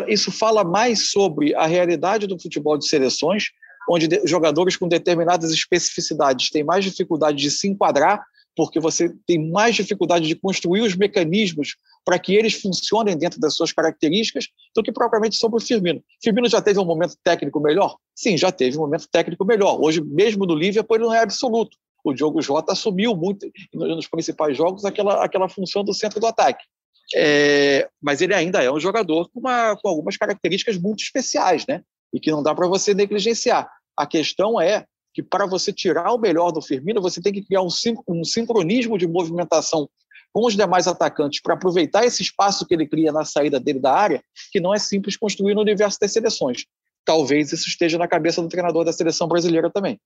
Isso 0.07 0.31
fala 0.31 0.65
mais 0.65 1.11
sobre 1.11 1.55
a 1.55 1.67
realidade 1.67 2.27
do 2.27 2.41
futebol 2.41 2.79
de 2.79 2.89
seleções, 2.89 3.51
onde 3.91 4.09
jogadores 4.25 4.77
com 4.77 4.89
determinadas 4.89 5.51
especificidades 5.53 6.51
têm 6.51 6.65
mais 6.65 6.85
dificuldade 6.85 7.39
de 7.39 7.51
se 7.51 7.69
enquadrar, 7.69 8.23
porque 8.57 8.81
você 8.81 9.13
tem 9.27 9.51
mais 9.51 9.75
dificuldade 9.75 10.27
de 10.27 10.37
construir 10.37 10.83
os 10.83 10.95
mecanismos 10.95 11.77
para 12.09 12.19
que 12.19 12.35
eles 12.35 12.55
funcionem 12.55 13.19
dentro 13.19 13.39
das 13.39 13.55
suas 13.55 13.71
características 13.71 14.47
do 14.75 14.83
que 14.83 14.91
propriamente 14.91 15.37
sobre 15.37 15.59
o 15.59 15.61
Firmino. 15.61 16.03
Firmino 16.25 16.49
já 16.49 16.59
teve 16.63 16.81
um 16.81 16.85
momento 16.87 17.15
técnico 17.23 17.61
melhor? 17.61 17.99
Sim, 18.15 18.35
já 18.39 18.51
teve 18.51 18.79
um 18.79 18.81
momento 18.81 19.07
técnico 19.13 19.45
melhor. 19.45 19.79
Hoje, 19.79 20.03
mesmo 20.03 20.47
no 20.47 20.55
Liverpool, 20.55 20.97
ele 20.97 21.05
não 21.05 21.13
é 21.13 21.21
absoluto. 21.21 21.77
O 22.03 22.15
Diogo 22.15 22.41
Jota 22.41 22.73
assumiu 22.73 23.15
muito, 23.15 23.47
nos 23.75 24.09
principais 24.09 24.57
jogos, 24.57 24.87
aquela, 24.87 25.23
aquela 25.23 25.51
função 25.51 25.85
do 25.85 25.93
centro 25.93 26.19
do 26.19 26.27
ataque. 26.27 26.65
É, 27.15 27.87
mas 28.01 28.23
ele 28.23 28.33
ainda 28.33 28.63
é 28.63 28.73
um 28.73 28.81
jogador 28.81 29.29
com, 29.29 29.41
uma, 29.41 29.77
com 29.77 29.91
algumas 29.91 30.17
características 30.17 30.79
muito 30.79 31.03
especiais, 31.03 31.67
né? 31.69 31.83
E 32.11 32.19
que 32.19 32.31
não 32.31 32.43
dá 32.43 32.55
para 32.55 32.67
você 32.67 32.95
negligenciar. 32.95 33.71
A 33.95 34.07
questão 34.07 34.59
é 34.59 34.87
que 35.13 35.23
para 35.23 35.45
você 35.45 35.75
tirar 35.75 36.11
o 36.15 36.19
melhor 36.19 36.53
do 36.53 36.63
Firmino, 36.63 37.03
você 37.03 37.21
tem 37.21 37.35
que 37.35 37.45
criar 37.45 37.61
um, 37.61 37.69
um 38.09 38.25
sincronismo 38.25 38.97
de 38.97 39.07
movimentação 39.07 39.91
com 40.39 40.47
os 40.47 40.55
demais 40.55 40.87
atacantes 40.87 41.43
para 41.43 41.55
aproveitar 41.55 42.05
esse 42.05 42.23
espaço 42.23 42.65
que 42.65 42.73
ele 42.73 42.87
cria 42.87 43.11
na 43.11 43.25
saída 43.25 43.59
dele 43.59 43.81
da 43.81 43.93
área, 43.93 44.23
que 44.53 44.61
não 44.61 44.73
é 44.73 44.79
simples 44.79 45.17
construir 45.17 45.53
no 45.53 45.61
universo 45.61 45.99
das 46.01 46.13
seleções. 46.13 46.65
Talvez 47.05 47.53
isso 47.53 47.69
esteja 47.69 47.99
na 47.99 48.07
cabeça 48.07 48.41
do 48.41 48.49
treinador 48.49 48.85
da 48.85 48.93
seleção 48.93 49.27
brasileira 49.27 49.69
também. 49.69 49.99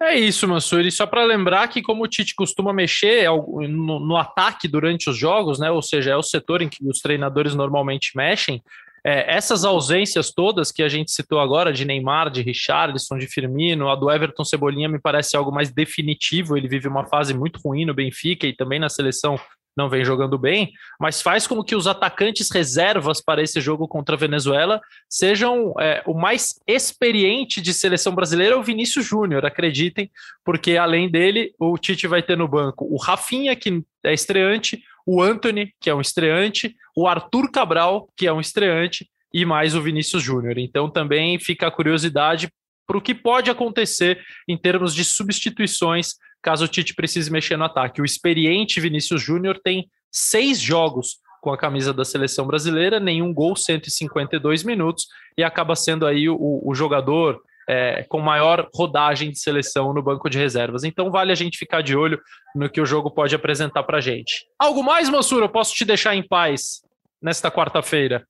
É 0.00 0.14
isso, 0.14 0.46
Mansur. 0.46 0.82
E 0.82 0.92
só 0.92 1.04
para 1.04 1.24
lembrar 1.24 1.66
que, 1.66 1.82
como 1.82 2.04
o 2.04 2.06
Tite 2.06 2.36
costuma 2.36 2.72
mexer 2.72 3.28
no, 3.28 3.98
no, 3.98 4.16
ataque 4.16 4.68
durante 4.68 5.10
os 5.10 5.18
jogos, 5.18 5.58
né? 5.58 5.68
Ou 5.68 5.82
seja, 5.82 6.12
é 6.12 6.16
o 6.16 6.22
setor 6.22 6.62
em 6.62 6.68
que 6.68 6.86
os 6.88 7.00
treinadores 7.00 7.56
normalmente 7.56 8.12
mexem. 8.14 8.62
É, 9.08 9.36
essas 9.36 9.64
ausências 9.64 10.32
todas 10.32 10.72
que 10.72 10.82
a 10.82 10.88
gente 10.88 11.12
citou 11.12 11.38
agora, 11.38 11.72
de 11.72 11.84
Neymar, 11.84 12.28
de 12.28 12.42
Richarlison, 12.42 13.16
de 13.16 13.28
Firmino, 13.28 13.88
a 13.88 13.94
do 13.94 14.10
Everton 14.10 14.42
Cebolinha 14.44 14.88
me 14.88 14.98
parece 14.98 15.36
algo 15.36 15.52
mais 15.52 15.72
definitivo. 15.72 16.56
Ele 16.56 16.66
vive 16.66 16.88
uma 16.88 17.06
fase 17.06 17.32
muito 17.32 17.60
ruim 17.64 17.84
no 17.84 17.94
Benfica 17.94 18.48
e 18.48 18.52
também 18.52 18.80
na 18.80 18.88
seleção 18.88 19.38
não 19.76 19.88
vem 19.88 20.04
jogando 20.04 20.38
bem, 20.38 20.72
mas 20.98 21.20
faz 21.20 21.46
com 21.46 21.62
que 21.62 21.76
os 21.76 21.86
atacantes 21.86 22.50
reservas 22.50 23.20
para 23.20 23.42
esse 23.42 23.60
jogo 23.60 23.86
contra 23.86 24.14
a 24.14 24.18
Venezuela 24.18 24.80
sejam 25.08 25.74
é, 25.78 26.02
o 26.06 26.14
mais 26.14 26.54
experiente 26.66 27.60
de 27.60 27.74
seleção 27.74 28.14
brasileira, 28.14 28.58
o 28.58 28.62
Vinícius 28.62 29.04
Júnior, 29.04 29.44
acreditem, 29.44 30.10
porque 30.44 30.76
além 30.76 31.10
dele, 31.10 31.52
o 31.58 31.76
Tite 31.76 32.06
vai 32.06 32.22
ter 32.22 32.36
no 32.36 32.48
banco 32.48 32.86
o 32.90 32.96
Rafinha, 32.96 33.54
que 33.54 33.82
é 34.04 34.14
estreante, 34.14 34.82
o 35.06 35.22
Anthony, 35.22 35.72
que 35.80 35.90
é 35.90 35.94
um 35.94 36.00
estreante, 36.00 36.74
o 36.96 37.06
Arthur 37.06 37.50
Cabral, 37.50 38.08
que 38.16 38.26
é 38.26 38.32
um 38.32 38.40
estreante, 38.40 39.08
e 39.32 39.44
mais 39.44 39.74
o 39.74 39.82
Vinícius 39.82 40.22
Júnior. 40.22 40.56
Então 40.56 40.90
também 40.90 41.38
fica 41.38 41.66
a 41.66 41.70
curiosidade 41.70 42.48
para 42.86 42.96
o 42.96 43.00
que 43.00 43.14
pode 43.14 43.50
acontecer 43.50 44.24
em 44.48 44.56
termos 44.56 44.94
de 44.94 45.04
substituições 45.04 46.14
caso 46.46 46.64
o 46.64 46.68
Tite 46.68 46.94
precise 46.94 47.28
mexer 47.28 47.56
no 47.56 47.64
ataque. 47.64 48.00
O 48.00 48.04
experiente 48.04 48.80
Vinícius 48.80 49.20
Júnior 49.20 49.58
tem 49.64 49.90
seis 50.12 50.60
jogos 50.60 51.16
com 51.42 51.52
a 51.52 51.58
camisa 51.58 51.92
da 51.92 52.04
seleção 52.04 52.46
brasileira, 52.46 53.00
nenhum 53.00 53.34
gol, 53.34 53.56
152 53.56 54.62
minutos, 54.62 55.08
e 55.36 55.42
acaba 55.42 55.74
sendo 55.74 56.06
aí 56.06 56.28
o, 56.28 56.62
o 56.64 56.72
jogador 56.72 57.40
é, 57.68 58.04
com 58.08 58.20
maior 58.20 58.68
rodagem 58.72 59.32
de 59.32 59.40
seleção 59.40 59.92
no 59.92 60.00
banco 60.00 60.30
de 60.30 60.38
reservas. 60.38 60.84
Então 60.84 61.10
vale 61.10 61.32
a 61.32 61.34
gente 61.34 61.58
ficar 61.58 61.82
de 61.82 61.96
olho 61.96 62.20
no 62.54 62.70
que 62.70 62.80
o 62.80 62.86
jogo 62.86 63.10
pode 63.10 63.34
apresentar 63.34 63.82
para 63.82 64.00
gente. 64.00 64.46
Algo 64.56 64.84
mais, 64.84 65.08
Mansur? 65.08 65.42
Eu 65.42 65.48
posso 65.48 65.74
te 65.74 65.84
deixar 65.84 66.14
em 66.14 66.22
paz 66.22 66.80
nesta 67.20 67.50
quarta-feira? 67.50 68.24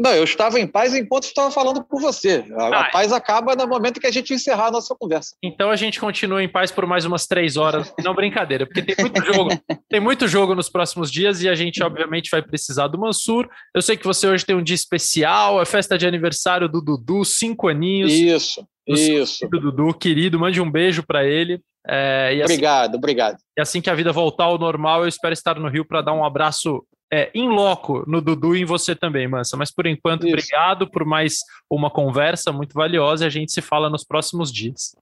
Não, 0.00 0.12
eu 0.14 0.24
estava 0.24 0.58
em 0.58 0.66
paz 0.66 0.94
enquanto 0.94 1.24
estava 1.24 1.50
falando 1.50 1.84
por 1.84 2.00
você. 2.00 2.42
A, 2.56 2.62
ah, 2.62 2.80
a, 2.80 2.90
paz 2.90 3.12
acaba 3.12 3.54
no 3.54 3.66
momento 3.66 4.00
que 4.00 4.06
a 4.06 4.10
gente 4.10 4.32
encerrar 4.32 4.68
a 4.68 4.70
nossa 4.70 4.96
conversa. 4.98 5.36
Então 5.42 5.70
a 5.70 5.76
gente 5.76 6.00
continua 6.00 6.42
em 6.42 6.48
paz 6.48 6.70
por 6.70 6.86
mais 6.86 7.04
umas 7.04 7.26
três 7.26 7.58
horas. 7.58 7.92
Não 8.02 8.14
brincadeira, 8.14 8.64
porque 8.64 8.80
tem 8.80 8.96
muito 8.98 9.22
jogo, 9.22 9.50
tem 9.90 10.00
muito 10.00 10.26
jogo 10.26 10.54
nos 10.54 10.70
próximos 10.70 11.12
dias 11.12 11.42
e 11.42 11.50
a 11.50 11.54
gente 11.54 11.82
obviamente 11.82 12.30
vai 12.30 12.40
precisar 12.40 12.88
do 12.88 12.98
Mansur. 12.98 13.46
Eu 13.74 13.82
sei 13.82 13.94
que 13.94 14.06
você 14.06 14.26
hoje 14.26 14.46
tem 14.46 14.56
um 14.56 14.62
dia 14.62 14.74
especial, 14.74 15.60
é 15.60 15.66
festa 15.66 15.98
de 15.98 16.06
aniversário 16.06 16.66
do 16.66 16.80
Dudu, 16.80 17.22
cinco 17.22 17.68
aninhos. 17.68 18.10
Isso, 18.10 18.66
isso. 18.88 19.46
Do 19.50 19.60
Dudu, 19.60 19.92
querido, 19.92 20.40
mande 20.40 20.62
um 20.62 20.70
beijo 20.70 21.02
para 21.02 21.26
ele. 21.26 21.60
É, 21.86 22.30
assim, 22.30 22.42
obrigado, 22.42 22.94
obrigado. 22.94 23.36
E 23.58 23.60
assim 23.60 23.82
que 23.82 23.90
a 23.90 23.94
vida 23.94 24.12
voltar 24.12 24.44
ao 24.44 24.56
normal, 24.56 25.02
eu 25.02 25.08
espero 25.08 25.34
estar 25.34 25.58
no 25.58 25.68
Rio 25.68 25.84
para 25.84 26.00
dar 26.00 26.14
um 26.14 26.24
abraço 26.24 26.82
é, 27.12 27.30
in 27.34 27.48
loco 27.48 28.04
no 28.06 28.20
Dudu 28.20 28.54
e 28.54 28.62
em 28.62 28.64
você 28.64 28.94
também, 28.94 29.26
Mansa. 29.26 29.56
Mas 29.56 29.72
por 29.72 29.86
enquanto, 29.86 30.26
Isso. 30.26 30.34
obrigado 30.34 30.90
por 30.90 31.04
mais 31.04 31.38
uma 31.68 31.90
conversa 31.90 32.52
muito 32.52 32.72
valiosa 32.72 33.24
e 33.24 33.26
a 33.26 33.30
gente 33.30 33.52
se 33.52 33.60
fala 33.60 33.90
nos 33.90 34.04
próximos 34.04 34.52
dias. 34.52 34.94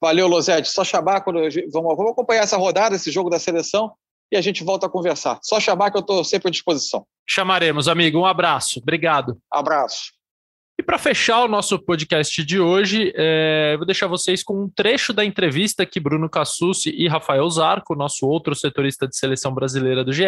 Valeu, 0.00 0.26
Losete. 0.26 0.68
Só 0.68 0.82
chamar 0.82 1.20
quando. 1.20 1.40
Vamos, 1.72 1.96
vamos 1.96 2.12
acompanhar 2.12 2.42
essa 2.42 2.56
rodada, 2.56 2.96
esse 2.96 3.10
jogo 3.10 3.28
da 3.28 3.38
seleção, 3.38 3.92
e 4.32 4.36
a 4.36 4.40
gente 4.40 4.64
volta 4.64 4.86
a 4.86 4.90
conversar. 4.90 5.38
Só 5.42 5.60
chamar 5.60 5.90
que 5.90 5.96
eu 5.96 6.00
estou 6.00 6.24
sempre 6.24 6.48
à 6.48 6.50
disposição. 6.50 7.06
Chamaremos, 7.26 7.86
amigo. 7.86 8.18
Um 8.18 8.26
abraço. 8.26 8.80
Obrigado. 8.80 9.38
Abraço. 9.50 10.19
E 10.80 10.82
para 10.82 10.96
fechar 10.96 11.44
o 11.44 11.46
nosso 11.46 11.78
podcast 11.78 12.42
de 12.42 12.58
hoje, 12.58 13.12
é, 13.14 13.76
vou 13.76 13.84
deixar 13.84 14.06
vocês 14.06 14.42
com 14.42 14.64
um 14.64 14.66
trecho 14.66 15.12
da 15.12 15.22
entrevista 15.22 15.84
que 15.84 16.00
Bruno 16.00 16.26
Cassucci 16.26 16.88
e 16.96 17.06
Rafael 17.06 17.46
Zarco, 17.50 17.94
nosso 17.94 18.26
outro 18.26 18.54
setorista 18.54 19.06
de 19.06 19.14
seleção 19.14 19.52
brasileira 19.52 20.02
do 20.02 20.10
GE, 20.10 20.24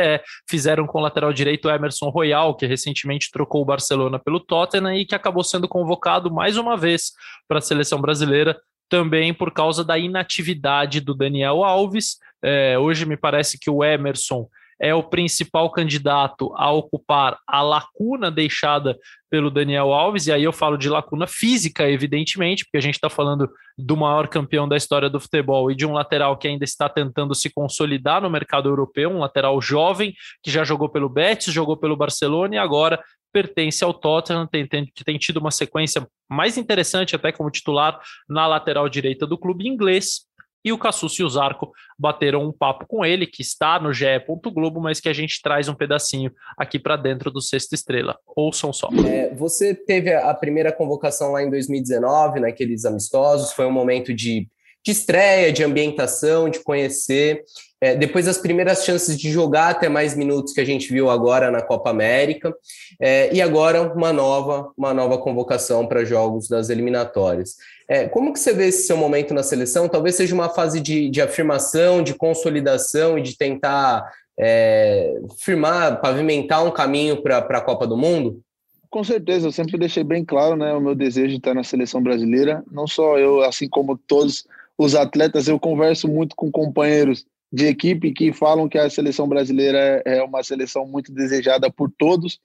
fizeram 0.47 0.87
com 0.87 0.99
o 0.99 1.01
lateral 1.01 1.33
direito 1.33 1.71
Emerson 1.71 2.11
Royal, 2.11 2.55
que 2.55 2.67
recentemente 2.67 3.31
trocou 3.33 3.63
o 3.63 3.65
Barcelona 3.65 4.19
pelo 4.19 4.39
Tottenham 4.39 4.95
e 4.95 5.07
que 5.07 5.15
acabou 5.15 5.43
sendo 5.43 5.67
convocado 5.67 6.31
mais 6.31 6.59
uma 6.59 6.77
vez 6.77 7.13
para 7.49 7.57
a 7.57 7.63
seleção 7.63 7.99
brasileira, 7.99 8.61
também 8.91 9.33
por 9.33 9.55
causa 9.55 9.83
da 9.83 9.99
inatividade 9.99 11.01
do 11.01 11.15
Daniel 11.15 11.65
Alves. 11.65 12.19
É, 12.43 12.79
hoje 12.79 13.07
me 13.07 13.17
parece 13.17 13.59
que 13.59 13.71
o 13.71 13.83
Emerson 13.83 14.47
é 14.81 14.95
o 14.95 15.03
principal 15.03 15.71
candidato 15.71 16.53
a 16.57 16.71
ocupar 16.71 17.39
a 17.47 17.63
lacuna 17.63 18.31
deixada 18.31 18.97
pelo 19.31 19.51
Daniel 19.51 19.93
Alves, 19.93 20.27
e 20.27 20.33
aí 20.33 20.45
eu 20.45 20.53
falo 20.53 20.77
de 20.77 20.89
lacuna 20.89 21.27
física, 21.27 21.89
evidentemente, 21.89 22.65
porque 22.65 22.77
a 22.77 22.83
gente 22.83 22.97
está 22.97 23.09
falando 23.09 23.51
do 23.79 23.97
maior 23.97 24.29
campeão 24.29 24.69
da 24.69 24.77
história 24.77 25.09
do 25.09 25.19
futebol 25.19 25.71
e 25.71 25.75
de 25.75 25.87
um 25.87 25.93
lateral 25.93 26.37
que 26.37 26.47
ainda 26.47 26.65
está 26.65 26.89
tentando 26.89 27.35
se 27.35 27.49
consolidar 27.49 28.21
no 28.21 28.29
mercado 28.29 28.69
europeu, 28.69 29.11
um 29.11 29.21
lateral 29.21 29.61
jovem 29.61 30.13
que 30.43 30.51
já 30.51 30.65
jogou 30.65 30.89
pelo 30.89 31.09
Betis, 31.09 31.53
jogou 31.53 31.77
pelo 31.77 31.97
Barcelona 31.97 32.57
e 32.57 32.59
agora 32.59 33.03
pertence 33.33 33.83
ao 33.83 33.95
Tottenham, 33.95 34.47
tem, 34.47 34.67
tem, 34.67 34.85
que 34.85 35.03
tem 35.03 35.17
tido 35.17 35.39
uma 35.39 35.51
sequência 35.51 36.07
mais 36.31 36.59
interessante 36.59 37.17
até 37.17 37.33
como 37.33 37.51
titular 37.51 37.99
na 38.29 38.47
lateral 38.47 38.89
direita 38.89 39.27
do 39.27 39.39
clube 39.39 39.67
inglês 39.67 40.27
e 40.65 40.73
o 40.73 40.79
Cassus 40.79 41.19
e 41.19 41.23
o 41.23 41.29
Zarco 41.29 41.73
bateram 41.99 42.45
um 42.47 42.53
papo 42.53 42.87
com 42.87 43.05
ele, 43.05 43.27
que 43.27 43.43
está 43.43 43.81
no 43.81 43.93
GE. 43.93 44.07
Globo, 44.53 44.81
mas 44.81 45.01
que 45.01 45.09
a 45.09 45.13
gente 45.13 45.41
traz 45.43 45.69
um 45.69 45.75
pedacinho 45.75 46.33
aqui 46.57 46.79
para 46.79 46.97
dentro 46.97 47.31
do 47.31 47.41
Sexta 47.41 47.75
Estrela. 47.75 48.19
Ouçam 48.37 48.73
só. 48.73 48.89
É, 49.07 49.35
você 49.35 49.75
teve 49.75 50.13
a 50.15 50.33
primeira 50.35 50.73
convocação 50.73 51.33
lá 51.33 51.43
em 51.43 51.51
2019, 51.51 52.41
naqueles 52.41 52.85
amistosos, 52.85 53.53
foi 53.53 53.67
um 53.67 53.73
momento 53.73 54.15
de, 54.15 54.49
de 54.85 54.93
estreia, 54.93 55.53
de 55.53 55.65
ambientação, 55.65 56.49
de 56.49 56.61
conhecer. 56.61 57.43
É, 57.83 57.97
depois 57.97 58.27
das 58.27 58.39
primeiras 58.39 58.85
chances 58.85 59.19
de 59.19 59.29
jogar 59.29 59.71
até 59.71 59.89
mais 59.89 60.15
minutos 60.15 60.53
que 60.53 60.61
a 60.61 60.65
gente 60.65 60.93
viu 60.93 61.11
agora 61.11 61.51
na 61.51 61.61
Copa 61.61 61.91
América, 61.91 62.55
é, 63.01 63.35
e 63.35 63.43
agora 63.43 63.93
uma 63.93 64.13
nova, 64.13 64.71
uma 64.79 64.95
nova 64.95 65.19
convocação 65.19 65.85
para 65.85 66.05
jogos 66.05 66.47
das 66.47 66.71
eliminatórias. 66.71 67.57
É, 67.89 68.07
como 68.07 68.33
que 68.33 68.39
você 68.39 68.53
vê 68.53 68.67
esse 68.67 68.87
seu 68.87 68.97
momento 68.97 69.35
na 69.35 69.43
seleção? 69.43 69.89
Talvez 69.89 70.15
seja 70.15 70.33
uma 70.33 70.49
fase 70.49 70.79
de, 70.81 71.11
de 71.11 71.21
afirmação, 71.21 72.05
de 72.05 72.15
consolidação 72.15 73.19
e 73.19 73.23
de 73.23 73.37
tentar 73.37 74.09
é, 74.39 75.21
firmar, 75.41 76.01
pavimentar 76.01 76.65
um 76.65 76.71
caminho 76.71 77.21
para 77.21 77.39
a 77.39 77.61
Copa 77.61 77.85
do 77.85 77.97
Mundo? 77.97 78.41
Com 78.89 79.03
certeza, 79.03 79.49
eu 79.49 79.53
sempre 79.53 79.77
deixei 79.77 80.05
bem 80.05 80.25
claro 80.25 80.55
né, 80.55 80.73
o 80.73 80.81
meu 80.81 80.95
desejo 80.95 81.31
de 81.31 81.37
estar 81.39 81.53
na 81.53 81.65
seleção 81.65 82.01
brasileira. 82.01 82.63
Não 82.71 82.87
só 82.87 83.19
eu, 83.19 83.43
assim 83.43 83.69
como 83.69 83.99
todos 83.99 84.47
os 84.79 84.95
atletas, 84.95 85.49
eu 85.49 85.59
converso 85.59 86.07
muito 86.07 86.37
com 86.37 86.49
companheiros 86.49 87.27
de 87.53 87.67
equipe 87.67 88.13
que 88.13 88.33
falam 88.33 88.69
que 88.69 88.79
a 88.79 88.89
seleção 88.89 89.29
brasileira 89.29 90.03
é 90.07 90.23
uma 90.23 90.43
seleção 90.43 90.87
muito 90.87 91.13
desejada 91.13 91.71
por 91.71 91.93
todos. 91.99 92.41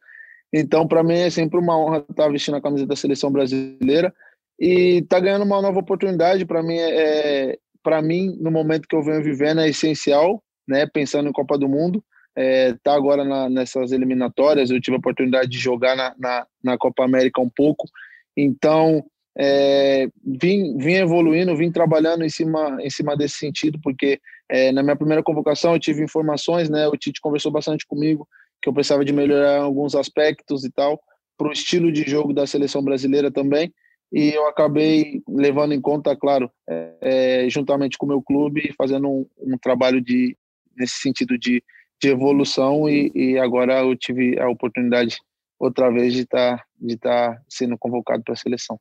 Então, 0.51 0.87
para 0.87 1.01
mim 1.01 1.19
é 1.19 1.29
sempre 1.29 1.57
uma 1.59 1.77
honra 1.77 2.05
estar 2.09 2.29
vestindo 2.29 2.57
a 2.57 2.61
camisa 2.61 2.85
da 2.85 2.95
seleção 2.95 3.31
brasileira 3.31 4.13
e 4.59 4.97
estar 4.97 5.17
tá 5.17 5.19
ganhando 5.21 5.45
uma 5.45 5.61
nova 5.61 5.79
oportunidade. 5.79 6.45
Para 6.45 6.61
mim, 6.61 6.75
é, 6.75 7.51
é 7.51 7.57
para 7.81 8.01
mim 8.01 8.37
no 8.41 8.51
momento 8.51 8.87
que 8.87 8.95
eu 8.95 9.03
venho 9.03 9.23
vivendo 9.23 9.61
é 9.61 9.69
essencial, 9.69 10.43
né? 10.67 10.85
Pensando 10.85 11.29
em 11.29 11.33
Copa 11.33 11.57
do 11.57 11.69
Mundo, 11.69 12.03
é, 12.35 12.73
tá 12.83 12.93
agora 12.93 13.23
na, 13.23 13.49
nessas 13.49 13.93
eliminatórias. 13.93 14.69
Eu 14.69 14.81
tive 14.81 14.95
a 14.95 14.99
oportunidade 14.99 15.49
de 15.49 15.57
jogar 15.57 15.95
na, 15.95 16.13
na, 16.19 16.47
na 16.61 16.77
Copa 16.77 17.05
América 17.05 17.39
um 17.39 17.49
pouco, 17.49 17.87
então 18.35 19.05
é, 19.39 20.09
vim, 20.25 20.77
vim 20.77 20.95
evoluindo, 20.95 21.55
vim 21.55 21.71
trabalhando 21.71 22.25
em 22.25 22.29
cima, 22.29 22.77
em 22.81 22.89
cima 22.89 23.15
desse 23.15 23.35
sentido, 23.35 23.79
porque 23.81 24.19
é, 24.49 24.71
na 24.71 24.81
minha 24.81 24.95
primeira 24.95 25.23
convocação 25.23 25.73
eu 25.73 25.79
tive 25.79 26.03
informações, 26.03 26.69
né? 26.69 26.87
O 26.87 26.97
Tite 26.97 27.21
conversou 27.21 27.51
bastante 27.51 27.85
comigo 27.85 28.27
que 28.61 28.69
eu 28.69 28.73
precisava 28.73 29.05
de 29.05 29.13
melhorar 29.13 29.61
alguns 29.61 29.95
aspectos 29.95 30.63
e 30.63 30.71
tal 30.71 30.99
para 31.37 31.49
o 31.49 31.51
estilo 31.51 31.91
de 31.91 32.03
jogo 32.09 32.33
da 32.33 32.47
seleção 32.47 32.81
brasileira 32.81 33.31
também 33.31 33.71
e 34.11 34.29
eu 34.33 34.47
acabei 34.47 35.21
levando 35.27 35.73
em 35.73 35.81
conta, 35.81 36.15
claro, 36.15 36.49
é, 36.67 37.43
é 37.45 37.49
juntamente 37.49 37.97
com 37.97 38.05
o 38.05 38.09
meu 38.09 38.21
clube, 38.21 38.73
fazendo 38.77 39.07
um, 39.09 39.25
um 39.37 39.57
trabalho 39.57 40.01
de 40.01 40.37
nesse 40.75 41.01
sentido 41.01 41.37
de, 41.37 41.63
de 42.01 42.09
evolução 42.09 42.87
e, 42.87 43.11
e, 43.13 43.39
agora 43.39 43.79
eu 43.81 43.95
tive 43.95 44.39
a 44.39 44.47
oportunidade 44.47 45.17
outra 45.59 45.91
vez 45.91 46.13
de 46.13 46.21
estar 46.21 46.57
tá, 46.57 46.65
de 46.79 46.97
tá 46.97 47.41
sendo 47.49 47.77
convocado 47.77 48.23
para 48.23 48.33
a 48.33 48.37
seleção. 48.37 48.79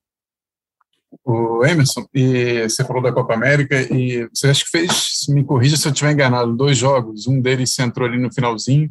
O 1.25 1.65
Emerson, 1.65 2.07
e 2.15 2.69
você 2.69 2.85
falou 2.85 3.03
da 3.03 3.13
Copa 3.13 3.35
América 3.35 3.81
e 3.81 4.29
você 4.33 4.49
acha 4.49 4.65
que 4.65 4.71
fez, 4.71 5.27
me 5.29 5.45
corrija 5.45 5.77
se 5.77 5.87
eu 5.87 5.93
estiver 5.93 6.13
enganado, 6.13 6.57
dois 6.57 6.77
jogos, 6.77 7.27
um 7.27 7.41
deles 7.41 7.73
você 7.73 7.83
entrou 7.83 8.09
ali 8.09 8.19
no 8.19 8.33
finalzinho, 8.33 8.91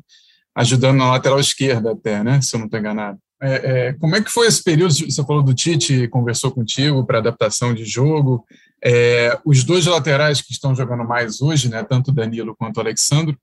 ajudando 0.55 0.97
na 0.97 1.11
lateral 1.11 1.39
esquerda 1.39 1.91
até, 1.91 2.23
né, 2.23 2.41
se 2.41 2.55
eu 2.55 2.59
não 2.59 2.65
estou 2.65 2.79
enganado. 2.79 3.19
É, 3.41 3.87
é, 3.89 3.93
como 3.93 4.15
é 4.15 4.21
que 4.21 4.31
foi 4.31 4.47
esse 4.47 4.63
período? 4.63 4.93
Você 4.93 5.23
falou 5.25 5.43
do 5.43 5.53
Tite, 5.53 6.07
conversou 6.07 6.51
contigo 6.51 7.05
para 7.05 7.17
adaptação 7.17 7.73
de 7.73 7.83
jogo. 7.83 8.45
É, 8.83 9.37
os 9.45 9.63
dois 9.63 9.85
laterais 9.85 10.41
que 10.41 10.53
estão 10.53 10.73
jogando 10.73 11.03
mais 11.03 11.41
hoje, 11.41 11.69
né, 11.69 11.83
tanto 11.83 12.13
Danilo 12.13 12.55
quanto 12.55 12.79
Alexandro, 12.79 13.37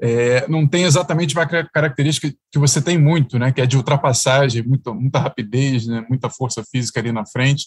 é, 0.00 0.46
não 0.48 0.66
tem 0.66 0.84
exatamente 0.84 1.34
uma 1.34 1.46
característica 1.46 2.32
que 2.52 2.58
você 2.58 2.80
tem 2.80 2.98
muito, 2.98 3.38
né, 3.38 3.52
que 3.52 3.60
é 3.60 3.66
de 3.66 3.76
ultrapassagem, 3.76 4.62
muita, 4.62 4.92
muita 4.92 5.18
rapidez, 5.18 5.86
né, 5.86 6.04
muita 6.08 6.30
força 6.30 6.62
física 6.64 7.00
ali 7.00 7.12
na 7.12 7.26
frente. 7.26 7.66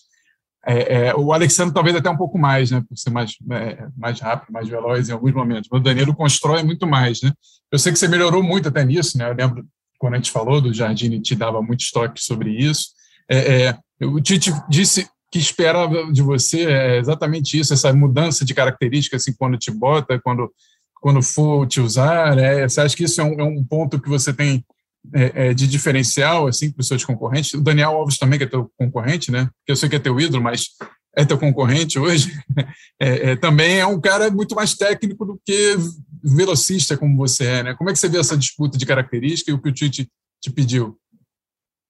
É, 0.65 1.07
é, 1.07 1.15
o 1.15 1.33
Alexandre 1.33 1.73
talvez 1.73 1.95
até 1.95 2.09
um 2.09 2.17
pouco 2.17 2.37
mais, 2.37 2.69
né, 2.69 2.83
por 2.87 2.95
ser 2.95 3.09
mais, 3.09 3.35
é, 3.51 3.87
mais 3.97 4.19
rápido, 4.19 4.53
mais 4.53 4.67
veloz 4.67 5.09
em 5.09 5.11
alguns 5.11 5.33
momentos, 5.33 5.67
mas 5.71 5.81
o 5.81 5.83
Danilo 5.83 6.13
constrói 6.13 6.61
muito 6.63 6.85
mais, 6.85 7.21
né. 7.21 7.31
Eu 7.71 7.79
sei 7.79 7.91
que 7.91 7.97
você 7.97 8.07
melhorou 8.07 8.43
muito 8.43 8.67
até 8.67 8.85
nisso, 8.85 9.17
né, 9.17 9.27
eu 9.29 9.33
lembro 9.33 9.65
quando 10.01 10.15
a 10.15 10.17
gente 10.17 10.31
falou 10.31 10.59
do 10.59 10.73
Jardine 10.73 11.21
te 11.21 11.35
dava 11.35 11.61
muito 11.61 11.81
estoque 11.81 12.19
sobre 12.23 12.49
isso. 12.49 12.87
É, 13.29 13.65
é, 13.65 13.77
o 14.05 14.19
Tite 14.19 14.51
disse 14.67 15.07
que 15.31 15.37
esperava 15.37 16.11
de 16.11 16.23
você 16.23 16.65
é 16.65 16.97
exatamente 16.97 17.57
isso, 17.57 17.71
essa 17.71 17.93
mudança 17.93 18.43
de 18.43 18.53
característica, 18.53 19.15
assim, 19.15 19.31
quando 19.31 19.59
te 19.59 19.69
bota, 19.69 20.19
quando, 20.19 20.51
quando 20.99 21.21
for 21.21 21.67
te 21.67 21.79
usar, 21.79 22.35
né? 22.35 22.67
Você 22.67 22.81
acha 22.81 22.97
que 22.97 23.03
isso 23.03 23.21
é 23.21 23.23
um, 23.23 23.39
é 23.39 23.43
um 23.43 23.63
ponto 23.63 24.01
que 24.01 24.09
você 24.09 24.33
tem 24.33 24.65
é, 25.13 25.47
é, 25.47 25.53
de 25.53 25.67
diferencial 25.67 26.47
assim 26.47 26.71
para 26.71 26.81
os 26.81 26.87
seus 26.87 27.03
concorrentes. 27.03 27.53
O 27.53 27.61
Daniel 27.61 27.91
Alves 27.91 28.17
também 28.17 28.37
que 28.37 28.45
é 28.45 28.47
teu 28.47 28.71
concorrente, 28.77 29.31
né? 29.31 29.49
Que 29.65 29.71
eu 29.71 29.75
sei 29.75 29.89
que 29.89 29.95
é 29.95 29.99
teu 29.99 30.19
ídolo, 30.19 30.43
mas 30.43 30.69
é 31.15 31.25
teu 31.25 31.37
concorrente 31.37 31.99
hoje. 31.99 32.31
É, 33.03 33.31
é, 33.31 33.35
também 33.35 33.79
é 33.79 33.85
um 33.87 33.99
cara 33.99 34.29
muito 34.29 34.53
mais 34.53 34.75
técnico 34.75 35.25
do 35.25 35.41
que 35.43 35.75
velocista 36.23 36.95
como 36.95 37.17
você 37.17 37.45
é, 37.45 37.63
né? 37.63 37.73
Como 37.73 37.89
é 37.89 37.93
que 37.93 37.97
você 37.97 38.07
vê 38.07 38.19
essa 38.19 38.37
disputa 38.37 38.77
de 38.77 38.85
característica 38.85 39.49
e 39.49 39.55
o 39.55 39.59
que 39.59 39.69
o 39.69 39.73
Tite 39.73 40.07
te 40.39 40.51
pediu? 40.51 40.95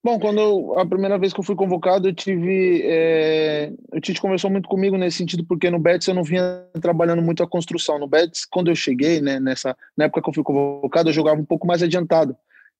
Bom, 0.03 0.17
quando 0.19 0.39
eu, 0.39 0.79
a 0.79 0.85
primeira 0.85 1.17
vez 1.19 1.33
que 1.33 1.39
eu 1.39 1.43
fui 1.43 1.55
convocado, 1.55 2.07
eu 2.07 2.15
tive. 2.15 2.81
É, 2.85 3.71
o 3.93 3.99
Tite 3.99 4.21
conversou 4.21 4.49
muito 4.49 4.69
comigo 4.69 4.97
nesse 4.97 5.17
sentido, 5.17 5.45
porque 5.45 5.69
no 5.69 5.77
Betis 5.77 6.07
eu 6.07 6.15
não 6.15 6.23
vinha 6.23 6.65
trabalhando 6.81 7.21
muito 7.21 7.43
a 7.43 7.47
construção. 7.47 7.99
No 7.99 8.07
Betis, 8.07 8.45
quando 8.45 8.71
eu 8.71 8.75
cheguei, 8.75 9.19
né, 9.19 9.37
nessa, 9.37 9.77
na 9.95 10.05
época 10.05 10.21
que 10.21 10.29
eu 10.29 10.33
fui 10.33 10.43
convocado, 10.43 11.09
eu 11.09 11.13
jogava 11.13 11.39
um 11.41 11.45
pouco 11.45 11.67
mais 11.67 11.83
adiantado. 11.83 12.35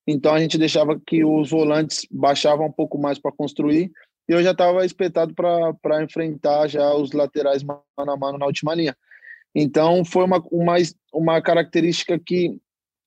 Então 0.08 0.34
a 0.34 0.40
gente 0.40 0.58
deixava 0.58 1.00
que 1.00 1.24
os 1.24 1.50
volantes 1.50 2.06
baixavam 2.10 2.68
um 2.68 2.72
pouco 2.72 2.98
mais 2.98 3.20
para 3.20 3.32
construir 3.32 3.92
e 4.28 4.34
eu 4.34 4.42
já 4.42 4.52
estava 4.52 4.86
espetado 4.86 5.34
para 5.34 6.04
enfrentar 6.04 6.68
já 6.68 6.94
os 6.94 7.12
laterais 7.12 7.64
mano 7.64 7.82
a 7.98 8.18
mano 8.18 8.38
na 8.38 8.46
última 8.46 8.74
linha. 8.74 8.96
Então 9.54 10.04
foi 10.06 10.24
uma, 10.24 10.42
uma, 10.52 10.76
uma 11.14 11.42
característica 11.42 12.18
que 12.18 12.58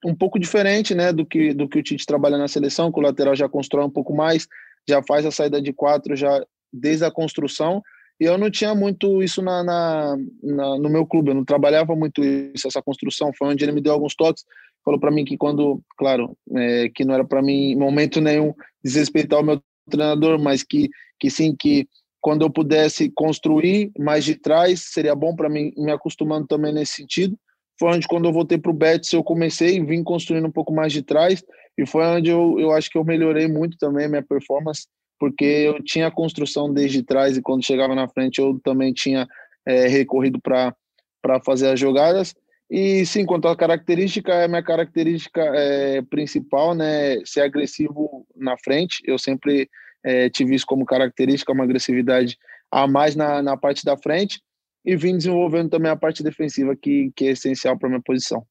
um 0.05 0.15
pouco 0.15 0.39
diferente 0.39 0.95
né, 0.95 1.13
do, 1.13 1.25
que, 1.25 1.55
do 1.55 1.67
que 1.67 1.79
o 1.79 1.83
Tite 1.83 2.05
trabalha 2.05 2.37
na 2.37 2.47
seleção, 2.47 2.93
que 2.93 2.99
o 2.99 3.03
lateral 3.03 3.35
já 3.35 3.49
constrói 3.49 3.85
um 3.85 3.91
pouco 3.91 4.15
mais, 4.15 4.47
já 4.87 5.03
faz 5.03 5.25
a 5.25 5.31
saída 5.31 5.63
de 5.63 5.73
quatro 5.73 6.15
já 6.15 6.45
desde 6.71 7.05
a 7.05 7.11
construção. 7.11 7.83
E 8.21 8.25
eu 8.25 8.37
não 8.37 8.51
tinha 8.51 8.75
muito 8.75 9.23
isso 9.23 9.41
na, 9.41 9.65
na, 9.65 10.17
na 10.43 10.79
no 10.79 10.91
meu 10.91 11.07
clube, 11.07 11.31
eu 11.31 11.35
não 11.35 11.45
trabalhava 11.45 11.97
muito 11.97 12.23
isso, 12.23 12.69
essa 12.69 12.83
construção. 12.83 13.33
Foi 13.37 13.49
onde 13.49 13.65
ele 13.65 13.73
me 13.73 13.81
deu 13.81 13.93
alguns 13.93 14.15
toques 14.15 14.45
falou 14.85 15.01
para 15.01 15.11
mim 15.11 15.25
que 15.25 15.37
quando, 15.37 15.81
claro, 15.97 16.37
é, 16.55 16.89
que 16.91 17.05
não 17.05 17.15
era 17.15 17.25
para 17.25 17.43
mim 17.43 17.73
em 17.73 17.77
momento 17.77 18.21
nenhum 18.21 18.53
desrespeitar 18.83 19.41
o 19.41 19.45
meu 19.45 19.61
treinador, 19.91 20.39
mas 20.39 20.63
que, 20.63 20.89
que 21.19 21.31
sim, 21.31 21.55
que 21.57 21.89
quando 22.21 22.43
eu 22.43 22.51
pudesse 22.51 23.11
construir 23.11 23.91
mais 23.99 24.25
de 24.25 24.35
trás, 24.35 24.81
seria 24.81 25.15
bom 25.15 25.37
para 25.37 25.49
mim, 25.49 25.73
me 25.77 25.93
acostumando 25.93 26.47
também 26.47 26.73
nesse 26.73 26.95
sentido. 26.95 27.39
Foi 27.79 27.91
onde, 27.91 28.07
quando 28.07 28.27
eu 28.27 28.33
voltei 28.33 28.57
para 28.57 28.71
o 28.71 28.75
Betis, 28.75 29.13
eu 29.13 29.23
comecei 29.23 29.77
e 29.77 29.85
vim 29.85 30.03
construindo 30.03 30.47
um 30.47 30.51
pouco 30.51 30.73
mais 30.73 30.93
de 30.93 31.03
trás, 31.03 31.45
e 31.77 31.85
foi 31.85 32.05
onde 32.07 32.31
eu, 32.31 32.59
eu 32.59 32.73
acho 32.73 32.89
que 32.89 32.97
eu 32.97 33.05
melhorei 33.05 33.49
muito 33.49 33.77
também 33.77 34.09
minha 34.09 34.23
performance, 34.23 34.87
porque 35.19 35.45
eu 35.45 35.83
tinha 35.83 36.07
a 36.07 36.11
construção 36.11 36.73
desde 36.73 37.03
trás, 37.03 37.37
e 37.37 37.43
quando 37.43 37.65
chegava 37.65 37.95
na 37.95 38.09
frente, 38.09 38.41
eu 38.41 38.59
também 38.63 38.93
tinha 38.93 39.29
é, 39.67 39.87
recorrido 39.87 40.41
para 40.41 40.75
fazer 41.45 41.69
as 41.69 41.81
jogadas. 41.81 42.35
E 42.71 43.05
sim, 43.05 43.27
quanto 43.27 43.47
à 43.47 43.57
característica, 43.57 44.33
é 44.33 44.45
a 44.45 44.49
minha 44.49 44.63
característica 44.63 45.41
é, 45.41 46.03
principal, 46.03 46.75
né, 46.75 47.25
ser 47.25 47.43
agressivo 47.43 48.27
na 48.35 48.57
frente. 48.59 49.03
Eu 49.05 49.19
sempre 49.19 49.69
é, 50.03 50.29
tive 50.31 50.55
isso 50.55 50.67
como 50.67 50.85
característica, 50.85 51.53
uma 51.53 51.65
agressividade 51.65 52.37
a 52.71 52.87
mais 52.87 53.15
na, 53.15 53.43
na 53.43 53.57
parte 53.57 53.85
da 53.85 53.97
frente 53.97 54.41
e 54.85 54.97
vim 54.97 55.17
desenvolvendo 55.17 55.71
também 55.71 55.91
a 55.91 55.97
parte 55.97 56.23
defensiva, 56.23 56.77
que, 56.77 57.11
que 57.15 57.27
é 57.27 57.31
essencial 57.31 57.79
para 57.79 57.89
minha 57.89 58.03
posição. 58.03 58.45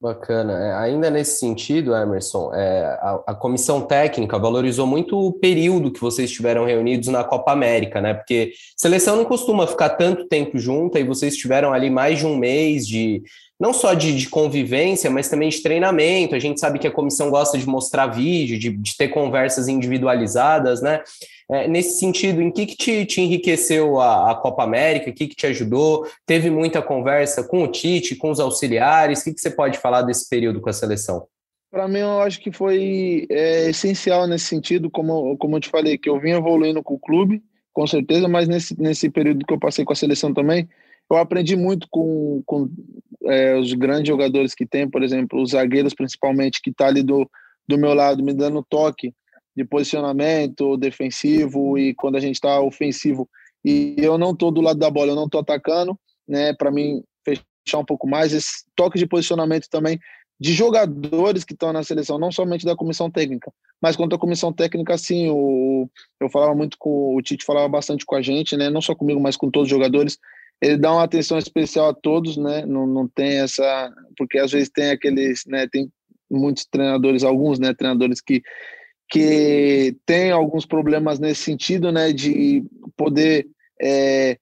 Bacana. 0.00 0.52
É, 0.52 0.74
ainda 0.74 1.10
nesse 1.10 1.40
sentido, 1.40 1.94
Emerson, 1.94 2.52
é, 2.54 2.84
a, 3.00 3.20
a, 3.28 3.34
comissão 3.34 3.82
técnica 3.82 4.38
valorizou 4.38 4.86
muito 4.86 5.18
o 5.18 5.32
período 5.32 5.90
que 5.90 6.00
vocês 6.00 6.30
estiveram 6.30 6.64
reunidos 6.64 7.08
na 7.08 7.24
Copa 7.24 7.52
América, 7.52 8.00
né? 8.00 8.14
Porque 8.14 8.52
seleção 8.76 9.16
não 9.16 9.24
costuma 9.24 9.66
ficar 9.66 9.90
tanto 9.90 10.28
tempo 10.28 10.58
junta 10.58 11.00
e 11.00 11.04
vocês 11.04 11.36
tiveram 11.36 11.72
ali 11.72 11.90
mais 11.90 12.20
de 12.20 12.26
um 12.26 12.36
mês 12.36 12.86
de 12.86 13.22
não 13.58 13.72
só 13.72 13.94
de, 13.94 14.16
de, 14.16 14.28
convivência, 14.28 15.10
mas 15.10 15.28
também 15.28 15.48
de 15.48 15.62
treinamento. 15.62 16.34
A 16.34 16.38
gente 16.38 16.60
sabe 16.60 16.78
que 16.78 16.86
a 16.86 16.92
comissão 16.92 17.30
gosta 17.30 17.56
de 17.56 17.66
mostrar 17.66 18.06
vídeo, 18.06 18.58
de, 18.58 18.70
de 18.70 18.96
ter 18.96 19.08
conversas 19.08 19.68
individualizadas, 19.68 20.82
né? 20.82 21.02
É, 21.50 21.68
nesse 21.68 21.98
sentido, 21.98 22.40
em 22.40 22.50
que, 22.50 22.66
que 22.66 22.76
te, 22.76 23.04
te 23.04 23.20
enriqueceu 23.20 24.00
a, 24.00 24.30
a, 24.30 24.34
Copa 24.34 24.62
América? 24.62 25.10
O 25.10 25.12
que, 25.12 25.26
que 25.26 25.36
te 25.36 25.46
ajudou? 25.46 26.06
Teve 26.26 26.50
muita 26.50 26.80
conversa 26.80 27.44
com 27.44 27.62
o 27.62 27.68
Tite, 27.68 28.16
com 28.16 28.30
os 28.30 28.40
auxiliares? 28.40 29.20
O 29.20 29.24
que, 29.24 29.34
que 29.34 29.40
você 29.40 29.50
pode 29.50 29.78
falar 29.78 30.02
desse 30.02 30.28
período 30.28 30.60
com 30.60 30.70
a 30.70 30.72
seleção? 30.72 31.26
Para 31.70 31.88
mim, 31.88 31.98
eu 31.98 32.20
acho 32.20 32.40
que 32.40 32.52
foi 32.52 33.26
é, 33.30 33.68
essencial 33.68 34.26
nesse 34.26 34.46
sentido, 34.46 34.90
como, 34.90 35.36
como 35.36 35.56
eu 35.56 35.60
te 35.60 35.68
falei, 35.68 35.98
que 35.98 36.08
eu 36.08 36.18
vim 36.20 36.30
evoluindo 36.30 36.82
com 36.82 36.94
o 36.94 37.00
clube, 37.00 37.42
com 37.72 37.86
certeza, 37.86 38.28
mas 38.28 38.48
nesse, 38.48 38.80
nesse 38.80 39.10
período 39.10 39.44
que 39.44 39.52
eu 39.52 39.58
passei 39.58 39.84
com 39.84 39.92
a 39.92 39.96
seleção 39.96 40.32
também, 40.32 40.68
eu 41.10 41.16
aprendi 41.16 41.56
muito 41.56 41.86
com, 41.90 42.42
com 42.46 42.70
é, 43.24 43.56
os 43.56 43.72
grandes 43.74 44.08
jogadores 44.08 44.54
que 44.54 44.64
tem, 44.64 44.88
por 44.88 45.02
exemplo, 45.02 45.42
os 45.42 45.50
zagueiros 45.50 45.92
principalmente, 45.92 46.62
que 46.62 46.72
tá 46.72 46.86
ali 46.86 47.02
do, 47.02 47.28
do 47.68 47.76
meu 47.76 47.92
lado, 47.92 48.22
me 48.22 48.32
dando 48.32 48.62
toque 48.62 49.12
de 49.56 49.64
posicionamento 49.64 50.76
defensivo 50.76 51.78
e 51.78 51.94
quando 51.94 52.16
a 52.16 52.20
gente 52.20 52.34
está 52.34 52.60
ofensivo 52.60 53.28
e 53.64 53.94
eu 53.98 54.18
não 54.18 54.34
tô 54.34 54.50
do 54.50 54.60
lado 54.60 54.78
da 54.78 54.90
bola, 54.90 55.12
eu 55.12 55.16
não 55.16 55.28
tô 55.28 55.38
atacando, 55.38 55.98
né, 56.28 56.52
para 56.52 56.70
mim 56.70 57.02
fechar 57.24 57.78
um 57.78 57.84
pouco 57.84 58.06
mais 58.06 58.32
esse 58.32 58.64
toque 58.76 58.98
de 58.98 59.06
posicionamento 59.06 59.68
também 59.70 59.98
de 60.38 60.52
jogadores 60.52 61.44
que 61.44 61.52
estão 61.52 61.72
na 61.72 61.82
seleção, 61.82 62.18
não 62.18 62.32
somente 62.32 62.66
da 62.66 62.76
comissão 62.76 63.10
técnica, 63.10 63.52
mas 63.80 63.96
quanto 63.96 64.16
à 64.16 64.18
comissão 64.18 64.52
técnica, 64.52 64.98
sim, 64.98 65.30
o, 65.30 65.88
eu 66.20 66.28
falava 66.28 66.54
muito 66.54 66.76
com 66.78 67.14
o 67.14 67.22
Tite, 67.22 67.44
falava 67.44 67.68
bastante 67.68 68.04
com 68.04 68.16
a 68.16 68.20
gente, 68.20 68.56
né, 68.56 68.68
não 68.68 68.82
só 68.82 68.94
comigo, 68.94 69.20
mas 69.20 69.36
com 69.36 69.50
todos 69.50 69.66
os 69.66 69.70
jogadores, 69.70 70.18
ele 70.60 70.76
dá 70.76 70.92
uma 70.92 71.04
atenção 71.04 71.38
especial 71.38 71.90
a 71.90 71.94
todos, 71.94 72.36
né? 72.36 72.64
Não, 72.64 72.86
não 72.86 73.08
tem 73.08 73.38
essa, 73.40 73.92
porque 74.16 74.38
às 74.38 74.52
vezes 74.52 74.70
tem 74.70 74.90
aqueles, 74.90 75.42
né? 75.46 75.68
Tem 75.70 75.90
muitos 76.30 76.64
treinadores, 76.64 77.22
alguns, 77.22 77.58
né? 77.58 77.74
Treinadores 77.74 78.20
que 78.20 78.42
que 79.08 79.96
tem 80.06 80.30
alguns 80.30 80.66
problemas 80.66 81.18
nesse 81.18 81.42
sentido, 81.42 81.92
né? 81.92 82.12
De 82.12 82.64
poder 82.96 83.46
é, 83.80 84.38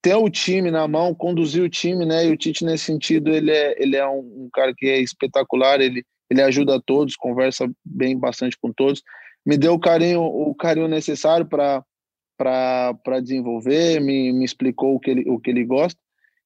ter 0.00 0.14
o 0.14 0.30
time 0.30 0.70
na 0.70 0.86
mão, 0.86 1.14
conduzir 1.14 1.62
o 1.62 1.68
time, 1.68 2.06
né? 2.06 2.26
E 2.26 2.32
o 2.32 2.36
Tite 2.36 2.64
nesse 2.64 2.84
sentido 2.84 3.30
ele 3.30 3.50
é 3.50 3.74
ele 3.82 3.96
é 3.96 4.06
um, 4.06 4.44
um 4.44 4.48
cara 4.52 4.72
que 4.76 4.86
é 4.86 5.00
espetacular, 5.00 5.80
ele 5.80 6.04
ele 6.30 6.42
ajuda 6.42 6.80
todos, 6.84 7.16
conversa 7.16 7.70
bem 7.84 8.18
bastante 8.18 8.56
com 8.60 8.70
todos, 8.72 9.02
me 9.46 9.56
deu 9.56 9.74
o 9.74 9.80
carinho 9.80 10.22
o 10.22 10.54
carinho 10.54 10.88
necessário 10.88 11.46
para 11.46 11.82
para 12.36 13.20
desenvolver, 13.20 14.00
me, 14.00 14.32
me 14.32 14.44
explicou 14.44 14.94
o 14.94 15.00
que 15.00 15.10
ele 15.10 15.24
o 15.28 15.40
que 15.40 15.50
ele 15.50 15.64
gosta. 15.64 16.00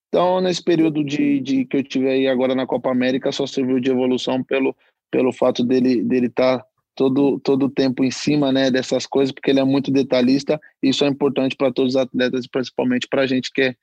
Então 0.08 0.40
nesse 0.40 0.62
período 0.62 1.04
de, 1.04 1.40
de 1.40 1.64
que 1.64 1.76
eu 1.76 1.84
tive 1.84 2.08
aí 2.08 2.26
agora 2.26 2.54
na 2.54 2.66
Copa 2.66 2.90
América 2.90 3.32
só 3.32 3.46
serviu 3.46 3.78
de 3.80 3.90
evolução 3.90 4.42
pelo 4.42 4.74
pelo 5.10 5.32
fato 5.32 5.62
dele 5.62 6.02
dele 6.02 6.26
estar 6.26 6.58
tá 6.58 6.66
todo 6.94 7.40
todo 7.40 7.66
o 7.66 7.70
tempo 7.70 8.04
em 8.04 8.10
cima 8.10 8.52
né, 8.52 8.70
dessas 8.70 9.06
coisas, 9.06 9.32
porque 9.32 9.50
ele 9.50 9.60
é 9.60 9.64
muito 9.64 9.90
detalhista 9.90 10.60
e 10.82 10.90
isso 10.90 11.04
é 11.04 11.08
importante 11.08 11.56
para 11.56 11.72
todos 11.72 11.94
os 11.94 12.00
atletas, 12.00 12.46
principalmente 12.46 13.06
para 13.08 13.22
a 13.22 13.26
gente 13.26 13.50
que 13.52 13.62
é, 13.62 13.74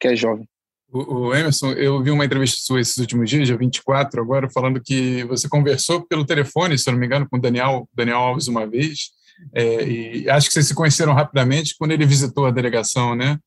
que 0.00 0.08
é 0.08 0.16
jovem. 0.16 0.48
O, 0.88 1.34
Emerson, 1.34 1.72
eu 1.72 2.00
vi 2.02 2.10
uma 2.10 2.24
entrevista 2.24 2.58
sua 2.60 2.80
esses 2.80 2.96
últimos 2.96 3.28
dias, 3.28 3.48
dia 3.48 3.56
24, 3.56 4.20
agora, 4.22 4.48
falando 4.48 4.80
que 4.80 5.24
você 5.24 5.48
conversou 5.48 6.06
pelo 6.06 6.24
telefone, 6.24 6.78
se 6.78 6.88
eu 6.88 6.92
não 6.92 7.00
me 7.00 7.06
engano, 7.06 7.28
com 7.28 7.36
o 7.36 7.40
Daniel, 7.40 7.88
Daniel 7.92 8.18
Alves 8.18 8.46
uma 8.46 8.66
vez, 8.66 9.10
é, 9.52 9.84
e 9.84 10.30
acho 10.30 10.46
que 10.46 10.52
vocês 10.54 10.68
se 10.68 10.74
conheceram 10.74 11.12
rapidamente 11.12 11.74
quando 11.76 11.90
ele 11.90 12.06
visitou 12.06 12.46
a 12.46 12.52
delegação, 12.52 13.16
né, 13.16 13.38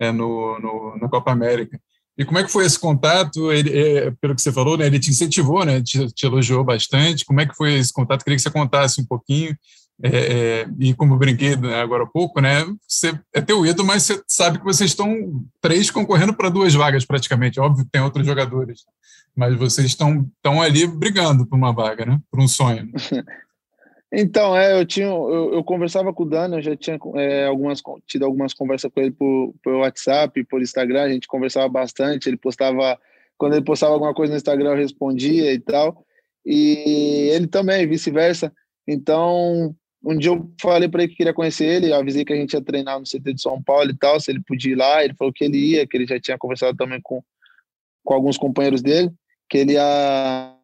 é, 0.00 0.10
no, 0.10 0.58
no, 0.58 0.98
na 1.00 1.08
Copa 1.08 1.30
América. 1.30 1.80
E 2.18 2.24
como 2.24 2.38
é 2.38 2.44
que 2.44 2.50
foi 2.50 2.66
esse 2.66 2.78
contato? 2.78 3.52
Ele, 3.52 3.78
é, 3.78 4.10
pelo 4.20 4.34
que 4.34 4.42
você 4.42 4.50
falou, 4.50 4.76
né, 4.76 4.86
ele 4.86 4.98
te 4.98 5.08
incentivou, 5.08 5.64
né, 5.64 5.80
te, 5.80 6.12
te, 6.12 6.26
elogiou 6.26 6.64
bastante. 6.64 7.24
Como 7.24 7.40
é 7.40 7.46
que 7.46 7.54
foi 7.54 7.74
esse 7.74 7.92
contato? 7.92 8.24
Queria 8.24 8.36
que 8.36 8.42
você 8.42 8.50
contasse 8.50 9.00
um 9.00 9.06
pouquinho. 9.06 9.56
É, 10.02 10.08
é, 10.10 10.68
e 10.78 10.94
como 10.94 11.14
eu 11.14 11.18
brinquei 11.18 11.54
agora 11.80 12.04
há 12.04 12.06
pouco, 12.06 12.40
né, 12.40 12.64
você 12.86 13.18
é 13.32 13.40
teu 13.40 13.66
ídolo, 13.66 13.86
mas 13.86 14.04
você 14.04 14.22
sabe 14.28 14.58
que 14.58 14.64
vocês 14.64 14.90
estão 14.90 15.44
três 15.60 15.90
concorrendo 15.90 16.34
para 16.34 16.48
duas 16.48 16.74
vagas 16.74 17.04
praticamente. 17.04 17.60
Óbvio 17.60 17.84
que 17.84 17.90
tem 17.90 18.02
outros 18.02 18.26
jogadores, 18.26 18.82
mas 19.36 19.56
vocês 19.56 19.86
estão, 19.86 20.28
estão 20.36 20.62
ali 20.62 20.86
brigando 20.86 21.46
por 21.46 21.56
uma 21.56 21.72
vaga, 21.72 22.04
né, 22.04 22.20
por 22.30 22.40
um 22.40 22.48
sonho. 22.48 22.90
Então, 24.12 24.56
é, 24.56 24.80
eu 24.80 24.86
tinha, 24.86 25.06
eu, 25.06 25.52
eu, 25.52 25.64
conversava 25.64 26.14
com 26.14 26.22
o 26.22 26.28
Dani, 26.28 26.56
eu 26.56 26.62
já 26.62 26.74
tinha 26.74 26.98
é, 27.16 27.44
algumas, 27.44 27.82
tido 28.06 28.24
algumas 28.24 28.54
conversas 28.54 28.90
com 28.90 29.00
ele 29.00 29.10
por, 29.10 29.54
por 29.62 29.74
WhatsApp, 29.74 30.44
por 30.44 30.62
Instagram, 30.62 31.02
a 31.02 31.08
gente 31.10 31.28
conversava 31.28 31.68
bastante, 31.68 32.26
ele 32.26 32.38
postava, 32.38 32.98
quando 33.36 33.54
ele 33.54 33.64
postava 33.64 33.92
alguma 33.92 34.14
coisa 34.14 34.32
no 34.32 34.38
Instagram 34.38 34.70
eu 34.70 34.76
respondia 34.76 35.52
e 35.52 35.60
tal, 35.60 36.06
e 36.44 37.28
ele 37.34 37.46
também, 37.46 37.86
vice-versa. 37.86 38.50
Então, 38.86 39.76
um 40.02 40.16
dia 40.16 40.30
eu 40.30 40.50
falei 40.58 40.88
para 40.88 41.02
ele 41.02 41.10
que 41.10 41.18
queria 41.18 41.34
conhecer 41.34 41.66
ele, 41.66 41.92
avisei 41.92 42.24
que 42.24 42.32
a 42.32 42.36
gente 42.36 42.54
ia 42.54 42.64
treinar 42.64 42.98
no 42.98 43.04
CT 43.04 43.34
de 43.34 43.42
São 43.42 43.62
Paulo 43.62 43.90
e 43.90 43.96
tal, 43.96 44.18
se 44.18 44.30
ele 44.30 44.40
podia 44.40 44.72
ir 44.72 44.76
lá, 44.76 45.04
ele 45.04 45.14
falou 45.14 45.32
que 45.32 45.44
ele 45.44 45.58
ia, 45.58 45.86
que 45.86 45.94
ele 45.94 46.06
já 46.06 46.18
tinha 46.18 46.38
conversado 46.38 46.74
também 46.78 47.00
com, 47.02 47.22
com 48.02 48.14
alguns 48.14 48.38
companheiros 48.38 48.80
dele, 48.80 49.10
que 49.50 49.58
ele 49.58 49.74
ia 49.74 50.56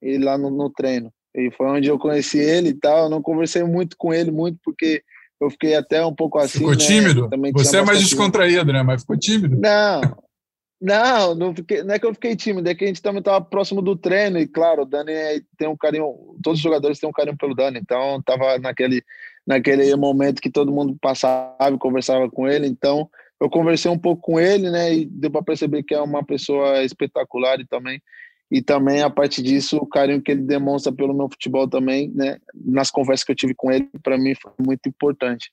ir 0.00 0.18
lá 0.18 0.38
no, 0.38 0.48
no 0.48 0.70
treino. 0.70 1.12
E 1.34 1.50
foi 1.50 1.66
onde 1.66 1.88
eu 1.88 1.98
conheci 1.98 2.38
ele 2.38 2.70
e 2.70 2.74
tal. 2.74 3.04
Eu 3.04 3.10
não 3.10 3.22
conversei 3.22 3.62
muito 3.62 3.96
com 3.96 4.12
ele, 4.12 4.30
muito, 4.30 4.58
porque 4.64 5.02
eu 5.40 5.50
fiquei 5.50 5.74
até 5.74 6.04
um 6.04 6.14
pouco 6.14 6.38
assim. 6.38 6.58
Ficou 6.58 6.72
né? 6.72 6.78
tímido? 6.78 7.28
Também 7.28 7.52
Você 7.52 7.78
é 7.78 7.84
mais 7.84 8.00
descontraído, 8.00 8.72
né? 8.72 8.82
Mas 8.82 9.02
ficou 9.02 9.16
tímido? 9.16 9.56
Não, 9.56 10.00
não, 10.80 11.34
não, 11.34 11.54
fiquei, 11.54 11.82
não 11.82 11.94
é 11.94 11.98
que 11.98 12.06
eu 12.06 12.14
fiquei 12.14 12.34
tímido, 12.34 12.68
é 12.68 12.74
que 12.74 12.84
a 12.84 12.88
gente 12.88 13.02
também 13.02 13.20
estava 13.20 13.44
próximo 13.44 13.80
do 13.80 13.94
treino. 13.94 14.38
E 14.38 14.46
claro, 14.46 14.82
o 14.82 14.86
Dani 14.86 15.12
é, 15.12 15.40
tem 15.56 15.68
um 15.68 15.76
carinho, 15.76 16.36
todos 16.42 16.58
os 16.58 16.62
jogadores 16.62 16.98
têm 16.98 17.08
um 17.08 17.12
carinho 17.12 17.36
pelo 17.36 17.54
Dani. 17.54 17.78
Então, 17.78 18.18
estava 18.18 18.58
naquele, 18.58 19.02
naquele 19.46 19.94
momento 19.96 20.42
que 20.42 20.50
todo 20.50 20.72
mundo 20.72 20.96
passava 21.00 21.72
e 21.72 21.78
conversava 21.78 22.28
com 22.28 22.48
ele. 22.48 22.66
Então, 22.66 23.08
eu 23.40 23.48
conversei 23.48 23.90
um 23.90 23.98
pouco 23.98 24.20
com 24.22 24.40
ele, 24.40 24.70
né? 24.70 24.92
E 24.92 25.06
deu 25.06 25.30
para 25.30 25.42
perceber 25.42 25.84
que 25.84 25.94
é 25.94 26.00
uma 26.00 26.24
pessoa 26.24 26.82
espetacular 26.82 27.60
e 27.60 27.66
também 27.66 28.02
e 28.50 28.62
também 28.62 29.02
a 29.02 29.10
partir 29.10 29.42
disso 29.42 29.76
o 29.76 29.86
carinho 29.86 30.22
que 30.22 30.30
ele 30.32 30.42
demonstra 30.42 30.92
pelo 30.92 31.14
meu 31.14 31.28
futebol 31.28 31.68
também, 31.68 32.10
né? 32.14 32.38
Nas 32.54 32.90
conversas 32.90 33.24
que 33.24 33.32
eu 33.32 33.36
tive 33.36 33.54
com 33.54 33.70
ele, 33.70 33.88
para 34.02 34.16
mim 34.16 34.34
foi 34.34 34.52
muito 34.58 34.88
importante. 34.88 35.50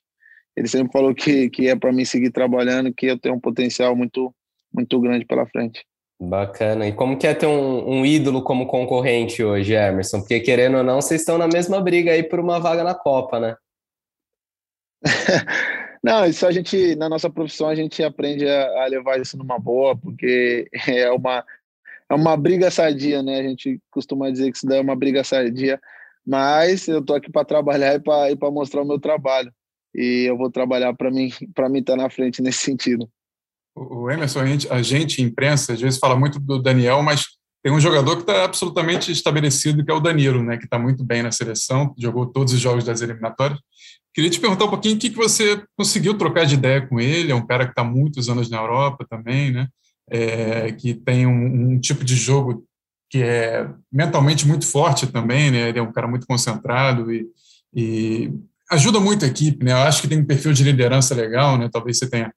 Ele 0.56 0.66
sempre 0.68 0.92
falou 0.92 1.14
que 1.14 1.50
que 1.50 1.68
é 1.68 1.76
para 1.76 1.92
mim 1.92 2.04
seguir 2.04 2.30
trabalhando, 2.30 2.92
que 2.92 3.06
eu 3.06 3.18
tenho 3.18 3.34
um 3.34 3.40
potencial 3.40 3.94
muito 3.94 4.34
muito 4.72 4.98
grande 5.00 5.24
pela 5.24 5.46
frente. 5.46 5.84
Bacana. 6.18 6.86
E 6.86 6.92
como 6.92 7.18
que 7.18 7.26
é 7.26 7.34
ter 7.34 7.46
um, 7.46 7.98
um 8.00 8.06
ídolo 8.06 8.42
como 8.42 8.66
concorrente 8.66 9.44
hoje, 9.44 9.74
Emerson? 9.74 10.20
Porque 10.20 10.40
querendo 10.40 10.78
ou 10.78 10.84
não, 10.84 11.00
vocês 11.00 11.20
estão 11.20 11.36
na 11.36 11.46
mesma 11.46 11.80
briga 11.80 12.12
aí 12.12 12.22
por 12.22 12.40
uma 12.40 12.58
vaga 12.58 12.82
na 12.82 12.94
Copa, 12.94 13.38
né? 13.38 13.56
Não, 16.02 16.24
isso 16.24 16.46
a 16.46 16.52
gente, 16.52 16.94
na 16.94 17.08
nossa 17.08 17.28
profissão, 17.28 17.68
a 17.68 17.74
gente 17.74 18.00
aprende 18.00 18.48
a, 18.48 18.84
a, 18.84 18.86
levar 18.86 19.20
isso 19.20 19.36
numa 19.36 19.58
boa, 19.58 19.96
porque 19.96 20.68
é 20.86 21.10
uma, 21.10 21.44
é 22.10 22.14
uma 22.14 22.36
briga 22.36 22.70
sadia, 22.70 23.22
né? 23.22 23.40
A 23.40 23.42
gente 23.42 23.80
costuma 23.90 24.30
dizer 24.30 24.50
que 24.50 24.58
isso 24.58 24.66
daí 24.66 24.78
é 24.78 24.82
uma 24.82 24.96
briga 24.96 25.24
sadia, 25.24 25.80
mas 26.26 26.86
eu 26.88 27.04
tô 27.04 27.14
aqui 27.14 27.30
para 27.30 27.44
trabalhar 27.44 27.94
e 27.94 28.36
para 28.36 28.50
mostrar 28.50 28.82
o 28.82 28.86
meu 28.86 28.98
trabalho. 28.98 29.52
E 29.94 30.24
eu 30.28 30.36
vou 30.36 30.50
trabalhar 30.50 30.94
para 30.94 31.10
mim, 31.10 31.30
para 31.54 31.68
mim 31.68 31.80
estar 31.80 31.96
tá 31.96 32.02
na 32.02 32.10
frente 32.10 32.42
nesse 32.42 32.58
sentido. 32.58 33.08
O 33.74 34.10
Emerson, 34.10 34.40
a 34.40 34.46
gente, 34.46 34.72
a 34.72 34.82
gente, 34.82 35.22
imprensa, 35.22 35.74
às 35.74 35.80
vezes 35.80 35.98
fala 35.98 36.16
muito 36.16 36.40
do 36.40 36.58
Daniel, 36.58 37.02
mas 37.02 37.24
tem 37.62 37.72
um 37.72 37.80
jogador 37.80 38.14
que 38.16 38.22
está 38.22 38.44
absolutamente 38.44 39.10
estabelecido, 39.10 39.84
que 39.84 39.90
é 39.90 39.94
o 39.94 40.00
Danilo, 40.00 40.42
né? 40.42 40.56
Que 40.56 40.64
está 40.64 40.78
muito 40.78 41.04
bem 41.04 41.22
na 41.22 41.32
seleção, 41.32 41.92
jogou 41.98 42.24
todos 42.24 42.54
os 42.54 42.60
jogos 42.60 42.84
das 42.84 43.02
eliminatórias. 43.02 43.58
Queria 44.14 44.30
te 44.30 44.40
perguntar 44.40 44.64
um 44.64 44.70
pouquinho 44.70 44.96
o 44.96 44.98
que, 44.98 45.10
que 45.10 45.16
você 45.16 45.62
conseguiu 45.76 46.16
trocar 46.16 46.46
de 46.46 46.54
ideia 46.54 46.86
com 46.86 46.98
ele. 46.98 47.32
É 47.32 47.34
um 47.34 47.46
cara 47.46 47.66
que 47.66 47.72
está 47.72 47.84
muitos 47.84 48.30
anos 48.30 48.48
na 48.48 48.56
Europa 48.56 49.04
também, 49.10 49.50
né? 49.50 49.68
É, 50.10 50.72
que 50.72 50.94
tem 50.94 51.26
um, 51.26 51.72
um, 51.72 51.80
tipo 51.80 52.04
de 52.04 52.14
jogo 52.14 52.64
que 53.10 53.22
é 53.22 53.68
mentalmente 53.92 54.46
muito 54.46 54.66
forte 54.66 55.06
também, 55.06 55.50
né? 55.50 55.68
Ele 55.68 55.78
é 55.78 55.82
um 55.82 55.92
cara 55.92 56.08
muito 56.08 56.26
concentrado 56.26 57.12
e, 57.12 57.26
e 57.74 58.32
ajuda 58.70 58.98
muito 58.98 59.24
a 59.24 59.28
equipe, 59.28 59.64
né? 59.64 59.72
Eu 59.72 59.78
acho 59.78 60.02
que 60.02 60.08
tem 60.08 60.18
um 60.18 60.24
perfil 60.24 60.52
de 60.52 60.64
liderança 60.64 61.14
legal, 61.14 61.56
né? 61.56 61.68
Talvez 61.72 61.98
você 61.98 62.08
tenha 62.08 62.32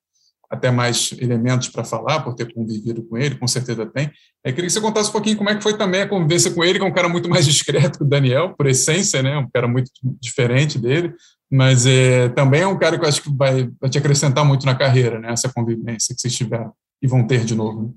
até 0.50 0.72
mais 0.72 1.12
elementos 1.20 1.70
para 1.70 1.84
falar, 1.84 2.22
por 2.22 2.34
ter 2.34 2.52
convivido 2.52 3.04
com 3.04 3.18
ele, 3.18 3.36
com 3.36 3.48
certeza 3.48 3.86
tem. 3.86 4.12
Eu 4.44 4.52
queria 4.54 4.66
que 4.66 4.72
você 4.72 4.82
contasse 4.82 5.10
um 5.10 5.12
pouquinho 5.12 5.38
como 5.38 5.50
é 5.50 5.56
que 5.56 5.62
foi 5.62 5.78
também 5.78 6.02
a 6.02 6.08
convivência 6.08 6.52
com 6.52 6.64
ele, 6.64 6.80
que 6.80 6.86
é 6.86 6.88
um 6.88 6.94
cara 6.94 7.08
muito 7.08 7.30
mais 7.30 7.46
discreto 7.46 8.00
que 8.00 8.04
o 8.04 8.08
Daniel, 8.08 8.56
por 8.56 8.66
essência, 8.66 9.22
né? 9.22 9.38
Um 9.38 9.50
cara 9.50 9.68
muito 9.68 9.92
diferente 10.20 10.80
dele, 10.80 11.14
mas 11.52 11.86
é, 11.86 12.30
também 12.30 12.62
é 12.62 12.68
um 12.68 12.78
cara 12.78 12.98
que 12.98 13.06
eu 13.06 13.10
acho 13.10 13.22
que 13.22 13.32
vai, 13.32 13.70
vai 13.80 13.90
te 13.90 13.98
acrescentar 14.00 14.44
muito 14.44 14.66
na 14.66 14.76
carreira, 14.76 15.20
né? 15.20 15.32
Essa 15.32 15.52
convivência 15.54 16.16
que 16.16 16.22
vocês 16.22 16.36
tiveram 16.36 16.74
e 17.02 17.08
vão 17.08 17.26
ter 17.26 17.46
de 17.46 17.56
novo. 17.56 17.84
Né? 17.84 17.90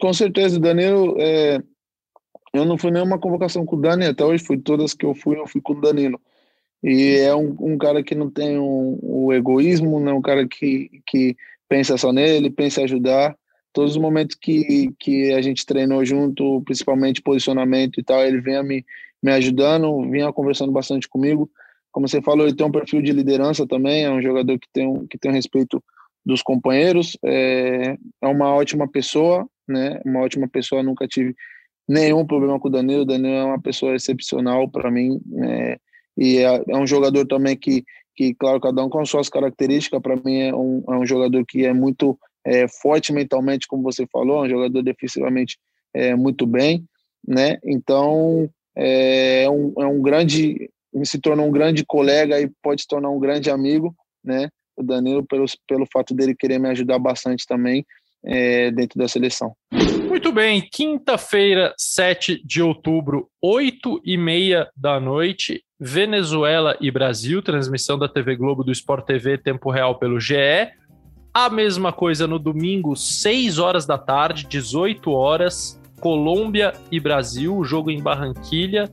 Com 0.00 0.12
certeza, 0.12 0.58
Danilo. 0.58 1.16
É, 1.18 1.62
eu 2.52 2.64
não 2.64 2.78
fui 2.78 2.90
nenhuma 2.90 3.18
convocação 3.18 3.64
com 3.64 3.76
o 3.76 3.80
Dani, 3.80 4.06
até 4.06 4.24
hoje 4.24 4.44
fui 4.44 4.58
todas 4.58 4.94
que 4.94 5.06
eu 5.06 5.14
fui, 5.14 5.38
eu 5.38 5.46
fui 5.46 5.60
com 5.60 5.74
o 5.74 5.80
Danilo. 5.80 6.20
E 6.82 7.18
é 7.18 7.34
um, 7.34 7.54
um 7.60 7.78
cara 7.78 8.02
que 8.02 8.14
não 8.14 8.30
tem 8.30 8.58
um, 8.58 8.98
o 9.02 9.32
egoísmo, 9.32 10.00
não 10.00 10.12
é 10.12 10.14
um 10.14 10.22
cara 10.22 10.48
que, 10.48 11.02
que 11.06 11.36
pensa 11.68 11.96
só 11.96 12.12
nele, 12.12 12.50
pensa 12.50 12.80
em 12.80 12.84
ajudar. 12.84 13.36
Todos 13.72 13.92
os 13.92 13.98
momentos 14.02 14.36
que, 14.40 14.92
que 14.98 15.32
a 15.32 15.42
gente 15.42 15.64
treinou 15.64 16.04
junto, 16.04 16.60
principalmente 16.62 17.22
posicionamento 17.22 18.00
e 18.00 18.02
tal, 18.02 18.24
ele 18.24 18.40
vinha 18.40 18.62
me, 18.62 18.84
me 19.22 19.30
ajudando, 19.32 20.10
vinha 20.10 20.32
conversando 20.32 20.72
bastante 20.72 21.08
comigo. 21.08 21.48
Como 21.92 22.08
você 22.08 22.22
falou, 22.22 22.46
ele 22.46 22.56
tem 22.56 22.66
um 22.66 22.72
perfil 22.72 23.02
de 23.02 23.12
liderança 23.12 23.66
também, 23.66 24.04
é 24.04 24.10
um 24.10 24.22
jogador 24.22 24.58
que 24.58 24.68
tem 24.72 24.88
um, 24.88 25.06
que 25.06 25.18
tem 25.18 25.30
um 25.30 25.34
respeito 25.34 25.82
dos 26.24 26.42
companheiros. 26.42 27.16
É, 27.24 27.96
é 28.22 28.26
uma 28.26 28.52
ótima 28.54 28.88
pessoa, 28.88 29.46
né? 29.68 30.00
Uma 30.04 30.20
ótima 30.20 30.48
pessoa. 30.48 30.82
Nunca 30.82 31.06
tive 31.06 31.34
nenhum 31.88 32.26
problema 32.26 32.58
com 32.58 32.68
o 32.68 32.70
Danilo. 32.70 33.02
O 33.02 33.06
Danilo 33.06 33.34
é 33.34 33.44
uma 33.44 33.60
pessoa 33.60 33.94
excepcional 33.94 34.68
para 34.68 34.90
mim. 34.90 35.20
É, 35.42 35.78
e 36.16 36.38
é, 36.38 36.62
é, 36.68 36.76
um 36.76 36.86
jogador 36.86 37.26
também 37.26 37.56
que, 37.56 37.84
que, 38.14 38.34
claro, 38.34 38.60
cada 38.60 38.84
um 38.84 38.88
com 38.88 39.04
suas 39.04 39.28
características. 39.28 40.00
Para 40.00 40.16
mim, 40.16 40.38
é 40.40 40.54
um, 40.54 40.84
é 40.88 40.92
um 40.92 41.06
jogador 41.06 41.44
que 41.46 41.64
é 41.64 41.72
muito 41.72 42.18
é, 42.44 42.66
forte 42.68 43.12
mentalmente, 43.12 43.66
como 43.66 43.82
você 43.82 44.06
falou, 44.06 44.44
é 44.44 44.46
um 44.46 44.50
jogador 44.50 44.82
defensivamente 44.82 45.58
é, 45.94 46.14
muito 46.14 46.46
bem, 46.46 46.84
né? 47.26 47.58
Então, 47.64 48.48
é, 48.76 49.44
é 49.44 49.50
um, 49.50 49.74
é 49.78 49.86
um 49.86 50.00
grande, 50.00 50.70
se 51.04 51.20
tornou 51.20 51.46
um 51.46 51.50
grande 51.50 51.84
colega 51.84 52.40
e 52.40 52.50
pode 52.62 52.82
se 52.82 52.88
tornar 52.88 53.10
um 53.10 53.18
grande 53.18 53.50
amigo, 53.50 53.94
né? 54.24 54.48
O 54.80 54.84
Danilo 54.84 55.24
pelo, 55.24 55.44
pelo 55.66 55.86
fato 55.92 56.14
dele 56.14 56.34
querer 56.34 56.58
me 56.58 56.68
ajudar 56.68 56.98
bastante 56.98 57.46
também 57.46 57.84
é, 58.24 58.70
dentro 58.70 58.98
da 58.98 59.08
seleção. 59.08 59.54
Muito 60.08 60.32
bem, 60.32 60.60
quinta-feira, 60.60 61.74
7 61.78 62.42
de 62.44 62.62
outubro, 62.62 63.28
8 63.40 64.02
e 64.04 64.16
meia 64.16 64.68
da 64.76 65.00
noite, 65.00 65.62
Venezuela 65.78 66.76
e 66.80 66.90
Brasil, 66.90 67.40
transmissão 67.42 67.98
da 67.98 68.08
TV 68.08 68.36
Globo 68.36 68.62
do 68.62 68.72
Sport 68.72 69.06
TV, 69.06 69.38
tempo 69.38 69.70
real 69.70 69.98
pelo 69.98 70.20
GE. 70.20 70.34
A 71.32 71.48
mesma 71.48 71.92
coisa 71.92 72.26
no 72.26 72.38
domingo, 72.38 72.96
6 72.96 73.58
horas 73.58 73.86
da 73.86 73.96
tarde, 73.96 74.46
18 74.48 75.10
horas, 75.12 75.80
Colômbia 76.00 76.72
e 76.90 76.98
Brasil, 76.98 77.62
jogo 77.62 77.90
em 77.90 78.02
Barranquilha, 78.02 78.90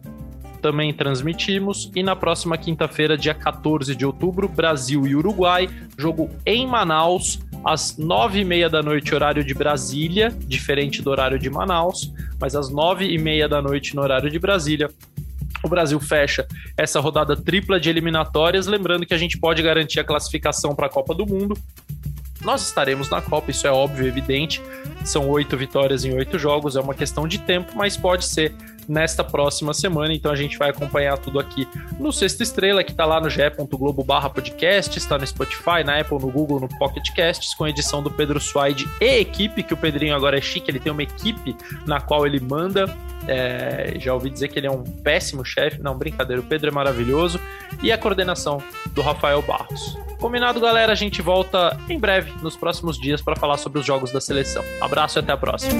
também 0.57 0.93
transmitimos. 0.93 1.91
E 1.95 2.03
na 2.03 2.15
próxima 2.15 2.57
quinta-feira, 2.57 3.17
dia 3.17 3.33
14 3.33 3.95
de 3.95 4.05
outubro, 4.05 4.47
Brasil 4.47 5.07
e 5.07 5.15
Uruguai, 5.15 5.69
jogo 5.97 6.29
em 6.45 6.67
Manaus, 6.67 7.39
às 7.63 7.97
nove 7.97 8.39
e 8.39 8.45
meia 8.45 8.69
da 8.69 8.81
noite, 8.81 9.13
horário 9.13 9.43
de 9.43 9.53
Brasília, 9.53 10.35
diferente 10.45 11.01
do 11.01 11.09
horário 11.09 11.39
de 11.39 11.49
Manaus, 11.49 12.11
mas 12.39 12.55
às 12.55 12.69
nove 12.69 13.05
e 13.05 13.17
meia 13.17 13.47
da 13.47 13.61
noite 13.61 13.95
no 13.95 14.01
horário 14.01 14.29
de 14.29 14.39
Brasília, 14.39 14.89
o 15.63 15.67
Brasil 15.67 15.99
fecha 15.99 16.47
essa 16.77 16.99
rodada 16.99 17.35
tripla 17.35 17.79
de 17.79 17.89
eliminatórias, 17.89 18.67
lembrando 18.67 19.05
que 19.05 19.13
a 19.13 19.17
gente 19.17 19.37
pode 19.39 19.61
garantir 19.61 19.99
a 19.99 20.03
classificação 20.03 20.75
para 20.75 20.87
a 20.87 20.89
Copa 20.89 21.13
do 21.13 21.25
Mundo. 21.25 21.57
Nós 22.41 22.65
estaremos 22.65 23.09
na 23.09 23.21
Copa, 23.21 23.51
isso 23.51 23.65
é 23.65 23.71
óbvio, 23.71 24.07
evidente. 24.07 24.61
São 25.03 25.29
oito 25.29 25.57
vitórias 25.57 26.05
em 26.05 26.13
oito 26.13 26.37
jogos, 26.37 26.75
é 26.75 26.81
uma 26.81 26.93
questão 26.93 27.27
de 27.27 27.39
tempo, 27.39 27.73
mas 27.75 27.97
pode 27.97 28.25
ser 28.25 28.53
nesta 28.87 29.23
próxima 29.23 29.73
semana. 29.73 30.13
Então 30.13 30.31
a 30.31 30.35
gente 30.35 30.57
vai 30.57 30.69
acompanhar 30.69 31.17
tudo 31.17 31.39
aqui 31.39 31.67
no 31.99 32.11
Sexta 32.11 32.43
Estrela, 32.43 32.83
que 32.83 32.91
está 32.91 33.05
lá 33.05 33.19
no 33.19 33.29
ge.globo 33.29 34.03
barra 34.03 34.29
podcast, 34.29 34.97
está 34.97 35.17
no 35.17 35.27
Spotify, 35.27 35.83
na 35.85 35.99
Apple, 35.99 36.19
no 36.19 36.31
Google, 36.31 36.59
no 36.59 36.69
Pocket 36.77 37.13
Casts, 37.13 37.53
com 37.53 37.67
edição 37.67 38.01
do 38.01 38.09
Pedro 38.09 38.39
Suaide 38.39 38.87
e 39.01 39.19
equipe, 39.19 39.63
que 39.63 39.73
o 39.73 39.77
Pedrinho 39.77 40.15
agora 40.15 40.37
é 40.37 40.41
chique, 40.41 40.71
ele 40.71 40.79
tem 40.79 40.91
uma 40.91 41.03
equipe 41.03 41.55
na 41.85 41.99
qual 41.99 42.25
ele 42.25 42.39
manda. 42.39 42.85
É, 43.27 43.95
já 43.99 44.13
ouvi 44.13 44.29
dizer 44.29 44.47
que 44.47 44.57
ele 44.57 44.67
é 44.67 44.71
um 44.71 44.83
péssimo 44.83 45.43
chefe. 45.43 45.81
Não, 45.81 45.97
brincadeira, 45.97 46.41
o 46.41 46.45
Pedro 46.45 46.69
é 46.69 46.71
maravilhoso. 46.71 47.39
E 47.83 47.91
a 47.91 47.97
coordenação 47.97 48.63
do 48.93 49.01
Rafael 49.01 49.41
Barros. 49.41 50.06
Combinado, 50.19 50.59
galera? 50.59 50.91
A 50.91 50.95
gente 50.95 51.21
volta 51.21 51.79
em 51.87 51.99
breve, 51.99 52.31
nos 52.41 52.55
próximos 52.55 52.99
dias, 52.99 53.21
para 53.21 53.35
falar 53.35 53.57
sobre 53.57 53.79
os 53.79 53.85
jogos 53.85 54.11
da 54.11 54.19
seleção. 54.19 54.63
Abraço 54.81 55.19
e 55.19 55.21
até 55.21 55.31
a 55.31 55.37
próxima. 55.37 55.79